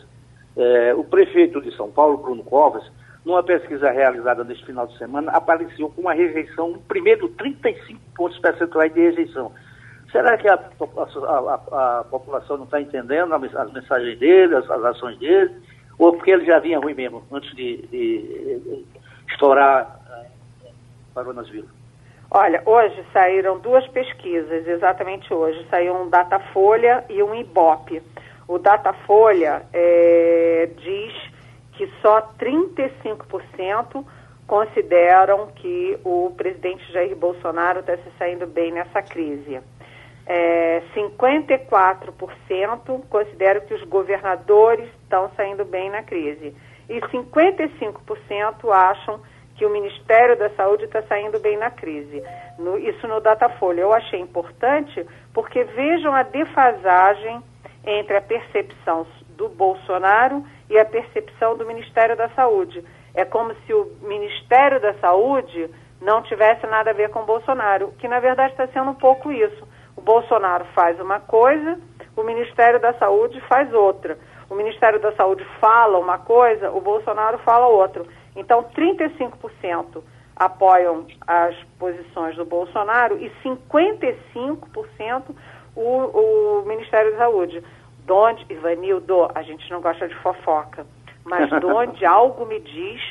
é, 0.57 0.95
o 0.95 1.05
prefeito 1.05 1.61
de 1.61 1.71
São 1.77 1.91
Paulo, 1.91 2.17
Bruno 2.17 2.43
Covas, 2.45 2.83
numa 3.27 3.43
pesquisa 3.43 3.91
realizada 3.91 4.43
neste 4.43 4.65
final 4.65 4.87
de 4.87 4.97
semana, 4.97 5.31
apareceu 5.33 5.91
com 5.91 6.01
uma 6.01 6.15
rejeição, 6.15 6.71
um 6.71 6.79
primeiro 6.79 7.29
35 7.29 8.01
pontos 8.17 8.39
percentuais 8.39 8.91
de 8.95 9.01
rejeição. 9.01 9.53
Será 10.11 10.39
que 10.39 10.49
a, 10.49 10.55
a, 10.55 11.77
a, 11.77 11.99
a 11.99 12.05
população 12.05 12.57
não 12.57 12.65
está 12.65 12.81
entendendo 12.81 13.35
as 13.35 13.71
mensagens 13.71 14.19
dele, 14.19 14.57
as, 14.57 14.71
as, 14.71 14.85
ações 14.87 15.19
dele? 15.19 15.55
Ou 15.99 16.15
porque 16.15 16.31
ele 16.31 16.47
já 16.47 16.59
vinha 16.59 16.79
ruim 16.79 16.95
mesmo, 16.95 17.23
antes 17.31 17.55
de, 17.55 17.87
de, 17.89 18.61
de 18.61 18.87
estourar 19.31 20.01
uh, 20.09 20.71
o 21.11 21.15
coronavírus? 21.15 21.78
Olha, 22.31 22.63
hoje 22.67 23.05
saíram 23.13 23.59
duas 23.59 23.87
pesquisas, 23.89 24.67
exatamente 24.67 25.33
hoje. 25.33 25.67
Saiu 25.71 25.95
um 25.95 26.09
Datafolha 26.09 27.05
e 27.09 27.23
um 27.23 27.35
Ibope. 27.35 28.03
O 28.47 28.59
Datafolha 28.59 29.63
é, 29.73 30.69
diz 30.77 31.15
que 31.73 31.91
só 32.03 32.21
35% 32.39 34.05
consideram 34.47 35.49
que 35.49 35.99
o 36.05 36.33
presidente 36.37 36.91
Jair 36.93 37.17
Bolsonaro 37.17 37.81
está 37.81 37.97
se 37.97 38.11
saindo 38.19 38.47
bem 38.47 38.73
nessa 38.73 39.03
crise 39.03 39.61
é, 40.29 40.83
54% 40.95 43.01
consideram 43.09 43.63
que 43.63 43.73
os 43.73 43.83
governadores 43.85 44.87
estão 45.03 45.31
saindo 45.35 45.65
bem 45.65 45.89
na 45.89 46.03
crise. 46.03 46.55
E 46.87 47.01
55% 47.01 48.71
acham 48.71 49.19
que 49.19 49.25
o 49.65 49.71
Ministério 49.71 50.37
da 50.37 50.51
Saúde 50.51 50.85
está 50.85 51.03
saindo 51.03 51.39
bem 51.41 51.57
na 51.57 51.71
crise. 51.71 52.23
No, 52.59 52.79
isso 52.79 53.07
no 53.07 53.21
Datafolha. 53.21 53.81
Eu 53.81 53.93
achei 53.93 54.21
importante 54.21 55.07
porque 55.33 55.65
vejam 55.65 56.15
a 56.15 56.23
defasagem 56.23 57.43
entre 57.85 58.17
a 58.17 58.21
percepção 58.21 59.07
do 59.31 59.49
Bolsonaro 59.49 60.45
e 60.69 60.79
a 60.79 60.85
percepção 60.85 61.57
do 61.57 61.67
Ministério 61.67 62.17
da 62.17 62.29
Saúde. 62.31 62.85
É 63.15 63.25
como 63.25 63.55
se 63.67 63.73
o 63.73 63.91
Ministério 64.03 64.81
da 64.81 64.95
Saúde 64.95 65.71
não 66.01 66.23
tivesse 66.23 66.67
nada 66.67 66.91
a 66.91 66.95
ver 66.95 67.11
com 67.11 67.21
o 67.21 67.27
Bolsonaro, 67.27 67.93
que 67.99 68.07
na 68.07 68.21
verdade 68.21 68.53
está 68.53 68.67
sendo 68.69 68.91
um 68.91 68.95
pouco 68.95 69.33
isso. 69.33 69.67
O 69.97 70.01
Bolsonaro 70.01 70.65
faz 70.75 71.01
uma 71.01 71.19
coisa, 71.21 71.79
o 72.17 72.23
Ministério 72.23 72.81
da 72.81 72.93
Saúde 72.95 73.41
faz 73.49 73.73
outra. 73.73 74.19
O 74.49 74.55
Ministério 74.55 74.99
da 74.99 75.13
Saúde 75.13 75.45
fala 75.61 75.99
uma 75.99 76.19
coisa, 76.19 76.71
o 76.71 76.81
Bolsonaro 76.81 77.39
fala 77.39 77.67
outra. 77.67 78.03
Então, 78.39 78.63
35% 78.63 80.01
apoiam 80.37 81.05
as 81.27 81.57
posições 81.77 82.37
do 82.37 82.45
Bolsonaro 82.45 83.19
e 83.19 83.29
55% 83.43 85.23
o, 85.75 85.83
o 85.83 86.65
Ministério 86.65 87.11
da 87.13 87.19
Saúde. 87.19 87.63
Donde, 88.07 88.47
Ivanildo, 88.49 89.29
a 89.35 89.43
gente 89.43 89.69
não 89.71 89.81
gosta 89.81 90.07
de 90.09 90.15
fofoca, 90.17 90.87
mas 91.25 91.51
donde 91.61 92.07
algo 92.07 92.47
me 92.47 92.61
diz 92.61 93.03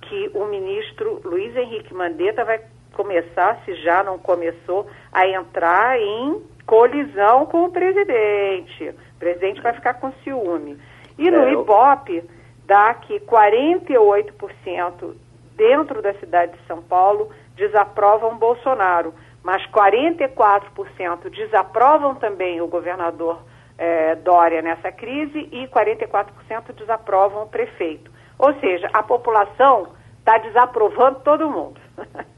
que 0.00 0.30
o 0.34 0.46
ministro 0.46 1.20
Luiz 1.24 1.54
Henrique 1.54 1.92
Mandetta 1.92 2.42
vai 2.44 2.60
começar, 2.94 3.60
se 3.64 3.74
já 3.76 4.02
não 4.02 4.18
começou, 4.18 4.86
a 5.12 5.28
entrar 5.28 6.00
em 6.00 6.42
colisão 6.66 7.44
com 7.46 7.64
o 7.66 7.70
presidente. 7.70 8.88
O 8.88 9.18
presidente 9.18 9.60
vai 9.60 9.74
ficar 9.74 9.94
com 9.94 10.10
ciúme. 10.24 10.78
E 11.18 11.30
no 11.30 11.44
é, 11.44 11.52
Ibope, 11.52 12.24
dá 12.70 12.94
que 12.94 13.18
48% 13.18 15.12
dentro 15.56 16.00
da 16.00 16.14
cidade 16.14 16.52
de 16.52 16.66
São 16.68 16.80
Paulo 16.80 17.28
desaprovam 17.56 18.38
Bolsonaro, 18.38 19.12
mas 19.42 19.60
44% 19.72 21.28
desaprovam 21.34 22.14
também 22.14 22.60
o 22.60 22.68
governador 22.68 23.42
eh, 23.76 24.14
Dória 24.14 24.62
nessa 24.62 24.92
crise 24.92 25.48
e 25.50 25.66
44% 25.66 26.72
desaprovam 26.78 27.42
o 27.42 27.48
prefeito. 27.48 28.08
Ou 28.38 28.54
seja, 28.60 28.88
a 28.92 29.02
população 29.02 29.88
está 30.20 30.38
desaprovando 30.38 31.18
todo 31.24 31.50
mundo. 31.50 31.80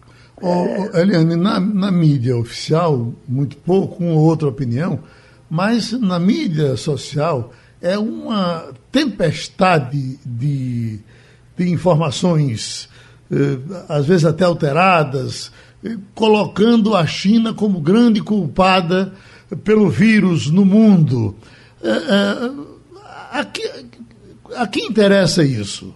Oh, 0.44 0.98
Eliane, 0.98 1.36
na, 1.36 1.60
na 1.60 1.92
mídia 1.92 2.36
oficial, 2.36 3.12
muito 3.28 3.56
pouco, 3.58 4.02
uma 4.02 4.14
ou 4.14 4.26
outra 4.26 4.48
opinião, 4.48 4.98
mas 5.48 5.92
na 5.92 6.18
mídia 6.18 6.76
social 6.76 7.52
é 7.80 7.96
uma 7.96 8.72
tempestade 8.92 10.18
de, 10.24 11.00
de 11.56 11.70
informações, 11.70 12.90
eh, 13.32 13.58
às 13.88 14.06
vezes 14.06 14.26
até 14.26 14.44
alteradas, 14.44 15.50
eh, 15.82 15.96
colocando 16.14 16.94
a 16.94 17.06
China 17.06 17.54
como 17.54 17.80
grande 17.80 18.22
culpada 18.22 19.14
pelo 19.64 19.88
vírus 19.88 20.50
no 20.50 20.66
mundo. 20.66 21.34
Eh, 21.82 22.72
a, 23.32 23.44
que, 23.46 23.62
a 24.54 24.66
quem 24.66 24.86
interessa 24.86 25.42
isso? 25.42 25.94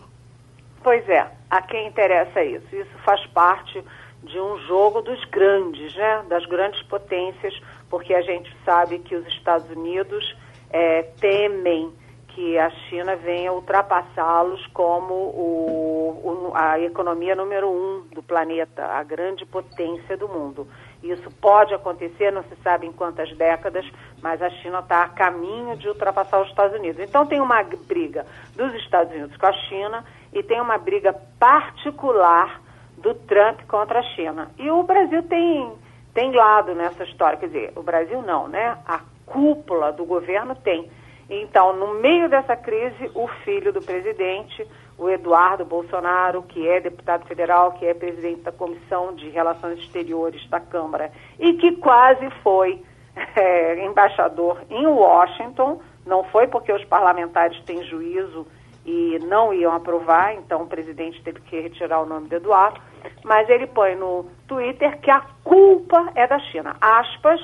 Pois 0.82 1.06
é, 1.08 1.26
a 1.50 1.60
quem 1.60 1.86
interessa 1.88 2.42
isso? 2.42 2.66
Isso 2.72 2.98
faz 3.04 3.24
parte 3.26 3.84
de 4.24 4.40
um 4.40 4.58
jogo 4.66 5.02
dos 5.02 5.22
grandes, 5.26 5.94
né? 5.94 6.24
das 6.28 6.46
grandes 6.46 6.82
potências, 6.84 7.54
porque 7.90 8.14
a 8.14 8.22
gente 8.22 8.50
sabe 8.64 8.98
que 9.00 9.14
os 9.14 9.26
Estados 9.28 9.68
Unidos 9.70 10.24
é, 10.70 11.02
temem 11.20 11.92
que 12.36 12.58
a 12.58 12.68
China 12.68 13.16
venha 13.16 13.50
ultrapassá-los 13.50 14.66
como 14.66 15.14
o, 15.14 16.20
o, 16.22 16.52
a 16.54 16.78
economia 16.78 17.34
número 17.34 17.66
um 17.66 18.02
do 18.14 18.22
planeta, 18.22 18.84
a 18.84 19.02
grande 19.02 19.46
potência 19.46 20.18
do 20.18 20.28
mundo. 20.28 20.68
Isso 21.02 21.30
pode 21.40 21.72
acontecer, 21.72 22.30
não 22.30 22.42
se 22.42 22.54
sabe 22.56 22.86
em 22.86 22.92
quantas 22.92 23.34
décadas, 23.38 23.90
mas 24.20 24.42
a 24.42 24.50
China 24.50 24.80
está 24.80 25.04
a 25.04 25.08
caminho 25.08 25.78
de 25.78 25.88
ultrapassar 25.88 26.42
os 26.42 26.48
Estados 26.48 26.78
Unidos. 26.78 27.00
Então 27.00 27.24
tem 27.24 27.40
uma 27.40 27.62
briga 27.62 28.26
dos 28.54 28.74
Estados 28.74 29.14
Unidos 29.14 29.34
com 29.38 29.46
a 29.46 29.52
China 29.54 30.04
e 30.30 30.42
tem 30.42 30.60
uma 30.60 30.76
briga 30.76 31.14
particular 31.40 32.60
do 32.98 33.14
Trump 33.14 33.62
contra 33.66 34.00
a 34.00 34.14
China. 34.14 34.50
E 34.58 34.70
o 34.70 34.82
Brasil 34.82 35.22
tem, 35.22 35.72
tem 36.12 36.32
lado 36.32 36.74
nessa 36.74 37.02
história, 37.04 37.38
quer 37.38 37.46
dizer, 37.46 37.72
o 37.74 37.82
Brasil 37.82 38.20
não, 38.20 38.46
né? 38.46 38.76
A 38.86 39.00
cúpula 39.24 39.90
do 39.90 40.04
governo 40.04 40.54
tem. 40.54 40.90
Então, 41.28 41.76
no 41.76 41.94
meio 41.94 42.28
dessa 42.28 42.56
crise, 42.56 43.10
o 43.14 43.26
filho 43.44 43.72
do 43.72 43.80
presidente, 43.80 44.66
o 44.96 45.10
Eduardo 45.10 45.64
Bolsonaro, 45.64 46.42
que 46.42 46.66
é 46.68 46.80
deputado 46.80 47.26
federal, 47.26 47.72
que 47.72 47.84
é 47.84 47.92
presidente 47.92 48.42
da 48.42 48.52
Comissão 48.52 49.14
de 49.14 49.28
Relações 49.30 49.78
Exteriores 49.80 50.48
da 50.48 50.60
Câmara 50.60 51.10
e 51.38 51.54
que 51.54 51.72
quase 51.76 52.30
foi 52.42 52.80
é, 53.36 53.84
embaixador 53.84 54.62
em 54.70 54.86
Washington, 54.86 55.80
não 56.06 56.22
foi 56.24 56.46
porque 56.46 56.72
os 56.72 56.84
parlamentares 56.84 57.60
têm 57.64 57.82
juízo 57.84 58.46
e 58.84 59.18
não 59.24 59.52
iam 59.52 59.74
aprovar, 59.74 60.34
então 60.34 60.62
o 60.62 60.66
presidente 60.66 61.20
teve 61.22 61.40
que 61.40 61.60
retirar 61.60 62.00
o 62.00 62.06
nome 62.06 62.28
do 62.28 62.36
Eduardo, 62.36 62.80
mas 63.24 63.48
ele 63.48 63.66
põe 63.66 63.96
no 63.96 64.26
Twitter 64.46 65.00
que 65.00 65.10
a 65.10 65.22
culpa 65.42 66.12
é 66.14 66.24
da 66.26 66.38
China. 66.38 66.76
Aspas, 66.80 67.40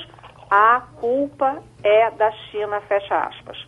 a 0.48 0.82
culpa 1.00 1.60
é 1.82 2.10
da 2.10 2.30
China, 2.32 2.80
fecha 2.82 3.16
aspas. 3.16 3.66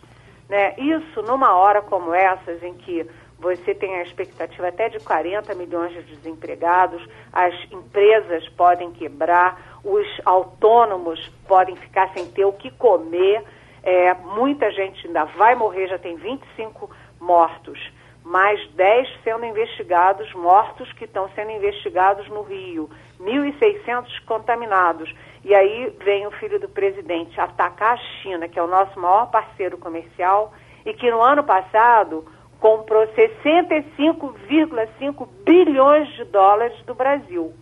Né? 0.48 0.74
Isso 0.78 1.22
numa 1.22 1.54
hora 1.56 1.82
como 1.82 2.14
essas, 2.14 2.62
em 2.62 2.74
que 2.74 3.06
você 3.38 3.74
tem 3.74 3.96
a 3.96 4.02
expectativa 4.02 4.68
até 4.68 4.88
de 4.88 4.98
40 5.00 5.54
milhões 5.54 5.92
de 5.92 6.02
desempregados, 6.16 7.06
as 7.32 7.54
empresas 7.70 8.48
podem 8.50 8.90
quebrar, 8.92 9.80
os 9.84 10.06
autônomos 10.24 11.20
podem 11.46 11.76
ficar 11.76 12.10
sem 12.14 12.26
ter 12.30 12.44
o 12.44 12.52
que 12.52 12.70
comer, 12.70 13.44
é, 13.82 14.14
muita 14.14 14.70
gente 14.70 15.06
ainda 15.06 15.24
vai 15.24 15.54
morrer, 15.54 15.88
já 15.88 15.98
tem 15.98 16.16
25 16.16 16.90
mortos, 17.20 17.78
mais 18.24 18.66
10 18.70 19.06
sendo 19.22 19.44
investigados, 19.44 20.32
mortos 20.32 20.90
que 20.94 21.04
estão 21.04 21.28
sendo 21.34 21.50
investigados 21.50 22.26
no 22.30 22.42
Rio, 22.42 22.88
1.600 23.20 24.24
contaminados. 24.24 25.14
E 25.44 25.54
aí 25.54 25.94
vem 26.02 26.26
o 26.26 26.30
filho 26.32 26.58
do 26.58 26.68
presidente 26.68 27.38
atacar 27.38 27.94
a 27.94 27.98
China, 28.22 28.48
que 28.48 28.58
é 28.58 28.62
o 28.62 28.66
nosso 28.66 28.98
maior 28.98 29.30
parceiro 29.30 29.76
comercial, 29.76 30.54
e 30.86 30.94
que 30.94 31.10
no 31.10 31.20
ano 31.20 31.44
passado 31.44 32.24
comprou 32.58 33.06
65,5 33.08 35.28
bilhões 35.44 36.08
de 36.14 36.24
dólares 36.24 36.74
do 36.86 36.94
Brasil. 36.94 37.52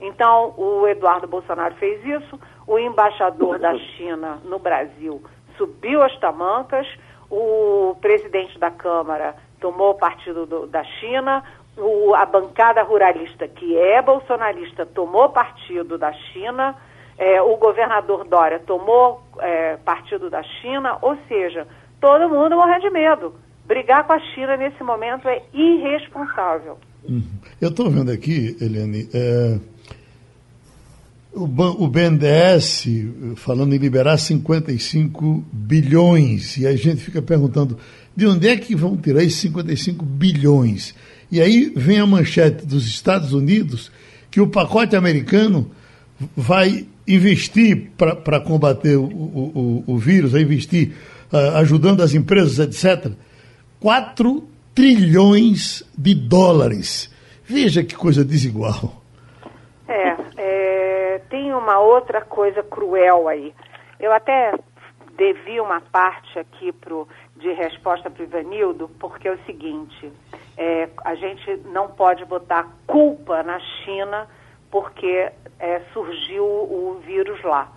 Então, 0.00 0.54
o 0.56 0.88
Eduardo 0.88 1.28
Bolsonaro 1.28 1.74
fez 1.74 2.02
isso, 2.04 2.40
o 2.66 2.78
embaixador 2.78 3.58
da 3.58 3.76
China 3.78 4.40
no 4.44 4.58
Brasil 4.58 5.22
subiu 5.56 6.02
as 6.02 6.16
tamancas, 6.18 6.88
o 7.30 7.96
presidente 8.00 8.58
da 8.58 8.70
Câmara 8.70 9.36
tomou 9.60 9.94
partido 9.94 10.46
do, 10.46 10.66
da 10.66 10.82
China, 10.82 11.44
o, 11.76 12.14
a 12.14 12.26
bancada 12.26 12.82
ruralista, 12.82 13.46
que 13.46 13.78
é 13.78 14.02
bolsonarista, 14.02 14.84
tomou 14.84 15.28
partido 15.28 15.96
da 15.96 16.12
China, 16.12 16.74
é, 17.18 17.40
o 17.42 17.56
governador 17.56 18.24
Dória 18.24 18.58
tomou 18.60 19.22
é, 19.38 19.76
partido 19.84 20.30
da 20.30 20.42
China, 20.42 20.98
ou 21.02 21.16
seja, 21.28 21.66
todo 22.00 22.28
mundo 22.28 22.56
morrendo 22.56 22.82
de 22.82 22.90
medo. 22.90 23.34
Brigar 23.66 24.06
com 24.06 24.12
a 24.12 24.18
China 24.18 24.56
nesse 24.56 24.82
momento 24.82 25.28
é 25.28 25.42
irresponsável. 25.52 26.78
Uhum. 27.08 27.22
Eu 27.60 27.68
estou 27.68 27.90
vendo 27.90 28.10
aqui, 28.10 28.56
Eliane, 28.60 29.08
é, 29.14 29.58
o, 31.32 31.44
o 31.44 31.88
BNDES 31.88 32.86
falando 33.36 33.74
em 33.74 33.78
liberar 33.78 34.18
55 34.18 35.44
bilhões, 35.52 36.56
e 36.58 36.66
a 36.66 36.76
gente 36.76 37.02
fica 37.02 37.22
perguntando 37.22 37.78
de 38.14 38.26
onde 38.26 38.48
é 38.48 38.56
que 38.56 38.76
vão 38.76 38.96
tirar 38.96 39.22
esses 39.22 39.40
55 39.40 40.04
bilhões? 40.04 40.94
E 41.30 41.40
aí 41.40 41.72
vem 41.74 41.98
a 41.98 42.06
manchete 42.06 42.66
dos 42.66 42.86
Estados 42.86 43.32
Unidos 43.32 43.90
que 44.30 44.40
o 44.40 44.48
pacote 44.48 44.94
americano 44.94 45.70
vai 46.36 46.86
investir 47.06 47.90
para 47.96 48.40
combater 48.40 48.96
o, 48.96 49.04
o, 49.04 49.84
o, 49.86 49.98
vírus, 49.98 50.32
vai 50.32 50.42
investir 50.42 50.94
uh, 51.32 51.56
ajudando 51.58 52.02
as 52.02 52.14
empresas, 52.14 52.58
etc. 52.58 53.12
4 53.80 54.48
trilhões 54.74 55.82
de 55.96 56.14
dólares. 56.14 57.12
Veja 57.44 57.82
que 57.82 57.94
coisa 57.94 58.24
desigual. 58.24 59.02
É, 59.88 60.16
é, 60.36 61.18
tem 61.28 61.52
uma 61.52 61.80
outra 61.80 62.20
coisa 62.22 62.62
cruel 62.62 63.28
aí. 63.28 63.52
Eu 64.00 64.12
até 64.12 64.54
devi 65.16 65.60
uma 65.60 65.80
parte 65.80 66.38
aqui 66.38 66.72
pro, 66.72 67.06
de 67.36 67.52
resposta 67.52 68.08
para 68.08 68.22
o 68.22 68.26
Ivanildo, 68.26 68.88
porque 68.98 69.28
é 69.28 69.32
o 69.32 69.44
seguinte, 69.44 70.10
é, 70.56 70.88
a 71.04 71.14
gente 71.14 71.60
não 71.72 71.88
pode 71.88 72.24
botar 72.24 72.68
culpa 72.86 73.42
na 73.42 73.58
China 73.60 74.26
porque 74.72 75.30
é, 75.60 75.80
surgiu 75.92 76.44
o 76.44 77.00
vírus 77.04 77.40
lá. 77.44 77.70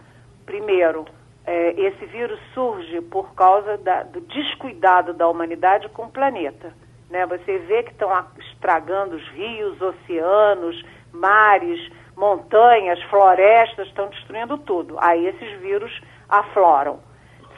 Primeiro, 0.46 1.06
é, 1.46 1.72
esse 1.80 2.06
vírus 2.06 2.40
surge 2.54 3.02
por 3.02 3.36
causa 3.36 3.78
da, 3.78 4.04
do 4.04 4.22
descuidado 4.22 5.14
da 5.14 5.28
humanidade 5.28 5.90
com 5.90 6.04
o 6.04 6.10
planeta. 6.10 6.74
Né? 7.10 7.26
Você 7.28 7.60
vê 7.60 7.84
que 7.84 7.92
estão 7.92 8.10
estragando 8.40 9.18
os 9.18 9.28
rios, 9.30 9.80
oceanos, 9.82 10.84
mares, 11.12 11.92
montanhas, 12.16 13.02
florestas, 13.04 13.88
estão 13.88 14.08
destruindo 14.08 14.58
tudo. 14.60 14.96
Aí 15.00 15.28
esses 15.28 15.60
vírus 15.60 16.02
afloram. 16.30 17.00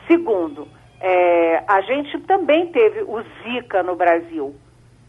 Segundo, 0.07 0.67
é, 0.99 1.63
a 1.67 1.79
gente 1.81 2.19
também 2.21 2.71
teve 2.71 3.03
o 3.03 3.21
Zika 3.43 3.83
no 3.83 3.95
Brasil, 3.95 4.55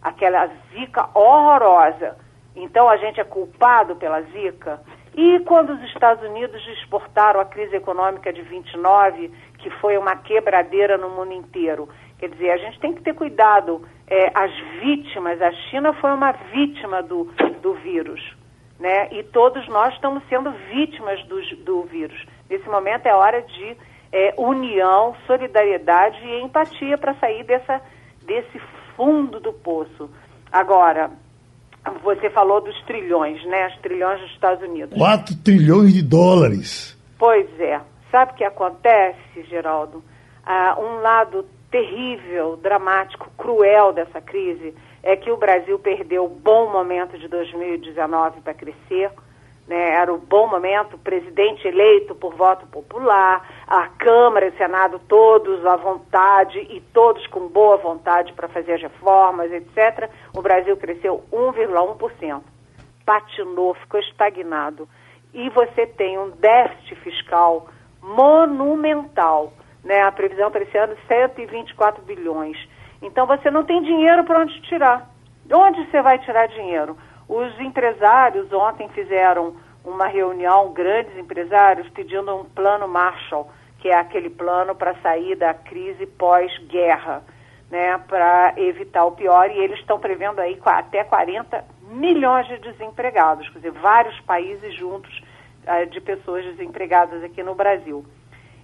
aquela 0.02 0.50
Zika 0.70 1.08
horrorosa. 1.14 2.27
Então 2.62 2.88
a 2.88 2.96
gente 2.96 3.20
é 3.20 3.24
culpado 3.24 3.96
pela 3.96 4.20
Zika? 4.22 4.80
E 5.14 5.40
quando 5.40 5.70
os 5.70 5.82
Estados 5.84 6.24
Unidos 6.28 6.64
exportaram 6.78 7.40
a 7.40 7.44
crise 7.44 7.76
econômica 7.76 8.32
de 8.32 8.42
29, 8.42 9.32
que 9.58 9.70
foi 9.80 9.96
uma 9.96 10.16
quebradeira 10.16 10.96
no 10.96 11.10
mundo 11.10 11.32
inteiro? 11.32 11.88
Quer 12.18 12.30
dizer, 12.30 12.50
a 12.50 12.56
gente 12.56 12.78
tem 12.80 12.92
que 12.92 13.02
ter 13.02 13.14
cuidado. 13.14 13.82
É, 14.06 14.30
as 14.34 14.52
vítimas, 14.80 15.40
a 15.40 15.52
China 15.52 15.92
foi 15.94 16.10
uma 16.12 16.32
vítima 16.32 17.02
do, 17.02 17.24
do 17.60 17.74
vírus. 17.74 18.20
Né? 18.78 19.08
E 19.12 19.22
todos 19.22 19.66
nós 19.68 19.94
estamos 19.94 20.22
sendo 20.28 20.50
vítimas 20.70 21.22
do, 21.24 21.40
do 21.64 21.82
vírus. 21.82 22.24
Nesse 22.48 22.68
momento 22.68 23.06
é 23.06 23.14
hora 23.14 23.42
de 23.42 23.76
é, 24.12 24.34
união, 24.36 25.14
solidariedade 25.26 26.24
e 26.24 26.42
empatia 26.42 26.96
para 26.96 27.14
sair 27.14 27.44
dessa, 27.44 27.80
desse 28.22 28.58
fundo 28.96 29.40
do 29.40 29.52
poço. 29.52 30.10
Agora, 30.50 31.10
você 32.02 32.30
falou 32.30 32.60
dos 32.60 32.80
trilhões, 32.82 33.44
né? 33.46 33.68
Os 33.68 33.76
trilhões 33.78 34.20
dos 34.20 34.30
Estados 34.32 34.62
Unidos. 34.68 34.96
4 34.96 35.36
trilhões 35.42 35.94
de 35.94 36.02
dólares. 36.02 36.98
Pois 37.18 37.48
é. 37.60 37.80
Sabe 38.10 38.32
o 38.32 38.34
que 38.34 38.44
acontece, 38.44 39.42
Geraldo? 39.48 40.02
Ah, 40.44 40.76
um 40.78 41.00
lado 41.00 41.44
terrível, 41.70 42.56
dramático, 42.56 43.30
cruel 43.36 43.92
dessa 43.92 44.20
crise 44.20 44.74
é 45.02 45.14
que 45.16 45.30
o 45.30 45.36
Brasil 45.36 45.78
perdeu 45.78 46.24
o 46.24 46.28
bom 46.28 46.70
momento 46.72 47.18
de 47.18 47.28
2019 47.28 48.40
para 48.40 48.54
crescer 48.54 49.10
né, 49.68 49.90
era 49.90 50.12
o 50.12 50.18
bom 50.18 50.48
momento, 50.48 50.96
presidente 50.96 51.68
eleito 51.68 52.14
por 52.14 52.34
voto 52.34 52.66
popular, 52.68 53.46
a 53.66 53.86
Câmara 53.88 54.46
e 54.46 54.48
o 54.48 54.56
Senado 54.56 54.98
todos 55.06 55.64
à 55.66 55.76
vontade 55.76 56.58
e 56.70 56.80
todos 56.80 57.26
com 57.26 57.48
boa 57.48 57.76
vontade 57.76 58.32
para 58.32 58.48
fazer 58.48 58.72
as 58.72 58.82
reformas, 58.82 59.52
etc. 59.52 60.10
O 60.34 60.40
Brasil 60.40 60.74
cresceu 60.78 61.22
1,1%. 61.30 62.40
Patinou, 63.04 63.74
ficou 63.74 64.00
estagnado. 64.00 64.88
E 65.34 65.50
você 65.50 65.86
tem 65.86 66.18
um 66.18 66.30
déficit 66.30 66.94
fiscal 66.96 67.68
monumental. 68.02 69.52
Né? 69.84 70.00
A 70.00 70.10
previsão 70.10 70.50
para 70.50 70.62
esse 70.62 70.78
ano 70.78 70.96
124 71.06 72.02
bilhões. 72.02 72.56
Então 73.02 73.26
você 73.26 73.50
não 73.50 73.64
tem 73.64 73.82
dinheiro 73.82 74.24
para 74.24 74.40
onde 74.40 74.60
tirar. 74.62 75.10
De 75.44 75.54
onde 75.54 75.84
você 75.90 76.00
vai 76.00 76.18
tirar 76.20 76.48
dinheiro? 76.48 76.96
Os 77.28 77.60
empresários 77.60 78.50
ontem 78.52 78.88
fizeram 78.88 79.54
uma 79.84 80.06
reunião, 80.06 80.72
grandes 80.72 81.16
empresários, 81.18 81.88
pedindo 81.90 82.34
um 82.34 82.44
plano 82.44 82.88
Marshall, 82.88 83.50
que 83.78 83.88
é 83.88 83.96
aquele 83.96 84.30
plano 84.30 84.74
para 84.74 84.94
sair 85.02 85.36
da 85.36 85.52
crise 85.52 86.06
pós-guerra, 86.06 87.22
né, 87.70 87.98
para 88.08 88.54
evitar 88.56 89.04
o 89.04 89.12
pior, 89.12 89.50
e 89.50 89.58
eles 89.58 89.78
estão 89.78 90.00
prevendo 90.00 90.40
aí 90.40 90.58
até 90.64 91.04
40 91.04 91.64
milhões 91.82 92.46
de 92.48 92.58
desempregados, 92.58 93.46
quer 93.50 93.58
dizer, 93.58 93.72
vários 93.72 94.18
países 94.20 94.74
juntos 94.74 95.22
uh, 95.66 95.86
de 95.86 96.00
pessoas 96.00 96.44
desempregadas 96.44 97.22
aqui 97.22 97.42
no 97.42 97.54
Brasil. 97.54 98.04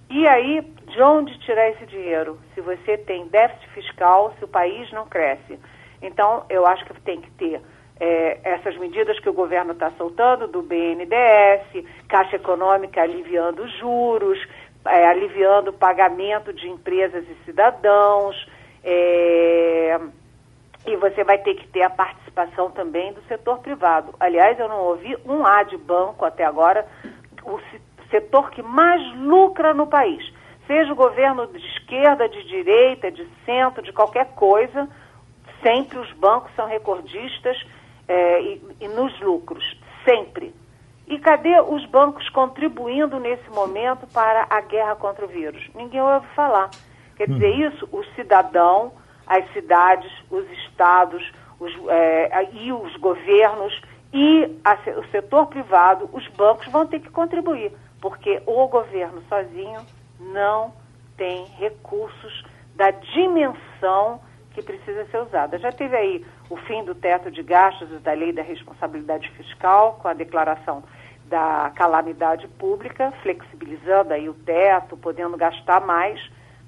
E 0.09 0.27
aí, 0.27 0.61
de 0.87 1.01
onde 1.01 1.37
tirar 1.39 1.69
esse 1.69 1.85
dinheiro? 1.85 2.39
Se 2.53 2.61
você 2.61 2.97
tem 2.97 3.27
déficit 3.27 3.69
fiscal, 3.69 4.33
se 4.37 4.43
o 4.43 4.47
país 4.47 4.91
não 4.91 5.07
cresce. 5.07 5.59
Então, 6.01 6.45
eu 6.49 6.65
acho 6.65 6.85
que 6.85 7.01
tem 7.01 7.21
que 7.21 7.31
ter 7.31 7.61
é, 7.99 8.39
essas 8.43 8.77
medidas 8.77 9.19
que 9.19 9.29
o 9.29 9.33
governo 9.33 9.71
está 9.71 9.91
soltando, 9.91 10.47
do 10.47 10.61
BNDES, 10.61 11.85
Caixa 12.07 12.35
Econômica 12.35 13.01
aliviando 13.01 13.63
os 13.63 13.71
juros, 13.77 14.37
é, 14.85 15.07
aliviando 15.07 15.69
o 15.69 15.73
pagamento 15.73 16.53
de 16.53 16.67
empresas 16.69 17.25
e 17.27 17.45
cidadãos. 17.45 18.35
É, 18.83 19.99
e 20.85 20.95
você 20.97 21.23
vai 21.23 21.39
ter 21.39 21.55
que 21.55 21.67
ter 21.67 21.83
a 21.83 21.89
participação 21.89 22.69
também 22.69 23.11
do 23.13 23.21
setor 23.23 23.59
privado. 23.59 24.13
Aliás, 24.19 24.59
eu 24.59 24.69
não 24.69 24.81
ouvi 24.81 25.17
um 25.25 25.45
A 25.45 25.63
de 25.63 25.77
banco 25.77 26.25
até 26.25 26.45
agora, 26.45 26.85
o 27.43 27.59
setor 28.11 28.51
que 28.51 28.61
mais 28.61 29.01
lucra 29.17 29.73
no 29.73 29.87
país. 29.87 30.31
Seja 30.67 30.91
o 30.91 30.95
governo 30.95 31.47
de 31.47 31.57
esquerda, 31.57 32.27
de 32.27 32.43
direita, 32.43 33.11
de 33.11 33.27
centro, 33.45 33.81
de 33.81 33.93
qualquer 33.93 34.33
coisa, 34.35 34.87
sempre 35.63 35.97
os 35.97 36.11
bancos 36.13 36.51
são 36.55 36.67
recordistas 36.67 37.57
é, 38.07 38.41
e, 38.41 38.61
e 38.81 38.87
nos 38.87 39.19
lucros, 39.21 39.63
sempre. 40.03 40.53
E 41.07 41.19
cadê 41.19 41.59
os 41.61 41.85
bancos 41.85 42.27
contribuindo 42.29 43.19
nesse 43.19 43.49
momento 43.49 44.07
para 44.07 44.47
a 44.49 44.61
guerra 44.61 44.95
contra 44.95 45.25
o 45.25 45.27
vírus? 45.27 45.63
Ninguém 45.75 46.01
ouve 46.01 46.27
falar. 46.35 46.69
Quer 47.15 47.27
dizer, 47.27 47.53
hum. 47.53 47.67
isso, 47.67 47.89
o 47.91 48.03
cidadão, 48.15 48.91
as 49.27 49.51
cidades, 49.53 50.11
os 50.29 50.49
estados 50.51 51.31
os, 51.59 51.73
é, 51.89 52.49
e 52.53 52.71
os 52.71 52.95
governos 52.97 53.79
e 54.13 54.59
a, 54.63 54.77
o 54.99 55.07
setor 55.09 55.47
privado, 55.47 56.09
os 56.13 56.27
bancos 56.29 56.67
vão 56.67 56.85
ter 56.85 56.99
que 56.99 57.09
contribuir, 57.09 57.71
porque 58.01 58.41
o 58.45 58.67
governo 58.67 59.21
sozinho 59.27 59.81
não 60.19 60.73
tem 61.17 61.45
recursos 61.57 62.45
da 62.75 62.91
dimensão 62.91 64.21
que 64.53 64.61
precisa 64.61 65.05
ser 65.05 65.17
usada. 65.17 65.59
Já 65.59 65.71
teve 65.71 65.95
aí 65.95 66.25
o 66.49 66.57
fim 66.57 66.83
do 66.83 66.93
teto 66.93 67.31
de 67.31 67.41
gastos 67.41 67.89
e 67.91 67.97
da 67.99 68.13
lei 68.13 68.31
da 68.31 68.41
responsabilidade 68.41 69.29
fiscal, 69.31 69.99
com 70.01 70.07
a 70.07 70.13
declaração 70.13 70.83
da 71.27 71.71
calamidade 71.75 72.47
pública, 72.47 73.11
flexibilizando 73.23 74.13
aí 74.13 74.29
o 74.29 74.33
teto, 74.33 74.95
podendo 74.95 75.35
gastar 75.37 75.81
mais, 75.81 76.19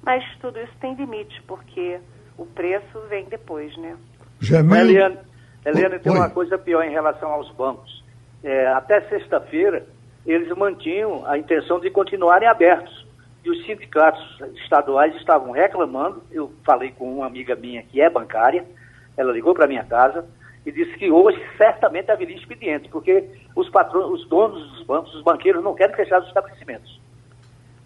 mas 0.02 0.24
tudo 0.40 0.58
isso 0.58 0.72
tem 0.80 0.94
limite, 0.94 1.40
porque 1.46 2.00
o 2.36 2.44
preço 2.44 3.00
vem 3.08 3.26
depois, 3.26 3.76
né? 3.76 3.96
Jamil... 4.40 4.76
Eliane, 4.76 5.18
Eliane 5.64 5.98
tem 5.98 6.12
Oi. 6.12 6.18
uma 6.18 6.30
coisa 6.30 6.58
pior 6.58 6.82
em 6.82 6.90
relação 6.90 7.30
aos 7.30 7.50
bancos. 7.52 8.04
É, 8.42 8.68
até 8.68 9.00
sexta-feira, 9.08 9.86
eles 10.24 10.48
mantinham 10.56 11.26
a 11.26 11.36
intenção 11.38 11.80
de 11.80 11.90
continuarem 11.90 12.48
abertos. 12.48 13.06
E 13.44 13.50
os 13.50 13.64
sindicatos 13.64 14.22
estaduais 14.62 15.14
estavam 15.16 15.52
reclamando. 15.52 16.22
Eu 16.30 16.52
falei 16.64 16.92
com 16.92 17.16
uma 17.16 17.26
amiga 17.26 17.54
minha 17.56 17.82
que 17.82 18.00
é 18.00 18.10
bancária, 18.10 18.64
ela 19.18 19.32
ligou 19.32 19.52
para 19.52 19.66
minha 19.66 19.84
casa 19.84 20.24
e 20.64 20.72
disse 20.72 20.96
que 20.96 21.10
hoje 21.10 21.42
certamente 21.56 22.10
haveria 22.10 22.36
expediente, 22.36 22.88
porque 22.88 23.28
os 23.54 23.68
patrões, 23.68 24.06
os 24.20 24.28
donos 24.28 24.70
dos 24.70 24.82
bancos, 24.84 25.14
os 25.14 25.22
banqueiros 25.22 25.62
não 25.62 25.74
querem 25.74 25.94
fechar 25.94 26.20
os 26.20 26.28
estabelecimentos. 26.28 27.00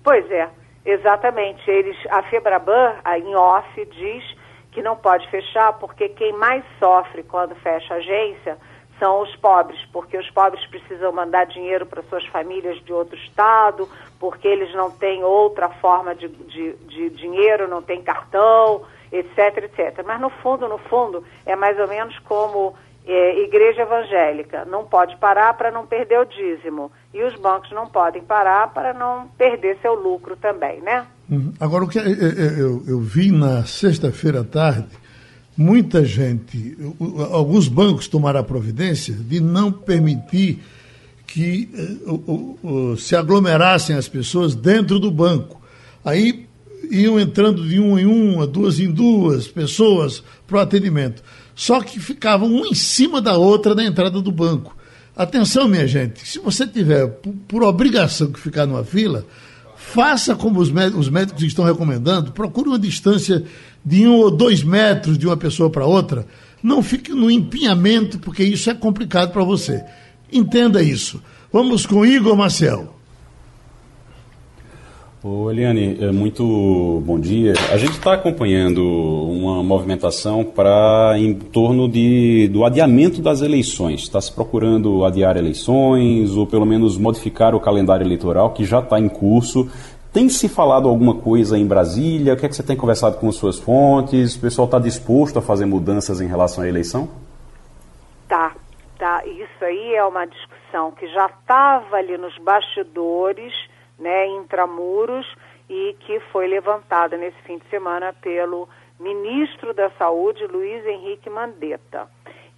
Pois 0.04 0.30
é, 0.30 0.48
exatamente. 0.84 1.68
Eles, 1.70 1.96
a 2.10 2.22
Febraban, 2.24 2.94
em 3.16 3.34
off, 3.34 3.84
diz 3.86 4.24
que 4.72 4.82
não 4.82 4.96
pode 4.96 5.28
fechar 5.30 5.72
porque 5.74 6.08
quem 6.10 6.32
mais 6.32 6.64
sofre 6.78 7.22
quando 7.22 7.54
fecha 7.56 7.94
a 7.94 7.96
agência 7.98 8.58
são 8.98 9.20
os 9.20 9.34
pobres, 9.36 9.80
porque 9.92 10.16
os 10.16 10.30
pobres 10.30 10.64
precisam 10.66 11.12
mandar 11.12 11.44
dinheiro 11.46 11.84
para 11.86 12.02
suas 12.04 12.24
famílias 12.26 12.80
de 12.84 12.92
outro 12.92 13.16
estado, 13.16 13.88
porque 14.20 14.46
eles 14.46 14.72
não 14.74 14.90
têm 14.90 15.24
outra 15.24 15.68
forma 15.68 16.14
de, 16.14 16.28
de, 16.28 16.72
de 16.74 17.10
dinheiro, 17.10 17.66
não 17.68 17.82
tem 17.82 18.00
cartão, 18.02 18.82
etc, 19.12 19.64
etc. 19.64 20.04
Mas 20.06 20.20
no 20.20 20.30
fundo, 20.30 20.66
no 20.68 20.78
fundo, 20.78 21.22
é 21.44 21.54
mais 21.54 21.78
ou 21.78 21.86
menos 21.86 22.18
como 22.20 22.74
é, 23.06 23.42
igreja 23.44 23.82
evangélica. 23.82 24.64
Não 24.64 24.84
pode 24.84 25.16
parar 25.16 25.54
para 25.54 25.70
não 25.70 25.86
perder 25.86 26.20
o 26.20 26.24
dízimo. 26.24 26.90
E 27.12 27.22
os 27.22 27.34
bancos 27.34 27.70
não 27.72 27.86
podem 27.86 28.22
parar 28.22 28.72
para 28.72 28.94
não 28.94 29.28
perder 29.36 29.76
seu 29.82 29.94
lucro 29.94 30.36
também, 30.36 30.80
né? 30.80 31.06
Uhum. 31.30 31.52
Agora, 31.60 31.84
o 31.84 31.88
que 31.88 31.98
eu, 31.98 32.04
eu, 32.04 32.82
eu 32.86 33.00
vi 33.00 33.30
na 33.30 33.64
sexta-feira 33.64 34.40
à 34.40 34.44
tarde, 34.44 34.88
muita 35.56 36.04
gente, 36.04 36.76
alguns 37.30 37.68
bancos 37.68 38.08
tomaram 38.08 38.40
a 38.40 38.44
providência 38.44 39.14
de 39.14 39.40
não 39.40 39.70
permitir 39.70 40.62
que 41.26 41.70
uh, 42.06 42.58
uh, 42.62 42.96
se 42.96 43.16
aglomerassem 43.16 43.96
as 43.96 44.08
pessoas 44.08 44.54
dentro 44.54 44.98
do 44.98 45.10
banco. 45.10 45.60
Aí 46.04 46.46
iam 46.92 47.18
entrando 47.18 47.66
de 47.66 47.78
uma 47.78 48.00
em 48.00 48.04
uma, 48.04 48.46
duas 48.46 48.78
em 48.78 48.90
duas 48.90 49.48
pessoas 49.48 50.22
para 50.46 50.58
o 50.58 50.60
atendimento. 50.60 51.22
Só 51.54 51.80
que 51.80 51.98
ficavam 51.98 52.52
uma 52.52 52.68
em 52.68 52.74
cima 52.74 53.20
da 53.20 53.36
outra 53.36 53.74
na 53.74 53.84
entrada 53.84 54.20
do 54.20 54.30
banco. 54.30 54.76
Atenção, 55.16 55.68
minha 55.68 55.86
gente, 55.86 56.26
se 56.26 56.38
você 56.38 56.66
tiver 56.66 57.06
por, 57.06 57.32
por 57.48 57.62
obrigação 57.62 58.30
que 58.30 58.38
ficar 58.38 58.66
numa 58.66 58.84
fila, 58.84 59.26
faça 59.74 60.34
como 60.34 60.60
os 60.60 60.70
médicos, 60.70 61.06
os 61.06 61.12
médicos 61.12 61.42
estão 61.42 61.64
recomendando, 61.64 62.32
procure 62.32 62.68
uma 62.68 62.78
distância 62.78 63.42
de 63.84 64.06
um 64.06 64.16
ou 64.16 64.30
dois 64.30 64.62
metros 64.62 65.16
de 65.16 65.26
uma 65.26 65.36
pessoa 65.36 65.70
para 65.70 65.86
outra. 65.86 66.26
Não 66.62 66.82
fique 66.82 67.12
no 67.12 67.30
empinhamento, 67.30 68.18
porque 68.18 68.44
isso 68.44 68.70
é 68.70 68.74
complicado 68.74 69.32
para 69.32 69.42
você. 69.42 69.82
Entenda 70.30 70.82
isso. 70.82 71.22
Vamos 71.52 71.84
com 71.84 72.06
Igor 72.06 72.36
Marcel. 72.36 73.01
Ô, 75.24 75.48
Eliane, 75.52 75.98
é, 76.02 76.10
muito 76.10 77.00
bom 77.06 77.16
dia. 77.16 77.52
A 77.72 77.76
gente 77.76 77.92
está 77.92 78.14
acompanhando 78.14 78.82
uma 78.82 79.62
movimentação 79.62 80.44
para 80.44 81.14
em 81.16 81.32
torno 81.32 81.88
de, 81.88 82.48
do 82.48 82.64
adiamento 82.64 83.22
das 83.22 83.40
eleições. 83.40 84.00
Está 84.00 84.20
se 84.20 84.34
procurando 84.34 85.04
adiar 85.04 85.36
eleições 85.36 86.32
ou 86.36 86.44
pelo 86.44 86.66
menos 86.66 86.98
modificar 86.98 87.54
o 87.54 87.60
calendário 87.60 88.04
eleitoral 88.04 88.50
que 88.50 88.64
já 88.64 88.80
está 88.80 88.98
em 88.98 89.08
curso. 89.08 89.70
Tem 90.12 90.28
se 90.28 90.48
falado 90.48 90.88
alguma 90.88 91.14
coisa 91.14 91.56
em 91.56 91.68
Brasília? 91.68 92.34
O 92.34 92.36
que 92.36 92.44
é 92.44 92.48
que 92.48 92.56
você 92.56 92.64
tem 92.64 92.76
conversado 92.76 93.16
com 93.18 93.30
suas 93.30 93.60
fontes? 93.60 94.34
O 94.34 94.40
pessoal 94.40 94.64
está 94.64 94.80
disposto 94.80 95.38
a 95.38 95.42
fazer 95.42 95.66
mudanças 95.66 96.20
em 96.20 96.26
relação 96.26 96.64
à 96.64 96.68
eleição? 96.68 97.08
Tá, 98.26 98.56
tá. 98.98 99.24
Isso 99.24 99.64
aí 99.64 99.94
é 99.94 100.04
uma 100.04 100.24
discussão 100.26 100.90
que 100.90 101.06
já 101.06 101.26
estava 101.26 101.94
ali 101.94 102.18
nos 102.18 102.36
bastidores 102.38 103.52
né, 104.02 104.26
intramuros 104.26 105.26
e 105.70 105.96
que 106.00 106.20
foi 106.32 106.48
levantada 106.48 107.16
nesse 107.16 107.40
fim 107.42 107.58
de 107.58 107.66
semana 107.70 108.12
pelo 108.12 108.68
ministro 109.00 109.72
da 109.72 109.90
Saúde, 109.90 110.46
Luiz 110.46 110.84
Henrique 110.84 111.30
Mandetta. 111.30 112.08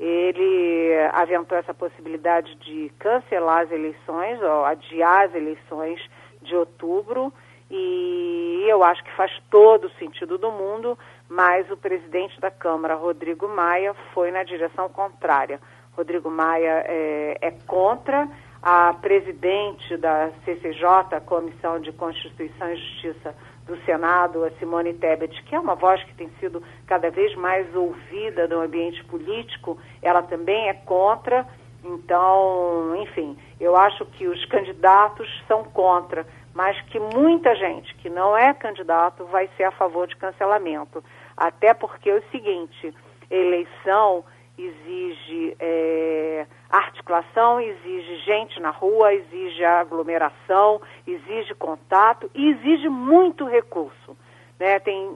Ele 0.00 0.92
aventou 1.12 1.56
essa 1.56 1.72
possibilidade 1.72 2.54
de 2.56 2.90
cancelar 2.98 3.62
as 3.62 3.70
eleições, 3.70 4.42
ou 4.42 4.64
adiar 4.64 5.26
as 5.26 5.34
eleições 5.34 6.00
de 6.42 6.56
outubro, 6.56 7.32
e 7.70 8.64
eu 8.66 8.82
acho 8.82 9.02
que 9.04 9.12
faz 9.12 9.32
todo 9.50 9.86
o 9.86 9.90
sentido 9.92 10.36
do 10.36 10.50
mundo, 10.50 10.98
mas 11.28 11.70
o 11.70 11.76
presidente 11.76 12.40
da 12.40 12.50
Câmara, 12.50 12.94
Rodrigo 12.94 13.48
Maia, 13.48 13.94
foi 14.12 14.30
na 14.30 14.42
direção 14.42 14.88
contrária. 14.88 15.60
Rodrigo 15.96 16.30
Maia 16.30 16.84
é, 16.86 17.38
é 17.40 17.50
contra 17.66 18.28
a 18.66 18.94
presidente 18.94 19.94
da 19.98 20.30
CCJ, 20.42 21.20
Comissão 21.26 21.78
de 21.78 21.92
Constituição 21.92 22.72
e 22.72 22.76
Justiça 22.76 23.34
do 23.66 23.76
Senado, 23.84 24.42
a 24.42 24.50
Simone 24.52 24.94
Tebet, 24.94 25.42
que 25.42 25.54
é 25.54 25.60
uma 25.60 25.74
voz 25.74 26.02
que 26.04 26.14
tem 26.14 26.30
sido 26.40 26.62
cada 26.86 27.10
vez 27.10 27.34
mais 27.34 27.66
ouvida 27.76 28.48
no 28.48 28.62
ambiente 28.62 29.04
político, 29.04 29.78
ela 30.00 30.22
também 30.22 30.70
é 30.70 30.72
contra. 30.72 31.46
Então, 31.84 32.96
enfim, 33.02 33.36
eu 33.60 33.76
acho 33.76 34.06
que 34.06 34.26
os 34.26 34.42
candidatos 34.46 35.28
são 35.46 35.62
contra, 35.64 36.26
mas 36.54 36.80
que 36.86 36.98
muita 36.98 37.54
gente 37.54 37.94
que 37.96 38.08
não 38.08 38.34
é 38.34 38.54
candidato 38.54 39.26
vai 39.26 39.46
ser 39.58 39.64
a 39.64 39.72
favor 39.72 40.06
de 40.06 40.16
cancelamento. 40.16 41.04
Até 41.36 41.74
porque 41.74 42.08
é 42.08 42.14
o 42.14 42.30
seguinte, 42.30 42.94
eleição 43.30 44.24
exige 44.56 45.56
é, 45.58 46.46
articulação, 46.70 47.60
exige 47.60 48.16
gente 48.18 48.60
na 48.60 48.70
rua, 48.70 49.12
exige 49.14 49.64
aglomeração, 49.64 50.80
exige 51.06 51.54
contato 51.54 52.30
e 52.34 52.50
exige 52.50 52.88
muito 52.88 53.44
recurso. 53.46 54.16
Né? 54.58 54.78
Tem, 54.78 55.10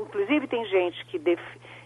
inclusive 0.00 0.46
tem 0.46 0.64
gente 0.66 1.04
que 1.06 1.18
def, 1.18 1.40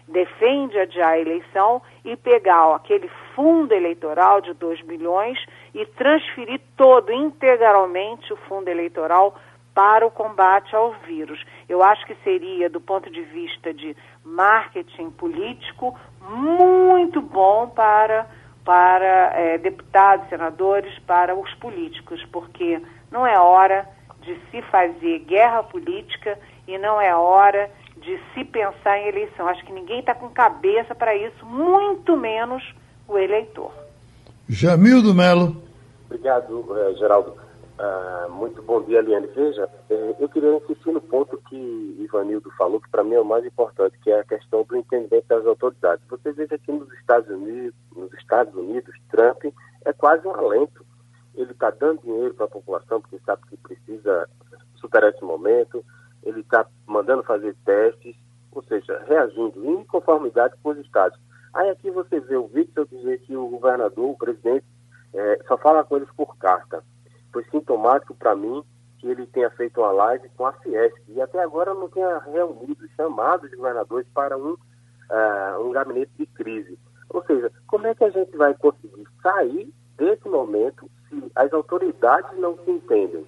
defende 0.07 0.77
adiar 0.77 1.13
a 1.13 1.19
eleição 1.19 1.81
e 2.03 2.15
pegar 2.15 2.67
ó, 2.67 2.75
aquele 2.75 3.09
fundo 3.35 3.73
eleitoral 3.73 4.41
de 4.41 4.53
2 4.53 4.81
bilhões 4.81 5.37
e 5.73 5.85
transferir 5.85 6.59
todo 6.75 7.11
integralmente 7.11 8.31
o 8.33 8.37
fundo 8.37 8.67
eleitoral 8.67 9.35
para 9.79 10.05
o 10.05 10.11
combate 10.11 10.75
ao 10.75 10.91
vírus. 11.07 11.41
Eu 11.69 11.81
acho 11.81 12.05
que 12.05 12.13
seria, 12.21 12.69
do 12.69 12.81
ponto 12.81 13.09
de 13.09 13.21
vista 13.21 13.73
de 13.73 13.95
marketing 14.25 15.09
político, 15.11 15.97
muito 16.19 17.21
bom 17.21 17.69
para, 17.69 18.27
para 18.65 19.31
é, 19.39 19.57
deputados, 19.57 20.27
senadores, 20.27 20.99
para 21.07 21.33
os 21.33 21.49
políticos, 21.55 22.21
porque 22.29 22.81
não 23.09 23.25
é 23.25 23.39
hora 23.39 23.87
de 24.21 24.37
se 24.51 24.61
fazer 24.63 25.19
guerra 25.19 25.63
política 25.63 26.37
e 26.67 26.77
não 26.77 26.99
é 26.99 27.15
hora 27.15 27.71
de 27.95 28.19
se 28.33 28.43
pensar 28.43 28.97
em 28.97 29.07
eleição. 29.07 29.47
Acho 29.47 29.63
que 29.65 29.71
ninguém 29.71 30.01
está 30.01 30.13
com 30.13 30.29
cabeça 30.29 30.93
para 30.93 31.15
isso, 31.15 31.45
muito 31.45 32.17
menos 32.17 32.61
o 33.07 33.17
eleitor. 33.17 33.71
Jamildo 34.49 35.13
Melo. 35.13 35.55
Obrigado, 36.05 36.65
eh, 36.77 36.95
Geraldo. 36.95 37.48
Uh, 37.79 38.29
muito 38.29 38.61
bom 38.61 38.81
dia, 38.81 38.99
Eliane. 38.99 39.27
Veja, 39.27 39.69
eh, 39.89 40.15
eu 40.19 40.27
queria 40.27 40.53
insistir 40.57 40.91
no 40.91 40.99
ponto 40.99 41.41
que 41.47 41.55
Ivanildo 41.97 42.51
falou, 42.57 42.81
que 42.81 42.89
para 42.89 43.05
mim 43.05 43.13
é 43.13 43.21
o 43.21 43.25
mais 43.25 43.45
importante, 43.45 43.97
que 43.99 44.11
é 44.11 44.19
a 44.19 44.23
questão 44.25 44.65
do 44.65 44.75
entendimento 44.75 45.25
das 45.29 45.45
autoridades. 45.45 46.05
Você 46.09 46.33
veja 46.33 46.57
que 46.57 46.73
nos 46.73 46.91
Estados 46.95 47.29
Unidos, 47.29 47.73
nos 47.95 48.13
Estados 48.15 48.53
Unidos, 48.53 48.93
Trump 49.09 49.45
é 49.85 49.93
quase 49.93 50.27
um 50.27 50.35
alento. 50.35 50.85
Ele 51.33 51.53
está 51.53 51.69
dando 51.69 52.01
dinheiro 52.01 52.33
para 52.33 52.47
a 52.47 52.49
população, 52.49 52.99
porque 52.99 53.17
sabe 53.25 53.43
que 53.47 53.55
precisa 53.55 54.27
superar 54.75 55.13
esse 55.13 55.23
momento, 55.23 55.81
ele 56.23 56.41
está 56.41 56.67
mandando 56.85 57.23
fazer 57.23 57.55
testes, 57.63 58.17
ou 58.51 58.61
seja, 58.63 59.01
reagindo 59.07 59.65
em 59.65 59.85
conformidade 59.85 60.53
com 60.61 60.71
os 60.71 60.77
estados. 60.79 61.17
Aí 61.53 61.69
aqui 61.69 61.89
você 61.89 62.19
vê 62.19 62.35
o 62.35 62.47
Victor 62.47 62.85
dizer 62.87 63.19
que 63.21 63.37
o 63.37 63.47
governador, 63.47 64.09
o 64.09 64.17
presidente, 64.17 64.65
é, 65.13 65.39
só 65.47 65.57
fala 65.57 65.85
com 65.85 65.95
eles 65.95 66.09
por 66.17 66.37
carta. 66.37 66.83
Foi 67.31 67.43
sintomático 67.45 68.15
para 68.15 68.35
mim 68.35 68.63
que 68.99 69.07
ele 69.07 69.25
tenha 69.27 69.49
feito 69.51 69.79
uma 69.79 69.91
live 69.91 70.29
com 70.35 70.45
a 70.45 70.53
Fiesp 70.53 70.97
e 71.07 71.21
até 71.21 71.39
agora 71.41 71.73
não 71.73 71.89
tenha 71.89 72.19
reunido, 72.19 72.87
chamado 72.95 73.45
os 73.45 73.51
governadores 73.51 74.07
para 74.13 74.37
um, 74.37 74.51
uh, 74.51 75.65
um 75.65 75.71
gabinete 75.71 76.11
de 76.17 76.25
crise. 76.25 76.77
Ou 77.09 77.23
seja, 77.23 77.51
como 77.67 77.87
é 77.87 77.95
que 77.95 78.03
a 78.03 78.09
gente 78.09 78.35
vai 78.35 78.53
conseguir 78.55 79.07
sair 79.23 79.73
desse 79.97 80.27
momento 80.27 80.89
se 81.07 81.31
as 81.35 81.51
autoridades 81.53 82.37
não 82.37 82.57
se 82.57 82.71
entendem? 82.71 83.25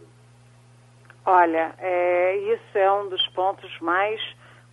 Olha, 1.26 1.74
é, 1.78 2.36
isso 2.38 2.78
é 2.78 2.92
um 2.92 3.08
dos 3.08 3.26
pontos 3.28 3.80
mais 3.80 4.20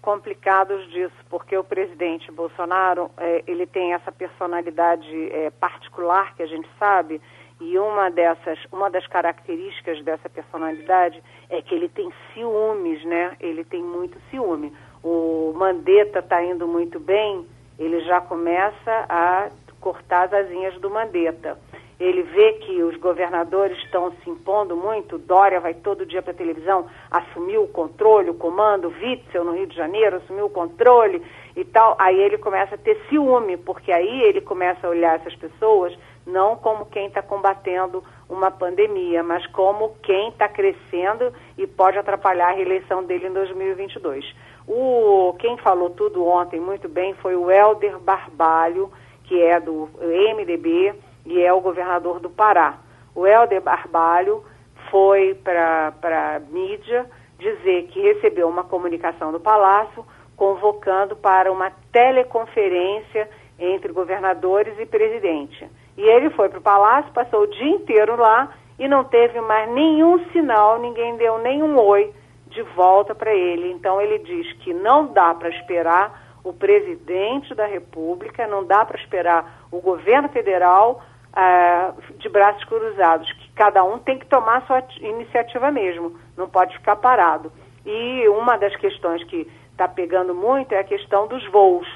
complicados 0.01 0.89
disso, 0.91 1.17
porque 1.29 1.57
o 1.57 1.65
presidente 1.65 2.31
Bolsonaro 2.33 3.11
é, 3.19 3.45
ele 3.47 3.67
tem 3.67 3.93
essa 3.93 4.11
personalidade 4.11 5.33
é, 5.33 5.51
particular 5.51 6.35
que 6.35 6.43
a 6.43 6.47
gente 6.47 6.69
sabe 6.79 7.21
e 7.61 7.79
uma 7.79 8.11
dessas, 8.11 8.59
uma 8.73 8.89
das 8.89 9.07
características 9.07 10.03
dessa 10.05 10.29
personalidade 10.29 11.23
é 11.51 11.61
que 11.61 11.75
ele 11.75 11.89
tem 11.89 12.13
ciúmes, 12.33 13.05
né? 13.05 13.37
Ele 13.41 13.65
tem 13.65 13.83
muito 13.83 14.19
ciúme. 14.31 14.73
O 15.03 15.53
Mandetta 15.57 16.21
está 16.21 16.43
indo 16.43 16.67
muito 16.69 17.01
bem, 17.01 17.47
ele 17.79 18.01
já 18.01 18.21
começa 18.21 19.07
a 19.09 19.51
cortar 19.81 20.25
as 20.25 20.33
asinhas 20.33 20.79
do 20.81 20.91
Mandetta 20.91 21.59
ele 22.01 22.23
vê 22.23 22.53
que 22.55 22.83
os 22.83 22.97
governadores 22.97 23.77
estão 23.79 24.13
se 24.23 24.31
impondo 24.31 24.77
muito, 24.77 25.19
Dória 25.19 25.59
vai 25.59 25.75
todo 25.75 26.07
dia 26.07 26.23
para 26.23 26.31
a 26.31 26.37
televisão, 26.37 26.87
assumiu 27.11 27.65
o 27.65 27.69
controle, 27.69 28.31
o 28.31 28.35
comando, 28.35 28.93
Witzel 29.03 29.45
no 29.45 29.53
Rio 29.53 29.67
de 29.67 29.75
Janeiro 29.75 30.17
assumiu 30.17 30.47
o 30.47 30.51
controle 30.51 31.21
e 31.57 31.65
tal, 31.65 31.97
aí 31.99 32.17
ele 32.17 32.39
começa 32.39 32.77
a 32.77 32.79
ter 32.79 32.97
ciúme, 33.09 33.57
porque 33.57 33.91
aí 33.91 34.23
ele 34.23 34.41
começa 34.41 34.87
a 34.87 34.91
olhar 34.91 35.17
essas 35.17 35.35
pessoas 35.35 35.93
não 36.29 36.57
como 36.57 36.87
quem 36.87 37.07
está 37.07 37.23
combatendo 37.23 38.05
uma 38.29 38.51
pandemia, 38.51 39.23
mas 39.23 39.47
como 39.49 39.97
quem 40.03 40.29
está 40.29 40.47
crescendo 40.49 41.33
e 41.57 41.67
pode 41.67 41.99
atrapalhar 41.99 42.51
a 42.51 42.55
reeleição 42.55 43.03
dele 43.03 43.29
em 43.29 43.33
2022. 43.33 44.25
O, 44.67 45.35
quem 45.39 45.57
falou 45.59 45.91
tudo 45.91 46.27
ontem 46.27 46.61
muito 46.61 46.89
bem 46.89 47.15
foi 47.15 47.35
o 47.35 47.51
Helder 47.51 47.99
Barbalho, 47.99 48.93
que 49.25 49.41
é 49.41 49.59
do 49.59 49.89
MDB, 50.37 50.95
e 51.25 51.43
é 51.43 51.53
o 51.53 51.61
governador 51.61 52.21
do 52.21 52.29
Pará. 52.29 52.79
O 53.15 53.27
Helder 53.27 53.63
Barbalho 53.63 54.45
foi 54.91 55.35
para 55.35 56.37
a 56.37 56.41
mídia 56.41 57.07
dizer 57.39 57.85
que 57.85 58.01
recebeu 58.01 58.49
uma 58.49 58.65
comunicação 58.65 59.33
do 59.33 59.41
Palácio 59.41 60.05
convocando 60.37 61.17
para 61.17 61.51
uma 61.51 61.73
teleconferência 61.91 63.29
entre 63.59 63.93
governadores 63.93 64.79
e 64.79 64.87
presidente. 64.87 65.69
E 65.99 66.03
ele 66.03 66.31
foi 66.31 66.49
para 66.49 66.61
o 66.61 66.63
Palácio, 66.63 67.13
passou 67.13 67.43
o 67.43 67.47
dia 67.49 67.71
inteiro 67.71 68.15
lá 68.15 68.55
e 68.79 68.87
não 68.87 69.03
teve 69.03 69.41
mais 69.41 69.69
nenhum 69.69 70.25
sinal, 70.31 70.79
ninguém 70.79 71.17
deu 71.17 71.39
nenhum 71.39 71.77
oi 71.77 72.15
de 72.47 72.63
volta 72.63 73.17
para 73.17 73.35
ele. 73.35 73.73
Então 73.73 74.01
ele 74.01 74.21
diz 74.21 74.53
que 74.59 74.73
não 74.73 75.09
dá 75.13 75.35
para 75.35 75.49
esperar 75.49 76.39
o 76.45 76.53
presidente 76.53 77.53
da 77.53 77.67
República, 77.67 78.47
não 78.47 78.65
dá 78.65 78.85
para 78.85 78.97
esperar 78.97 79.67
o 79.73 79.81
governo 79.81 80.29
federal 80.29 81.03
uh, 81.33 82.17
de 82.17 82.29
braços 82.29 82.63
cruzados, 82.63 83.33
que 83.33 83.51
cada 83.55 83.83
um 83.83 83.99
tem 83.99 84.21
que 84.21 84.27
tomar 84.27 84.65
sua 84.69 84.85
iniciativa 85.01 85.73
mesmo, 85.73 86.17
não 86.37 86.49
pode 86.49 86.77
ficar 86.77 86.95
parado. 86.95 87.51
E 87.85 88.29
uma 88.29 88.57
das 88.57 88.77
questões 88.77 89.25
que 89.25 89.51
está 89.73 89.89
pegando 89.89 90.33
muito 90.33 90.73
é 90.73 90.79
a 90.79 90.85
questão 90.85 91.27
dos 91.27 91.45
voos. 91.51 91.89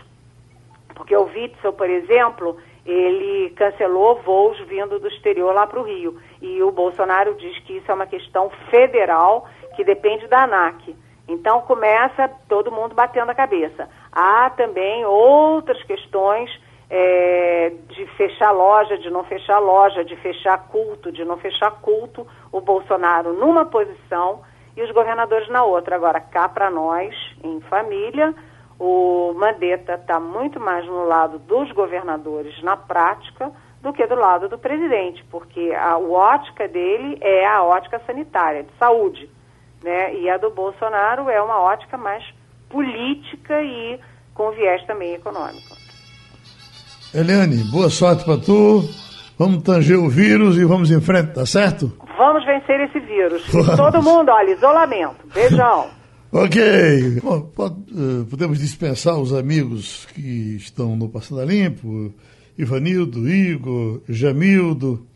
Porque 0.93 1.17
o 1.17 1.25
Witzel, 1.25 1.73
por 1.73 1.89
exemplo, 1.89 2.59
ele 2.85 3.51
cancelou 3.51 4.21
voos 4.23 4.59
vindo 4.67 4.99
do 4.99 5.09
exterior 5.09 5.55
lá 5.55 5.67
para 5.67 5.81
o 5.81 5.85
Rio. 5.85 6.19
E 6.41 6.63
o 6.63 6.73
Bolsonaro 6.73 7.35
diz 7.35 7.59
que 7.61 7.75
isso 7.77 7.91
é 7.91 7.95
uma 7.95 8.07
questão 8.07 8.51
federal 8.71 9.49
que 9.77 9.85
depende 9.85 10.27
da 10.27 10.45
ANAC. 10.45 10.95
Então 11.29 11.61
começa 11.63 12.29
todo 12.49 12.73
mundo 12.73 12.95
batendo 12.95 13.31
a 13.31 13.35
cabeça. 13.35 13.89
Há 14.11 14.51
também 14.51 15.05
outras 15.05 15.83
questões 15.85 16.51
é, 16.91 17.73
de 17.89 18.05
fechar 18.17 18.51
loja, 18.51 18.99
de 18.99 19.09
não 19.09 19.25
fechar 19.25 19.59
loja, 19.59 20.05
de 20.05 20.17
fechar 20.17 20.59
culto, 20.69 21.13
de 21.13 21.25
não 21.25 21.39
fechar 21.39 21.71
culto, 21.81 22.27
o 22.51 22.61
Bolsonaro 22.61 23.33
numa 23.33 23.65
posição 23.65 24.43
e 24.77 24.83
os 24.83 24.91
governadores 24.91 25.49
na 25.49 25.65
outra. 25.65 25.97
Agora, 25.97 26.21
cá 26.21 26.49
para 26.49 26.71
nós, 26.71 27.15
em 27.43 27.61
família, 27.63 28.35
o 28.85 29.33
Mandetta 29.35 29.95
está 29.95 30.19
muito 30.19 30.59
mais 30.59 30.85
no 30.85 31.05
lado 31.05 31.39
dos 31.39 31.71
governadores 31.71 32.61
na 32.65 32.77
prática 32.77 33.53
do 33.81 33.93
que 33.93 34.05
do 34.09 34.17
lado 34.17 34.49
do 34.49 34.59
presidente, 34.59 35.25
porque 35.31 35.73
a, 35.73 35.97
ótica 35.99 36.67
dele 36.67 37.17
é 37.21 37.47
a 37.47 37.63
ótica 37.63 38.03
sanitária, 38.05 38.65
de 38.65 38.71
saúde, 38.81 39.31
né? 39.85 40.17
E 40.17 40.29
a 40.29 40.37
do 40.37 40.51
Bolsonaro 40.51 41.31
é 41.31 41.41
uma 41.41 41.61
ótica 41.61 41.97
mais 41.97 42.25
política 42.69 43.63
e 43.63 44.01
com 44.35 44.51
viés 44.51 44.85
também 44.85 45.15
econômico. 45.15 45.77
Eliane, 47.15 47.63
boa 47.71 47.89
sorte 47.89 48.25
para 48.25 48.39
tu. 48.39 48.83
Vamos 49.39 49.63
tanger 49.63 49.99
o 49.99 50.09
vírus 50.09 50.57
e 50.57 50.65
vamos 50.65 50.91
em 50.91 51.01
frente, 51.01 51.35
tá 51.35 51.47
certo? 51.47 51.93
Vamos 52.19 52.45
vencer 52.45 52.81
esse 52.81 52.99
vírus. 52.99 53.45
Todo 53.77 54.03
mundo, 54.03 54.33
olha, 54.33 54.51
isolamento. 54.51 55.25
Beijão. 55.33 55.87
ok. 56.33 57.21
Bom, 57.23 57.41
pode, 57.43 57.75
uh, 57.93 58.25
podemos 58.29 58.59
dispensar 58.59 59.19
os 59.19 59.33
amigos 59.33 60.07
que 60.15 60.57
estão 60.57 60.97
no 60.97 61.09
Passando 61.09 61.41
a 61.41 61.45
Limpo. 61.45 62.13
Ivanildo, 62.59 63.29
Igor, 63.29 64.01
Jamildo. 64.09 65.07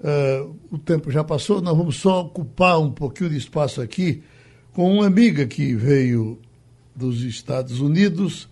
Uh, 0.00 0.56
o 0.70 0.78
tempo 0.78 1.10
já 1.10 1.22
passou, 1.22 1.60
nós 1.60 1.76
vamos 1.76 1.96
só 1.96 2.22
ocupar 2.22 2.80
um 2.80 2.90
pouquinho 2.90 3.30
de 3.30 3.36
espaço 3.36 3.80
aqui 3.80 4.22
com 4.72 4.94
uma 4.94 5.06
amiga 5.06 5.46
que 5.46 5.74
veio 5.74 6.38
dos 6.94 7.22
Estados 7.22 7.80
Unidos 7.80 8.48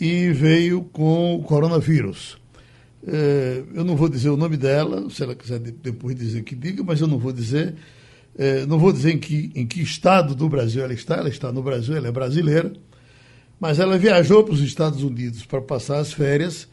e 0.00 0.32
veio 0.32 0.82
com 0.82 1.36
o 1.36 1.42
coronavírus. 1.42 2.38
É, 3.06 3.62
eu 3.74 3.84
não 3.84 3.96
vou 3.96 4.08
dizer 4.08 4.30
o 4.30 4.36
nome 4.36 4.56
dela, 4.56 5.08
se 5.10 5.22
ela 5.22 5.34
quiser 5.34 5.58
depois 5.58 6.14
dizer 6.14 6.42
que 6.42 6.54
diga, 6.54 6.82
mas 6.84 7.00
eu 7.00 7.06
não 7.06 7.18
vou 7.18 7.32
dizer. 7.32 7.74
É, 8.36 8.64
não 8.66 8.78
vou 8.78 8.92
dizer 8.92 9.12
em 9.12 9.18
que, 9.18 9.50
em 9.54 9.66
que 9.66 9.82
estado 9.82 10.34
do 10.34 10.48
Brasil 10.48 10.82
ela 10.82 10.94
está, 10.94 11.16
ela 11.16 11.28
está 11.28 11.52
no 11.52 11.62
Brasil, 11.62 11.94
ela 11.94 12.08
é 12.08 12.12
brasileira, 12.12 12.72
mas 13.60 13.78
ela 13.78 13.98
viajou 13.98 14.42
para 14.42 14.54
os 14.54 14.60
Estados 14.60 15.02
Unidos 15.02 15.44
para 15.44 15.60
passar 15.60 15.98
as 15.98 16.12
férias, 16.12 16.66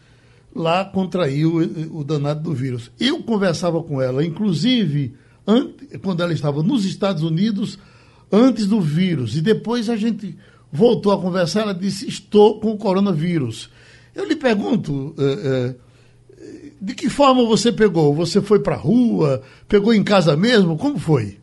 lá 0.55 0.85
contraiu 0.85 1.57
o, 1.57 1.99
o 1.99 2.03
danado 2.03 2.41
do 2.41 2.53
vírus. 2.53 2.89
Eu 2.99 3.21
conversava 3.23 3.83
com 3.83 4.01
ela, 4.01 4.23
inclusive, 4.23 5.13
quando 6.01 6.21
ela 6.21 6.33
estava 6.33 6.63
nos 6.63 6.85
Estados 6.85 7.23
Unidos, 7.23 7.77
antes 8.31 8.67
do 8.67 8.79
vírus, 8.79 9.35
e 9.35 9.41
depois 9.41 9.89
a 9.89 9.95
gente 9.95 10.37
voltou 10.71 11.11
a 11.11 11.19
conversar, 11.19 11.61
ela 11.61 11.73
disse: 11.73 12.07
Estou 12.07 12.59
com 12.59 12.71
o 12.71 12.77
coronavírus. 12.77 13.69
Eu 14.15 14.25
lhe 14.25 14.35
pergunto. 14.35 15.15
É, 15.17 15.23
é, 15.23 15.75
de 16.81 16.95
que 16.95 17.09
forma 17.09 17.43
você 17.45 17.71
pegou? 17.71 18.13
Você 18.15 18.41
foi 18.41 18.59
para 18.59 18.75
a 18.75 18.77
rua? 18.77 19.41
Pegou 19.67 19.93
em 19.93 20.03
casa 20.03 20.37
mesmo? 20.37 20.77
Como 20.77 20.97
foi? 20.97 21.38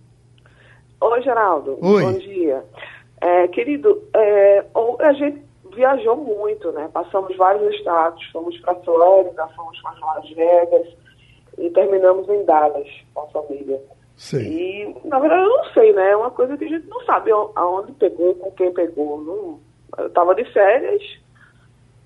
Oi, 1.00 1.22
Geraldo. 1.22 1.78
Oi. 1.80 2.02
Bom 2.02 2.12
dia. 2.18 2.64
É, 3.20 3.48
querido, 3.48 4.02
é, 4.14 4.64
a 5.00 5.12
gente 5.12 5.42
viajou 5.74 6.16
muito, 6.16 6.70
né? 6.72 6.88
Passamos 6.92 7.36
vários 7.36 7.74
estados, 7.74 8.24
fomos 8.32 8.58
para 8.60 8.74
Flórida, 8.76 9.46
fomos 9.54 9.80
para 9.80 10.14
Las 10.14 10.28
Vegas 10.30 10.88
e 11.58 11.70
terminamos 11.70 12.28
em 12.28 12.44
Dallas 12.44 12.88
com 13.14 13.20
a 13.22 13.26
família. 13.26 13.80
Sei. 14.16 14.42
E, 14.42 14.96
na 15.04 15.18
verdade, 15.18 15.42
eu 15.42 15.48
não 15.48 15.64
sei, 15.74 15.92
né? 15.92 16.10
É 16.10 16.16
uma 16.16 16.30
coisa 16.30 16.56
que 16.56 16.64
a 16.64 16.68
gente 16.68 16.88
não 16.88 17.04
sabe 17.04 17.30
aonde 17.30 17.92
pegou, 17.92 18.34
com 18.36 18.50
quem 18.52 18.72
pegou. 18.72 19.22
Não, 19.22 19.60
eu 19.98 20.06
estava 20.06 20.34
de 20.34 20.44
férias, 20.52 21.02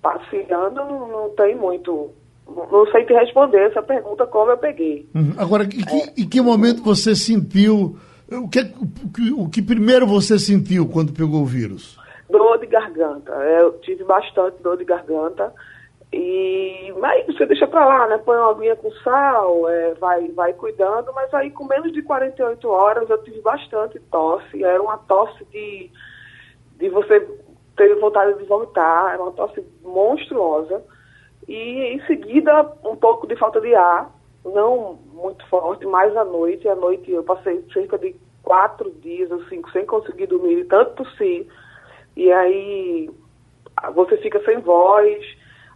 passeando, 0.02 0.74
não, 0.74 1.08
não 1.08 1.30
tem 1.30 1.54
muito. 1.54 2.10
Não 2.48 2.84
sei 2.90 3.04
te 3.04 3.12
responder 3.12 3.70
essa 3.70 3.80
pergunta 3.80 4.26
como 4.26 4.50
eu 4.50 4.58
peguei. 4.58 5.08
Uhum. 5.14 5.34
Agora, 5.38 5.62
em 5.62 5.68
que, 5.68 5.96
é. 5.96 6.12
em 6.18 6.28
que 6.28 6.40
momento 6.40 6.82
você 6.82 7.14
sentiu 7.14 7.96
O 8.30 8.48
que, 8.48 8.60
o, 8.60 9.12
que, 9.12 9.32
o 9.32 9.48
que 9.48 9.62
primeiro 9.62 10.06
você 10.06 10.38
sentiu 10.38 10.88
quando 10.88 11.12
pegou 11.12 11.42
o 11.42 11.46
vírus? 11.46 11.98
Dor 12.28 12.58
de 12.58 12.66
garganta. 12.66 13.32
É, 13.32 13.62
eu 13.62 13.72
tive 13.80 14.04
bastante 14.04 14.62
dor 14.62 14.76
de 14.76 14.84
garganta. 14.84 15.52
E 16.12 16.92
mas 16.98 17.26
você 17.26 17.46
deixa 17.46 17.66
pra 17.66 17.84
lá, 17.84 18.06
né? 18.06 18.18
Põe 18.18 18.36
uma 18.36 18.50
aguinha 18.50 18.76
com 18.76 18.90
sal, 19.02 19.68
é, 19.68 19.94
vai, 19.94 20.28
vai 20.28 20.52
cuidando, 20.52 21.12
mas 21.12 21.32
aí 21.34 21.50
com 21.50 21.64
menos 21.64 21.92
de 21.92 22.02
48 22.02 22.68
horas 22.68 23.08
eu 23.08 23.18
tive 23.22 23.40
bastante 23.40 23.98
tosse. 24.10 24.62
Era 24.62 24.82
uma 24.82 24.98
tosse 24.98 25.44
de, 25.46 25.90
de 26.78 26.88
você 26.88 27.20
ter 27.76 27.94
vontade 27.96 28.38
de 28.38 28.44
vomitar, 28.44 29.14
era 29.14 29.22
uma 29.22 29.32
tosse 29.32 29.64
monstruosa. 29.82 30.82
E 31.48 31.94
em 31.94 32.06
seguida 32.06 32.74
um 32.84 32.96
pouco 32.96 33.26
de 33.26 33.36
falta 33.36 33.60
de 33.60 33.74
ar, 33.74 34.10
não 34.44 34.98
muito 35.12 35.46
forte, 35.48 35.86
mais 35.86 36.16
à 36.16 36.24
noite. 36.24 36.68
À 36.68 36.74
noite 36.74 37.10
eu 37.10 37.22
passei 37.22 37.64
cerca 37.72 37.98
de 37.98 38.14
quatro 38.42 38.90
dias 38.90 39.30
ou 39.30 39.42
cinco 39.44 39.70
sem 39.70 39.84
conseguir 39.86 40.26
dormir, 40.26 40.64
tanto 40.64 41.04
tossir. 41.04 41.46
E 42.16 42.30
aí 42.32 43.10
você 43.94 44.16
fica 44.18 44.42
sem 44.44 44.58
voz 44.60 45.24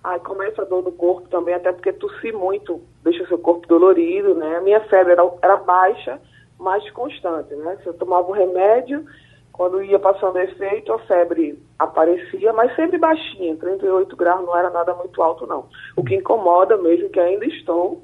Aí 0.05 0.21
começa 0.21 0.61
a 0.61 0.67
dor 0.67 0.85
no 0.85 0.93
corpo 0.93 1.27
também, 1.31 1.55
até 1.55 1.73
porque 1.73 1.91
tossir 1.91 2.35
muito 2.37 2.83
deixa 3.03 3.27
seu 3.27 3.39
corpo 3.39 3.67
dolorido, 3.67 4.35
né? 4.35 4.59
A 4.59 4.61
minha 4.61 4.81
febre 4.81 5.15
era, 5.15 5.23
era 5.41 5.57
baixa, 5.57 6.21
mas 6.59 6.89
constante, 6.91 7.55
né? 7.55 7.79
Se 7.83 7.87
eu 7.87 7.95
tomava 7.95 8.29
o 8.29 8.35
remédio, 8.35 9.03
quando 9.51 9.83
ia 9.83 9.99
passando 9.99 10.39
efeito, 10.39 10.93
a 10.93 10.99
febre 10.99 11.59
aparecia, 11.79 12.53
mas 12.53 12.77
sempre 12.77 12.99
baixinha, 12.99 13.57
38 13.57 14.15
graus 14.15 14.45
não 14.45 14.55
era 14.55 14.69
nada 14.69 14.93
muito 14.93 15.23
alto, 15.23 15.47
não. 15.47 15.71
O 15.97 16.05
que 16.05 16.17
incomoda 16.17 16.77
mesmo, 16.77 17.09
que 17.09 17.19
ainda 17.19 17.47
estou, 17.47 18.03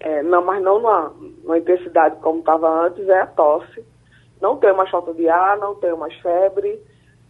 é, 0.00 0.22
não, 0.22 0.44
mas 0.44 0.62
não 0.62 0.78
numa, 0.78 1.12
numa 1.42 1.58
intensidade 1.58 2.16
como 2.20 2.40
estava 2.40 2.86
antes, 2.86 3.08
é 3.08 3.20
a 3.20 3.26
tosse. 3.26 3.84
Não 4.40 4.56
tenho 4.56 4.76
mais 4.76 4.90
falta 4.90 5.14
de 5.14 5.28
ar, 5.28 5.56
não 5.58 5.74
tenho 5.76 5.96
mais 5.96 6.14
febre, 6.20 6.78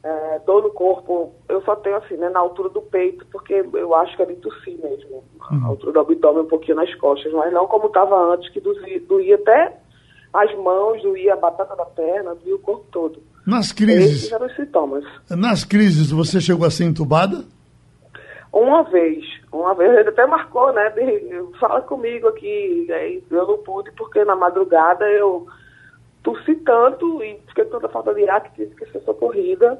é, 0.02 0.40
dor 0.46 0.62
no 0.62 0.70
corpo, 0.70 1.32
eu 1.48 1.60
só 1.62 1.74
tenho 1.76 1.96
assim, 1.96 2.16
né, 2.16 2.28
na 2.28 2.38
altura 2.38 2.68
do 2.68 2.80
peito, 2.80 3.26
porque 3.32 3.54
eu 3.72 3.94
acho 3.94 4.16
que 4.16 4.22
é 4.22 4.26
de 4.26 4.36
tossir 4.36 4.78
mesmo. 4.78 5.24
Uhum. 5.50 5.64
A 5.64 5.66
altura 5.68 5.92
do 5.92 6.00
abdômen 6.00 6.42
um 6.42 6.48
pouquinho 6.48 6.76
nas 6.76 6.92
costas, 6.96 7.32
mas 7.32 7.52
não 7.52 7.66
como 7.66 7.86
estava 7.86 8.32
antes, 8.32 8.48
que 8.50 8.60
doía, 8.60 9.00
doía, 9.00 9.34
até 9.36 9.76
as 10.32 10.54
mãos, 10.58 11.02
doía 11.02 11.34
a 11.34 11.36
batata 11.36 11.74
da 11.74 11.86
perna, 11.86 12.34
doía 12.34 12.54
o 12.54 12.58
corpo 12.58 12.86
todo. 12.92 13.22
Nas 13.46 13.72
crises. 13.72 14.16
Esses 14.16 14.32
eram 14.32 14.46
os 14.46 14.56
sintomas. 14.56 15.04
Nas 15.30 15.64
crises, 15.64 16.10
você 16.10 16.40
chegou 16.40 16.66
a 16.66 16.70
ser 16.70 16.84
entubada? 16.84 17.44
Uma 18.56 18.84
vez, 18.84 19.22
uma 19.52 19.74
vez, 19.74 19.92
ele 19.98 20.08
até 20.08 20.26
marcou, 20.26 20.72
né? 20.72 20.88
De, 20.88 21.58
fala 21.60 21.82
comigo 21.82 22.28
aqui. 22.28 22.90
Aí 22.90 23.22
eu 23.30 23.46
não 23.46 23.58
pude, 23.58 23.92
porque 23.92 24.24
na 24.24 24.34
madrugada 24.34 25.06
eu 25.10 25.46
tossi 26.22 26.54
tanto 26.56 27.22
e 27.22 27.38
fiquei 27.48 27.66
com 27.66 27.72
tanta 27.72 27.90
falta 27.90 28.14
de 28.14 28.26
ar 28.26 28.42
que 28.42 28.54
tive 28.54 28.74
que 28.74 28.90
ser 28.90 29.00
socorrida. 29.00 29.78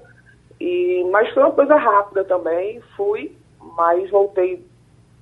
E, 0.60 1.02
mas 1.10 1.32
foi 1.32 1.42
uma 1.42 1.52
coisa 1.52 1.74
rápida 1.74 2.22
também, 2.24 2.82
fui, 2.98 3.34
mas 3.78 4.10
voltei, 4.10 4.62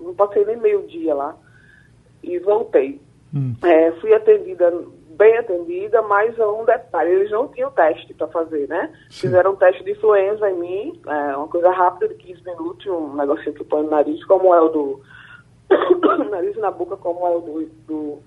não 0.00 0.12
passei 0.16 0.44
nem 0.44 0.56
meio 0.56 0.82
dia 0.88 1.14
lá, 1.14 1.36
e 2.24 2.40
voltei. 2.40 3.00
Hum. 3.32 3.54
É, 3.62 3.92
fui 4.00 4.12
atendida, 4.12 4.72
bem 5.16 5.36
atendida, 5.38 6.02
mas 6.02 6.38
um 6.38 6.64
detalhe, 6.64 7.10
eles 7.10 7.30
não 7.30 7.48
tinham 7.48 7.70
teste 7.70 8.12
para 8.14 8.28
fazer, 8.28 8.68
né? 8.68 8.92
Sim. 9.10 9.28
Fizeram 9.28 9.52
um 9.52 9.56
teste 9.56 9.82
de 9.84 9.92
influenza 9.92 10.50
em 10.50 10.58
mim, 10.58 11.00
é, 11.06 11.36
uma 11.36 11.48
coisa 11.48 11.70
rápida 11.70 12.08
de 12.08 12.14
15 12.14 12.44
minutos, 12.44 12.86
um 12.86 13.14
negocinho 13.14 13.54
que 13.54 13.64
põe 13.64 13.82
no 13.82 13.90
nariz, 13.90 14.24
como 14.24 14.54
é 14.54 14.60
o 14.60 14.68
do... 14.68 15.00
nariz 16.30 16.56
na 16.56 16.70
boca, 16.70 16.96
como 16.96 17.26
é 17.26 17.30
o 17.30 17.40
do, 17.40 17.66
do 17.86 18.22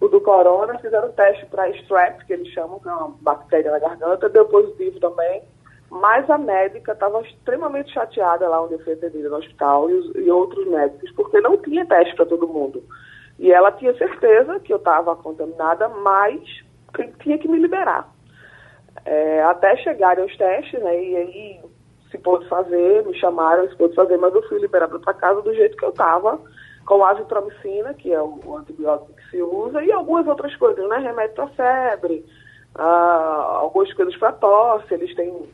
o 0.00 0.08
do 0.08 0.20
corona, 0.20 0.78
fizeram 0.78 1.10
teste 1.12 1.46
para 1.46 1.70
strep, 1.70 2.24
que 2.26 2.32
eles 2.32 2.48
chamam, 2.48 2.78
que 2.78 2.88
é 2.88 2.92
uma 2.92 3.14
bactéria 3.20 3.70
na 3.70 3.78
garganta, 3.78 4.28
deu 4.28 4.44
positivo 4.46 5.00
também. 5.00 5.42
Mas 5.90 6.28
a 6.28 6.36
médica 6.36 6.92
estava 6.92 7.20
extremamente 7.22 7.92
chateada 7.92 8.48
lá 8.48 8.62
onde 8.62 8.74
eu 8.74 8.78
fui 8.80 8.94
atendida 8.94 9.28
no 9.28 9.36
hospital 9.36 9.88
e, 9.88 9.94
os, 9.94 10.14
e 10.16 10.30
outros 10.30 10.66
médicos, 10.66 11.10
porque 11.12 11.40
não 11.40 11.56
tinha 11.58 11.86
teste 11.86 12.16
para 12.16 12.26
todo 12.26 12.48
mundo. 12.48 12.82
E 13.38 13.52
ela 13.52 13.72
tinha 13.72 13.96
certeza 13.96 14.60
que 14.60 14.72
eu 14.72 14.76
estava 14.76 15.16
contaminada, 15.16 15.88
mas 15.88 16.40
tinha 17.20 17.38
que 17.38 17.48
me 17.48 17.58
liberar. 17.58 18.08
É, 19.04 19.42
até 19.42 19.76
chegarem 19.78 20.24
os 20.24 20.36
testes, 20.36 20.80
né? 20.80 21.02
E 21.02 21.16
aí 21.16 21.60
se 22.10 22.18
pôde 22.18 22.48
fazer, 22.48 23.04
me 23.04 23.14
chamaram, 23.18 23.68
se 23.68 23.76
pôde 23.76 23.94
fazer, 23.94 24.16
mas 24.18 24.32
eu 24.34 24.42
fui 24.48 24.60
liberada 24.60 24.98
para 25.00 25.14
casa 25.14 25.42
do 25.42 25.52
jeito 25.52 25.76
que 25.76 25.84
eu 25.84 25.90
estava, 25.90 26.40
com 26.86 27.04
azitromicina, 27.04 27.92
que 27.94 28.12
é 28.12 28.22
o, 28.22 28.56
antibiótico 28.56 29.12
que 29.14 29.30
se 29.30 29.42
usa, 29.42 29.82
e 29.82 29.90
algumas 29.90 30.26
outras 30.28 30.54
coisas, 30.56 30.88
né? 30.88 30.98
Remédio 30.98 31.34
para 31.34 31.48
febre, 31.48 32.24
ah, 32.76 33.58
algumas 33.62 33.92
coisas 33.94 34.16
para 34.16 34.32
tosse, 34.32 34.94
eles 34.94 35.14
têm 35.16 35.48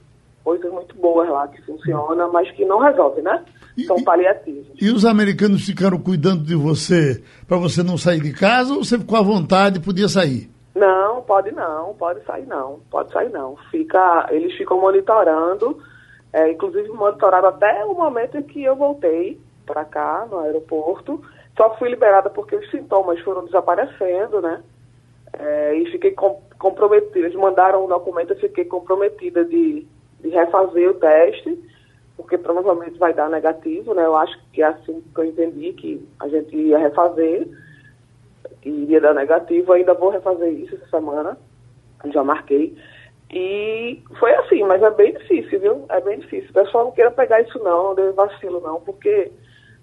coisas 0.44 0.72
muito 0.72 0.94
boas 0.96 1.28
lá 1.28 1.46
que 1.48 1.60
funcionam, 1.62 2.32
mas 2.32 2.50
que 2.52 2.64
não 2.64 2.78
resolvem, 2.78 3.22
né? 3.22 3.44
São 3.86 4.02
paliativos. 4.02 4.66
E 4.80 4.90
os 4.90 5.04
americanos 5.04 5.64
ficaram 5.64 5.98
cuidando 5.98 6.42
de 6.44 6.54
você 6.54 7.22
para 7.46 7.56
você 7.56 7.82
não 7.82 7.96
sair 7.96 8.20
de 8.20 8.32
casa 8.32 8.74
ou 8.74 8.84
você 8.84 8.98
ficou 8.98 9.18
à 9.18 9.22
vontade 9.22 9.78
e 9.78 9.82
podia 9.82 10.08
sair? 10.08 10.50
Não, 10.74 11.22
pode 11.22 11.52
não, 11.52 11.94
pode 11.94 12.24
sair 12.24 12.46
não, 12.46 12.80
pode 12.90 13.12
sair 13.12 13.30
não. 13.30 13.56
Fica, 13.70 14.28
eles 14.30 14.56
ficam 14.56 14.80
monitorando, 14.80 15.78
é, 16.32 16.50
inclusive 16.50 16.88
monitoraram 16.88 17.48
até 17.48 17.84
o 17.84 17.94
momento 17.94 18.38
em 18.38 18.42
que 18.42 18.62
eu 18.62 18.76
voltei 18.76 19.40
para 19.66 19.84
cá, 19.84 20.26
no 20.30 20.38
aeroporto. 20.40 21.22
Só 21.56 21.76
fui 21.76 21.88
liberada 21.90 22.30
porque 22.30 22.56
os 22.56 22.70
sintomas 22.70 23.20
foram 23.20 23.44
desaparecendo, 23.44 24.40
né? 24.40 24.62
É, 25.32 25.74
e 25.74 25.90
fiquei 25.90 26.12
com, 26.12 26.40
comprometida. 26.58 27.18
Eles 27.18 27.34
mandaram 27.34 27.84
um 27.84 27.88
documento, 27.88 28.32
eu 28.32 28.40
fiquei 28.40 28.64
comprometida 28.64 29.44
de 29.44 29.86
de 30.22 30.28
refazer 30.28 30.90
o 30.90 30.94
teste, 30.94 31.58
porque 32.16 32.36
provavelmente 32.36 32.98
vai 32.98 33.14
dar 33.14 33.30
negativo, 33.30 33.94
né? 33.94 34.04
Eu 34.04 34.16
acho 34.16 34.38
que 34.52 34.62
é 34.62 34.66
assim 34.66 35.02
que 35.14 35.20
eu 35.20 35.24
entendi 35.24 35.72
que 35.72 36.08
a 36.20 36.28
gente 36.28 36.54
ia 36.54 36.78
refazer, 36.78 37.48
que 38.60 38.68
iria 38.68 39.00
dar 39.00 39.14
negativo, 39.14 39.72
eu 39.72 39.76
ainda 39.76 39.94
vou 39.94 40.10
refazer 40.10 40.52
isso 40.52 40.74
essa 40.74 40.86
semana, 40.88 41.38
já 42.06 42.22
marquei. 42.22 42.76
E 43.32 44.02
foi 44.18 44.34
assim, 44.34 44.62
mas 44.64 44.82
é 44.82 44.90
bem 44.90 45.12
difícil, 45.12 45.60
viu? 45.60 45.84
É 45.88 46.00
bem 46.00 46.18
difícil. 46.18 46.50
O 46.50 46.54
pessoal 46.54 46.84
não 46.86 46.92
queira 46.92 47.10
pegar 47.10 47.40
isso 47.40 47.58
não, 47.60 47.88
não 47.88 47.94
dê 47.94 48.10
vacilo 48.10 48.60
não, 48.60 48.80
porque 48.80 49.30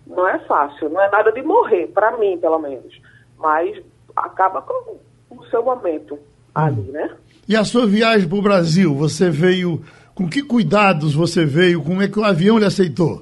não 0.06 0.28
é 0.28 0.38
fácil, 0.40 0.90
não 0.90 1.02
é 1.02 1.10
nada 1.10 1.32
de 1.32 1.42
morrer, 1.42 1.88
para 1.88 2.18
mim 2.18 2.38
pelo 2.38 2.60
menos. 2.60 3.00
Mas 3.38 3.82
acaba 4.16 4.62
com 4.62 4.98
o 5.30 5.46
seu 5.46 5.64
momento 5.64 6.20
ali, 6.54 6.92
né? 6.92 7.16
E 7.48 7.56
a 7.56 7.64
sua 7.64 7.86
viagem 7.86 8.28
para 8.28 8.38
o 8.38 8.42
Brasil, 8.42 8.94
você 8.94 9.30
veio 9.30 9.82
com 10.18 10.28
que 10.28 10.42
cuidados 10.42 11.14
você 11.14 11.46
veio? 11.46 11.84
Como 11.84 12.02
é 12.02 12.08
que 12.08 12.20
o 12.20 12.24
avião 12.24 12.58
lhe 12.58 12.66
aceitou? 12.66 13.22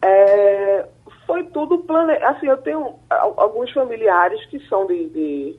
É, 0.00 0.86
foi 1.26 1.42
tudo 1.46 1.78
planejado. 1.78 2.36
Assim, 2.36 2.46
eu 2.46 2.56
tenho 2.58 2.94
alguns 3.10 3.72
familiares 3.72 4.44
que 4.46 4.60
são 4.68 4.86
de, 4.86 5.08
de, 5.08 5.56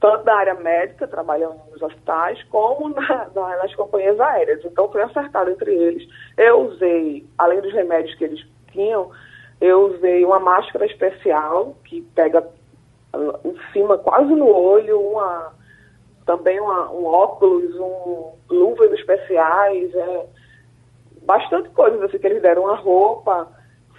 tanto 0.00 0.22
da 0.22 0.36
área 0.36 0.54
médica, 0.54 1.08
trabalhando 1.08 1.56
nos 1.72 1.82
hospitais, 1.82 2.40
como 2.44 2.90
na, 2.94 3.28
na, 3.34 3.56
nas 3.56 3.74
companhias 3.74 4.20
aéreas. 4.20 4.64
Então 4.64 4.88
foi 4.88 5.02
acertado 5.02 5.50
entre 5.50 5.74
eles. 5.74 6.08
Eu 6.36 6.68
usei, 6.68 7.26
além 7.36 7.60
dos 7.60 7.72
remédios 7.72 8.14
que 8.14 8.22
eles 8.22 8.46
tinham, 8.70 9.10
eu 9.60 9.92
usei 9.92 10.24
uma 10.24 10.38
máscara 10.38 10.86
especial 10.86 11.76
que 11.84 12.02
pega 12.14 12.46
em 13.44 13.72
cima, 13.72 13.98
quase 13.98 14.32
no 14.32 14.46
olho, 14.46 15.00
uma 15.00 15.52
também 16.30 16.60
uma, 16.60 16.88
um 16.92 17.06
óculos, 17.06 17.74
um 17.74 18.34
luvas 18.48 18.92
especiais, 18.92 19.92
é, 19.92 20.26
bastante 21.22 21.68
coisas 21.70 22.00
assim 22.02 22.20
que 22.20 22.26
eles 22.28 22.40
deram, 22.40 22.66
uma 22.66 22.76
roupa, 22.76 23.48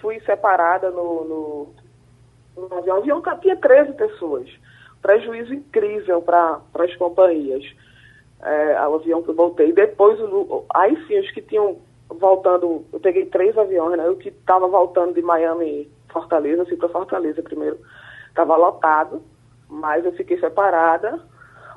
fui 0.00 0.18
separada 0.20 0.90
no, 0.90 1.24
no, 1.24 1.74
no 2.56 2.78
avião. 2.78 2.96
O 2.96 3.00
avião 3.00 3.22
tinha 3.38 3.54
13 3.54 3.92
pessoas, 3.92 4.48
prejuízo 5.02 5.52
incrível 5.52 6.22
para 6.22 6.62
as 6.78 6.96
companhias. 6.96 7.62
É, 8.40 8.88
o 8.88 8.94
avião 8.94 9.22
que 9.22 9.28
eu 9.28 9.34
voltei. 9.34 9.70
Depois, 9.70 10.18
o, 10.18 10.64
aí 10.74 10.96
sim, 11.06 11.18
os 11.18 11.30
que 11.32 11.42
tinham 11.42 11.76
voltando, 12.08 12.82
eu 12.94 12.98
peguei 12.98 13.26
três 13.26 13.56
aviões, 13.58 13.98
né? 13.98 14.08
O 14.08 14.16
que 14.16 14.30
estava 14.30 14.66
voltando 14.66 15.12
de 15.12 15.20
Miami 15.20 15.90
Fortaleza, 16.10 16.64
fui 16.64 16.78
para 16.78 16.88
Fortaleza 16.88 17.42
primeiro, 17.42 17.78
estava 18.30 18.56
lotado, 18.56 19.22
mas 19.68 20.02
eu 20.06 20.12
fiquei 20.12 20.40
separada 20.40 21.20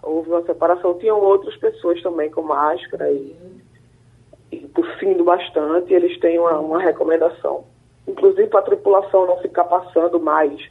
houve 0.05 0.29
uma 0.29 0.43
separação. 0.43 0.97
Tinham 0.97 1.19
outras 1.19 1.55
pessoas 1.57 2.01
também 2.01 2.29
com 2.29 2.43
máscara 2.43 3.11
e, 3.11 3.35
e 4.51 4.59
tossindo 4.69 5.23
bastante. 5.23 5.93
Eles 5.93 6.17
têm 6.19 6.39
uma, 6.39 6.59
uma 6.59 6.79
recomendação, 6.79 7.65
inclusive 8.07 8.47
para 8.47 8.59
a 8.59 8.63
tripulação 8.63 9.25
não 9.25 9.41
ficar 9.41 9.65
passando 9.65 10.19
mais 10.19 10.61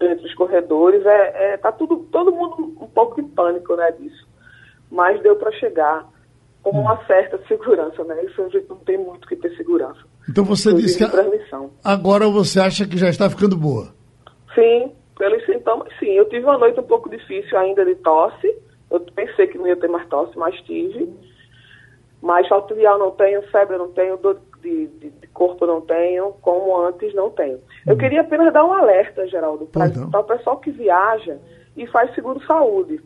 entre 0.00 0.26
os 0.26 0.34
corredores. 0.34 1.04
É, 1.04 1.52
é, 1.52 1.56
tá 1.56 1.72
tudo, 1.72 2.06
todo 2.12 2.32
mundo 2.32 2.76
um 2.80 2.86
pouco 2.86 3.20
de 3.20 3.28
pânico 3.28 3.74
né, 3.74 3.90
disso. 3.92 4.26
Mas 4.90 5.20
deu 5.22 5.34
para 5.36 5.50
chegar 5.52 6.06
com 6.62 6.70
uma 6.70 6.96
certa 7.06 7.38
segurança, 7.46 8.02
né? 8.04 8.24
Isso 8.24 8.42
a 8.42 8.48
gente 8.48 8.68
não 8.68 8.76
tem 8.78 8.98
muito 8.98 9.26
que 9.28 9.36
ter 9.36 9.56
segurança. 9.56 10.00
Então 10.28 10.44
você 10.44 10.74
disse 10.74 10.98
que 10.98 11.04
agora 11.84 12.28
você 12.28 12.58
acha 12.58 12.86
que 12.86 12.98
já 12.98 13.08
está 13.08 13.30
ficando 13.30 13.56
boa? 13.56 13.94
Sim, 14.52 14.90
pelos 15.16 15.44
sintomas, 15.46 15.88
sim. 16.00 16.10
Eu 16.10 16.28
tive 16.28 16.44
uma 16.44 16.58
noite 16.58 16.80
um 16.80 16.84
pouco 16.84 17.08
difícil 17.08 17.56
ainda 17.56 17.84
de 17.84 17.94
tosse, 17.96 18.52
eu 18.96 19.00
pensei 19.14 19.46
que 19.46 19.58
não 19.58 19.66
ia 19.66 19.76
ter 19.76 19.88
mais 19.88 20.06
tosse, 20.08 20.36
mas 20.36 20.54
tive. 20.62 21.12
Mas 22.22 22.50
ar 22.50 22.98
não 22.98 23.10
tenho, 23.12 23.42
febre 23.50 23.76
não 23.76 23.92
tenho, 23.92 24.16
dor 24.16 24.40
de, 24.60 24.86
de, 24.86 25.10
de 25.10 25.26
corpo 25.28 25.66
não 25.66 25.80
tenho, 25.80 26.32
como 26.42 26.76
antes 26.80 27.14
não 27.14 27.30
tenho. 27.30 27.60
Eu 27.86 27.94
Hum. 27.94 27.98
queria 27.98 28.22
apenas 28.22 28.52
dar 28.52 28.64
um 28.64 28.72
alerta, 28.72 29.26
Geraldo, 29.28 29.66
para 29.66 29.88
não. 29.88 30.08
o 30.20 30.24
pessoal 30.24 30.58
que 30.58 30.70
viaja 30.70 31.38
e 31.76 31.86
faz 31.86 32.12
seguro-saúde. 32.14 33.00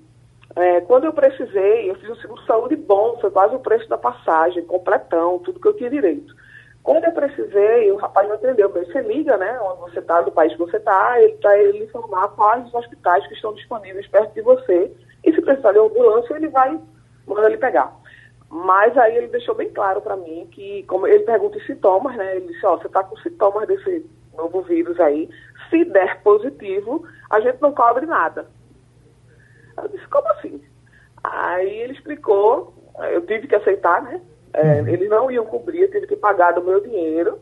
É, 0.57 0.81
quando 0.81 1.05
eu 1.05 1.13
precisei, 1.13 1.91
eu 1.91 1.95
fiz 1.97 2.11
um 2.11 2.17
seguro-saúde 2.17 2.77
bom, 2.77 3.19
foi 3.21 3.31
quase 3.31 3.55
o 3.55 3.61
preço 3.61 3.89
da 3.89 3.99
passagem, 3.99 4.65
completão, 4.65 5.39
tudo 5.41 5.61
que 5.61 5.69
eu 5.69 5.77
tinha 5.77 5.91
direito. 5.91 6.35
Quando 6.83 7.05
eu 7.05 7.13
precisei, 7.13 7.93
o 7.93 7.97
rapaz 7.97 8.29
não 8.29 8.37
entendeu. 8.37 8.69
Eu 8.69 8.73
falei, 8.73 8.91
Você 8.91 9.01
liga, 9.03 9.37
né? 9.37 9.61
Onde 9.61 9.81
você 9.81 9.99
está, 9.99 10.23
do 10.23 10.33
país 10.33 10.53
que 10.53 10.59
você 10.59 10.79
está, 10.79 11.21
ele 11.21 11.35
para 11.35 11.59
ele 11.59 11.85
informar 11.85 12.29
quais 12.29 12.67
os 12.67 12.75
hospitais 12.75 13.27
que 13.27 13.35
estão 13.35 13.55
disponíveis 13.55 14.07
perto 14.09 14.33
de 14.33 14.41
você. 14.41 14.91
E 15.25 15.33
se 15.33 15.43
precisar 15.43 15.73
de 15.73 15.79
ambulância, 15.79 16.35
ele 16.35 16.49
vai, 16.49 16.81
manda 17.27 17.47
ele 17.47 17.59
pegar. 17.59 17.95
Mas 18.51 18.97
aí 18.99 19.17
ele 19.17 19.29
deixou 19.29 19.55
bem 19.55 19.71
claro 19.71 20.01
para 20.01 20.17
mim 20.17 20.49
que, 20.51 20.83
como 20.85 21.07
ele 21.07 21.23
pergunta 21.25 21.59
os 21.59 21.67
sintomas, 21.67 22.17
né? 22.17 22.37
Ele 22.37 22.49
disse, 22.49 22.67
ó, 22.67 22.77
você 22.77 22.87
está 22.87 23.05
com 23.05 23.17
sintomas 23.19 23.69
desse 23.69 24.05
novo 24.35 24.63
vírus 24.63 24.99
aí. 24.99 25.29
Se 25.69 25.85
der 25.85 26.21
positivo, 26.23 27.05
a 27.29 27.41
gente 27.41 27.61
não 27.61 27.73
cobre 27.73 28.07
nada. 28.07 28.49
Eu 29.77 29.89
disse, 29.89 30.07
como 30.09 30.27
assim? 30.33 30.61
Aí 31.23 31.81
ele 31.81 31.93
explicou, 31.93 32.75
eu 33.13 33.25
tive 33.27 33.47
que 33.47 33.55
aceitar, 33.55 34.03
né? 34.03 34.21
É, 34.53 34.81
Eles 34.81 35.09
não 35.09 35.31
iam 35.31 35.47
cobrir, 35.47 35.83
eu 35.83 35.91
tive 35.91 36.07
que 36.07 36.17
pagar 36.17 36.53
do 36.53 36.63
meu 36.63 36.81
dinheiro 36.81 37.39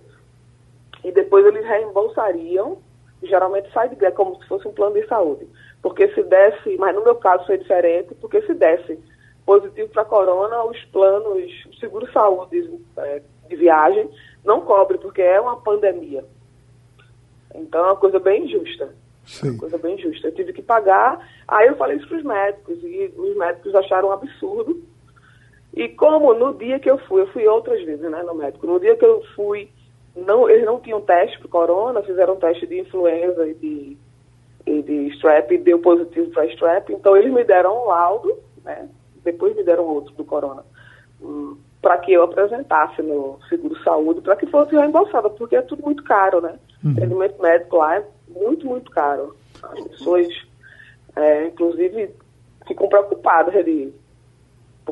e 1.05 1.13
depois 1.13 1.45
eles 1.47 1.65
reembolsariam. 1.65 2.79
Geralmente 3.23 3.73
sai 3.73 3.89
de 3.89 3.97
graça, 3.97 4.15
como 4.15 4.41
se 4.41 4.49
fosse 4.49 4.69
um 4.69 4.73
plano 4.73 4.95
de 4.95 5.07
saúde. 5.07 5.47
Porque 5.83 6.09
se 6.15 6.23
desse, 6.23 6.77
mas 6.77 6.95
no 6.95 7.03
meu 7.03 7.17
caso 7.17 7.47
foi 7.47 7.59
diferente, 7.59 8.15
porque 8.17 8.43
se 8.43 8.55
desse 8.55 8.99
positivo 9.45 9.89
para 9.89 10.05
corona, 10.05 10.63
os 10.65 10.79
planos, 10.87 11.67
o 11.67 11.75
seguro-saúde 11.81 12.81
é, 12.99 13.23
de 13.49 13.57
viagem 13.57 14.09
não 14.45 14.61
cobre, 14.61 14.99
porque 14.99 15.23
é 15.23 15.41
uma 15.41 15.57
pandemia. 15.57 16.25
Então 17.55 17.81
é 17.81 17.87
uma 17.89 17.97
coisa 17.97 18.19
bem 18.19 18.45
injusta. 18.45 18.95
Sim. 19.25 19.51
Uma 19.51 19.59
coisa 19.59 19.79
bem 19.79 19.95
injusta. 19.95 20.29
Eu 20.29 20.35
tive 20.35 20.53
que 20.53 20.63
pagar. 20.63 21.27
Aí 21.47 21.69
eu 21.69 21.77
falei 21.77 21.97
isso 21.97 22.09
para 22.09 22.19
os 22.19 22.25
médicos 22.25 22.79
e 22.83 23.13
os 23.17 23.37
médicos 23.37 23.75
acharam 23.75 24.09
um 24.09 24.13
absurdo. 24.13 24.83
E 25.79 25.89
como 25.91 26.35
no 26.35 26.55
dia 26.55 26.81
que 26.81 26.91
eu 26.91 26.99
fui, 26.99 27.23
eu 27.23 27.29
fui 27.29 27.47
outras 27.47 27.81
vezes, 27.85 28.11
né, 28.11 28.21
no 28.25 28.35
médico. 28.35 28.67
No 28.67 28.81
dia 28.81 28.97
que 28.97 29.05
eu 29.05 29.23
fui, 29.37 29.69
não, 30.17 30.51
eles 30.51 30.67
não 30.67 30.81
tinham 30.81 31.01
teste 31.01 31.39
para 31.39 31.49
corona, 31.49 32.03
fizeram 32.03 32.35
um 32.35 32.39
teste 32.39 32.67
de 32.67 32.81
influenza 32.81 33.47
e 33.47 33.55
de, 33.55 33.97
e 34.67 34.83
de 34.83 35.07
strep, 35.15 35.55
e 35.55 35.59
deu 35.59 35.79
positivo 35.79 36.33
para 36.33 36.47
strep. 36.47 36.93
Então 36.93 37.17
eles 37.17 37.33
me 37.33 37.45
deram 37.45 37.85
um 37.85 37.87
laudo, 37.87 38.37
né, 38.65 38.89
depois 39.23 39.55
me 39.55 39.63
deram 39.63 39.85
outro 39.85 40.13
do 40.17 40.25
corona, 40.25 40.65
para 41.81 41.97
que 41.99 42.13
eu 42.13 42.25
apresentasse 42.25 43.01
no 43.01 43.39
seguro-saúde, 43.49 44.21
para 44.21 44.35
que 44.35 44.47
fosse 44.47 44.75
reembolsada, 44.75 45.31
porque 45.31 45.55
é 45.55 45.63
tudo 45.63 45.85
muito 45.85 46.03
caro, 46.03 46.41
né? 46.41 46.59
Uhum. 46.83 46.91
Atendimento 46.91 47.41
médico 47.41 47.77
lá 47.77 47.99
é 47.99 48.05
muito, 48.27 48.67
muito 48.67 48.91
caro. 48.91 49.37
As 49.63 49.81
pessoas, 49.81 50.27
é, 51.15 51.47
inclusive, 51.47 52.11
ficam 52.67 52.89
preocupadas 52.89 53.65
de 53.65 53.93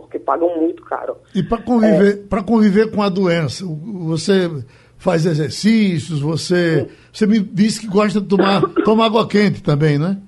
porque 0.00 0.18
pagam 0.18 0.56
muito 0.58 0.82
caro. 0.84 1.16
E 1.34 1.42
para 1.42 1.62
conviver, 1.62 2.28
pra 2.28 2.42
conviver 2.42 2.90
com 2.90 3.02
a 3.02 3.08
doença, 3.08 3.64
você 3.64 4.48
faz 4.98 5.26
exercícios, 5.26 6.20
você, 6.20 6.88
você 7.12 7.26
me 7.26 7.38
disse 7.40 7.80
que 7.80 7.86
gosta 7.86 8.20
de 8.20 8.28
tomar, 8.28 8.62
tomar 8.84 9.06
água 9.06 9.28
quente 9.28 9.62
também, 9.62 9.98
né? 9.98 10.18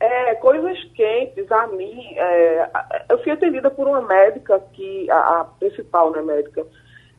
É, 0.00 0.34
coisas 0.36 0.76
quentes, 0.94 1.50
a 1.50 1.66
mim, 1.68 2.14
é, 2.16 2.68
eu 3.08 3.22
fui 3.22 3.30
atendida 3.30 3.70
por 3.70 3.86
uma 3.86 4.02
médica 4.02 4.60
que, 4.72 5.08
a, 5.10 5.40
a 5.40 5.44
principal, 5.44 6.10
né, 6.10 6.22
médica, 6.22 6.66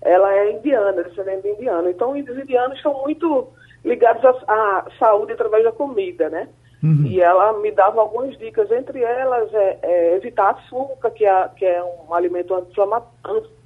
ela 0.02 0.34
é 0.34 0.52
indiana, 0.52 1.04
descendente 1.04 1.48
indiana. 1.48 1.90
Então, 1.90 2.12
os 2.12 2.38
indianos 2.38 2.82
são 2.82 3.02
muito 3.02 3.48
ligados 3.86 4.24
à, 4.26 4.32
à 4.50 4.86
saúde 5.00 5.32
através 5.32 5.64
da 5.64 5.72
comida, 5.72 6.30
né? 6.30 6.50
E 7.06 7.22
ela 7.22 7.54
me 7.54 7.72
dava 7.72 8.02
algumas 8.02 8.38
dicas, 8.38 8.70
entre 8.70 9.02
elas 9.02 9.54
é, 9.54 9.80
é 9.82 10.16
evitar 10.18 10.50
açúcar, 10.50 11.12
que 11.12 11.26
é, 11.26 11.50
que 11.56 11.66
é 11.66 11.82
um 11.82 12.14
alimento 12.14 12.54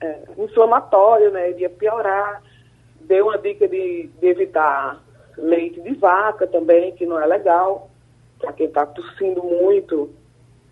é, 0.01 0.20
inflamatório, 0.38 1.32
né? 1.32 1.49
Ele 1.49 1.61
ia 1.61 1.70
piorar. 1.70 2.43
Deu 3.01 3.26
uma 3.26 3.38
dica 3.39 3.68
de, 3.68 4.07
de 4.20 4.28
evitar 4.28 5.01
leite 5.36 5.82
de 5.82 5.95
vaca 5.95 6.45
também, 6.45 6.91
que 6.91 7.07
não 7.07 7.20
é 7.20 7.26
legal, 7.26 7.89
para 8.39 8.53
quem 8.53 8.68
está 8.68 8.86
tossindo 8.86 9.41
muito, 9.41 10.11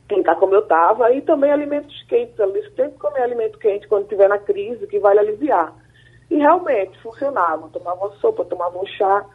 quem 0.07 0.19
está 0.19 0.35
como 0.35 0.53
eu 0.53 0.59
estava, 0.59 1.11
e 1.11 1.21
também 1.21 1.51
alimentos 1.51 2.03
quentes. 2.03 2.39
Ela 2.39 2.53
disse, 2.53 2.75
sempre 2.75 2.99
comer 2.99 3.21
alimento 3.21 3.57
quente 3.57 3.87
quando 3.87 4.03
estiver 4.03 4.29
na 4.29 4.37
crise, 4.37 4.85
que 4.85 4.99
vai 4.99 5.17
aliviar. 5.17 5.73
E 6.29 6.35
realmente 6.35 6.95
funcionava. 7.01 7.69
Tomava 7.69 8.05
uma 8.05 8.15
sopa, 8.17 8.45
tomava 8.45 8.77
um 8.77 8.85
chá, 8.85 9.25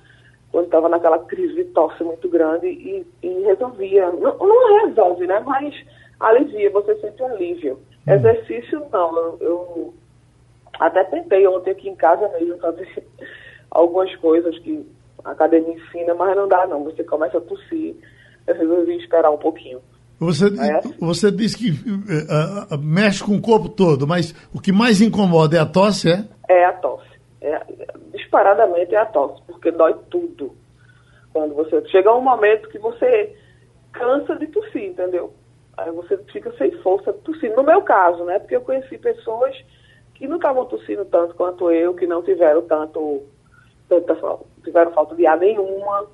quando 0.52 0.66
estava 0.66 0.88
naquela 0.88 1.18
crise 1.20 1.54
de 1.54 1.64
tosse 1.66 2.02
muito 2.02 2.28
grande 2.28 2.66
e, 2.66 3.06
e 3.22 3.42
resolvia. 3.42 4.10
Não, 4.12 4.36
não 4.38 4.86
resolve, 4.86 5.26
né? 5.26 5.40
Mas 5.46 5.74
alivia, 6.18 6.70
você 6.70 6.94
sente 6.96 7.22
um 7.22 7.26
alívio. 7.26 7.78
Exercício, 8.06 8.82
não. 8.92 9.16
Eu, 9.16 9.38
eu 9.40 9.94
até 10.78 11.04
tentei 11.04 11.46
ontem 11.46 11.70
aqui 11.70 11.88
em 11.88 11.94
casa 11.94 12.28
mesmo 12.30 12.58
fazer 12.58 12.88
algumas 13.70 14.14
coisas 14.16 14.58
que 14.58 14.84
a 15.24 15.30
academia 15.32 15.74
ensina, 15.74 16.14
mas 16.14 16.36
não 16.36 16.48
dá 16.48 16.66
não. 16.66 16.84
Você 16.84 17.04
começa 17.04 17.38
a 17.38 17.42
tossir. 17.42 17.94
Eu 18.46 18.54
resolvi 18.54 18.96
esperar 18.96 19.30
um 19.30 19.38
pouquinho. 19.38 19.80
Você, 20.18 20.46
É? 20.46 20.80
você 20.98 21.30
disse 21.30 21.56
que 21.56 21.72
ah, 22.28 22.76
mexe 22.76 23.24
com 23.24 23.36
o 23.36 23.40
corpo 23.40 23.70
todo, 23.70 24.06
mas 24.06 24.34
o 24.54 24.60
que 24.60 24.70
mais 24.70 25.00
incomoda 25.00 25.56
é 25.56 25.60
a 25.60 25.64
tosse, 25.64 26.10
é? 26.10 26.24
É 26.46 26.64
a 26.66 26.72
tosse. 26.74 27.09
É, 27.40 27.60
disparadamente 28.12 28.94
é 28.94 28.98
a 28.98 29.06
tosse, 29.06 29.42
porque 29.46 29.70
dói 29.70 29.94
tudo. 30.10 30.54
Quando 31.32 31.54
você 31.54 31.86
chega 31.88 32.14
um 32.14 32.20
momento 32.20 32.68
que 32.68 32.78
você 32.78 33.34
cansa 33.92 34.36
de 34.36 34.46
tossir, 34.48 34.90
entendeu? 34.90 35.32
Aí 35.76 35.90
você 35.90 36.18
fica 36.32 36.52
sem 36.58 36.70
força 36.82 37.12
de 37.12 37.20
tossir. 37.20 37.54
No 37.56 37.62
meu 37.62 37.82
caso, 37.82 38.24
né? 38.24 38.38
Porque 38.38 38.56
eu 38.56 38.60
conheci 38.60 38.98
pessoas 38.98 39.56
que 40.14 40.28
não 40.28 40.36
estavam 40.36 40.66
tossindo 40.66 41.04
tanto 41.06 41.34
quanto 41.34 41.70
eu, 41.70 41.94
que 41.94 42.06
não 42.06 42.22
tiveram 42.22 42.62
tanto, 42.62 43.22
tanta, 43.88 44.14
tiveram 44.62 44.92
falta 44.92 45.14
de 45.14 45.26
ar 45.26 45.38
nenhuma, 45.38 46.06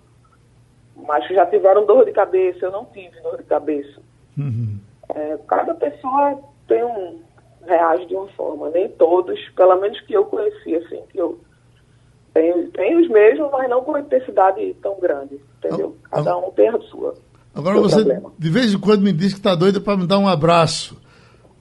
mas 0.95 1.27
que 1.27 1.35
já 1.35 1.45
tiveram 1.47 1.85
dor 1.85 2.05
de 2.05 2.12
cabeça. 2.12 2.66
Eu 2.66 2.70
não 2.70 2.85
tive 2.87 3.20
dor 3.20 3.37
de 3.39 3.45
cabeça. 3.45 4.01
É, 5.09 5.39
cada 5.49 5.74
pessoa 5.74 6.41
tem 6.68 6.85
um 6.85 7.26
reage 7.66 8.06
de 8.06 8.14
uma 8.14 8.28
forma, 8.28 8.70
nem 8.70 8.88
todos, 8.90 9.38
pelo 9.56 9.80
menos 9.80 10.00
que 10.02 10.14
eu 10.14 10.24
conheci, 10.24 10.74
assim, 10.76 11.02
que 11.10 11.18
eu 11.18 11.38
tenho, 12.32 12.70
tenho 12.70 13.00
os 13.00 13.08
mesmos, 13.08 13.50
mas 13.50 13.68
não 13.68 13.82
com 13.82 13.92
uma 13.92 14.00
intensidade 14.00 14.74
tão 14.82 14.98
grande, 15.00 15.40
entendeu? 15.58 15.96
Cada 16.10 16.36
um 16.36 16.50
tem 16.50 16.68
a 16.68 16.78
sua. 16.80 17.14
Agora 17.54 17.80
você, 17.80 17.96
problema. 17.96 18.32
de 18.38 18.50
vez 18.50 18.74
em 18.74 18.78
quando, 18.78 19.02
me 19.02 19.12
diz 19.12 19.32
que 19.32 19.38
está 19.38 19.54
doida 19.54 19.80
para 19.80 19.96
me 19.96 20.06
dar 20.06 20.18
um 20.18 20.28
abraço. 20.28 21.00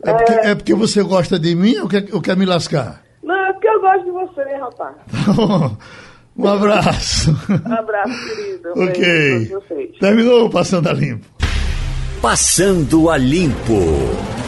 É 0.04 0.14
porque, 0.14 0.34
é 0.34 0.56
porque 0.56 0.74
você 0.74 1.02
gosta 1.02 1.40
de 1.40 1.56
mim 1.56 1.78
ou 1.78 1.88
quer, 1.88 2.06
ou 2.14 2.22
quer 2.22 2.36
me 2.36 2.46
lascar? 2.46 3.02
Não, 3.24 3.34
é 3.34 3.54
porque 3.54 3.68
eu 3.68 3.82
gosto 3.82 4.04
de 4.04 4.12
você, 4.12 4.46
né, 4.46 4.56
rapaz? 4.56 4.96
um 6.38 6.48
abraço. 6.48 7.32
Um 7.50 7.74
abraço, 7.74 8.36
querido. 8.36 8.74
Um 8.76 8.84
ok. 8.84 9.98
Terminou 10.00 10.46
o 10.46 10.50
Passando 10.50 10.90
a 10.90 10.94
Limpo. 10.94 11.26
Passando 12.22 13.10
a 13.10 13.18
Limpo. 13.18 14.45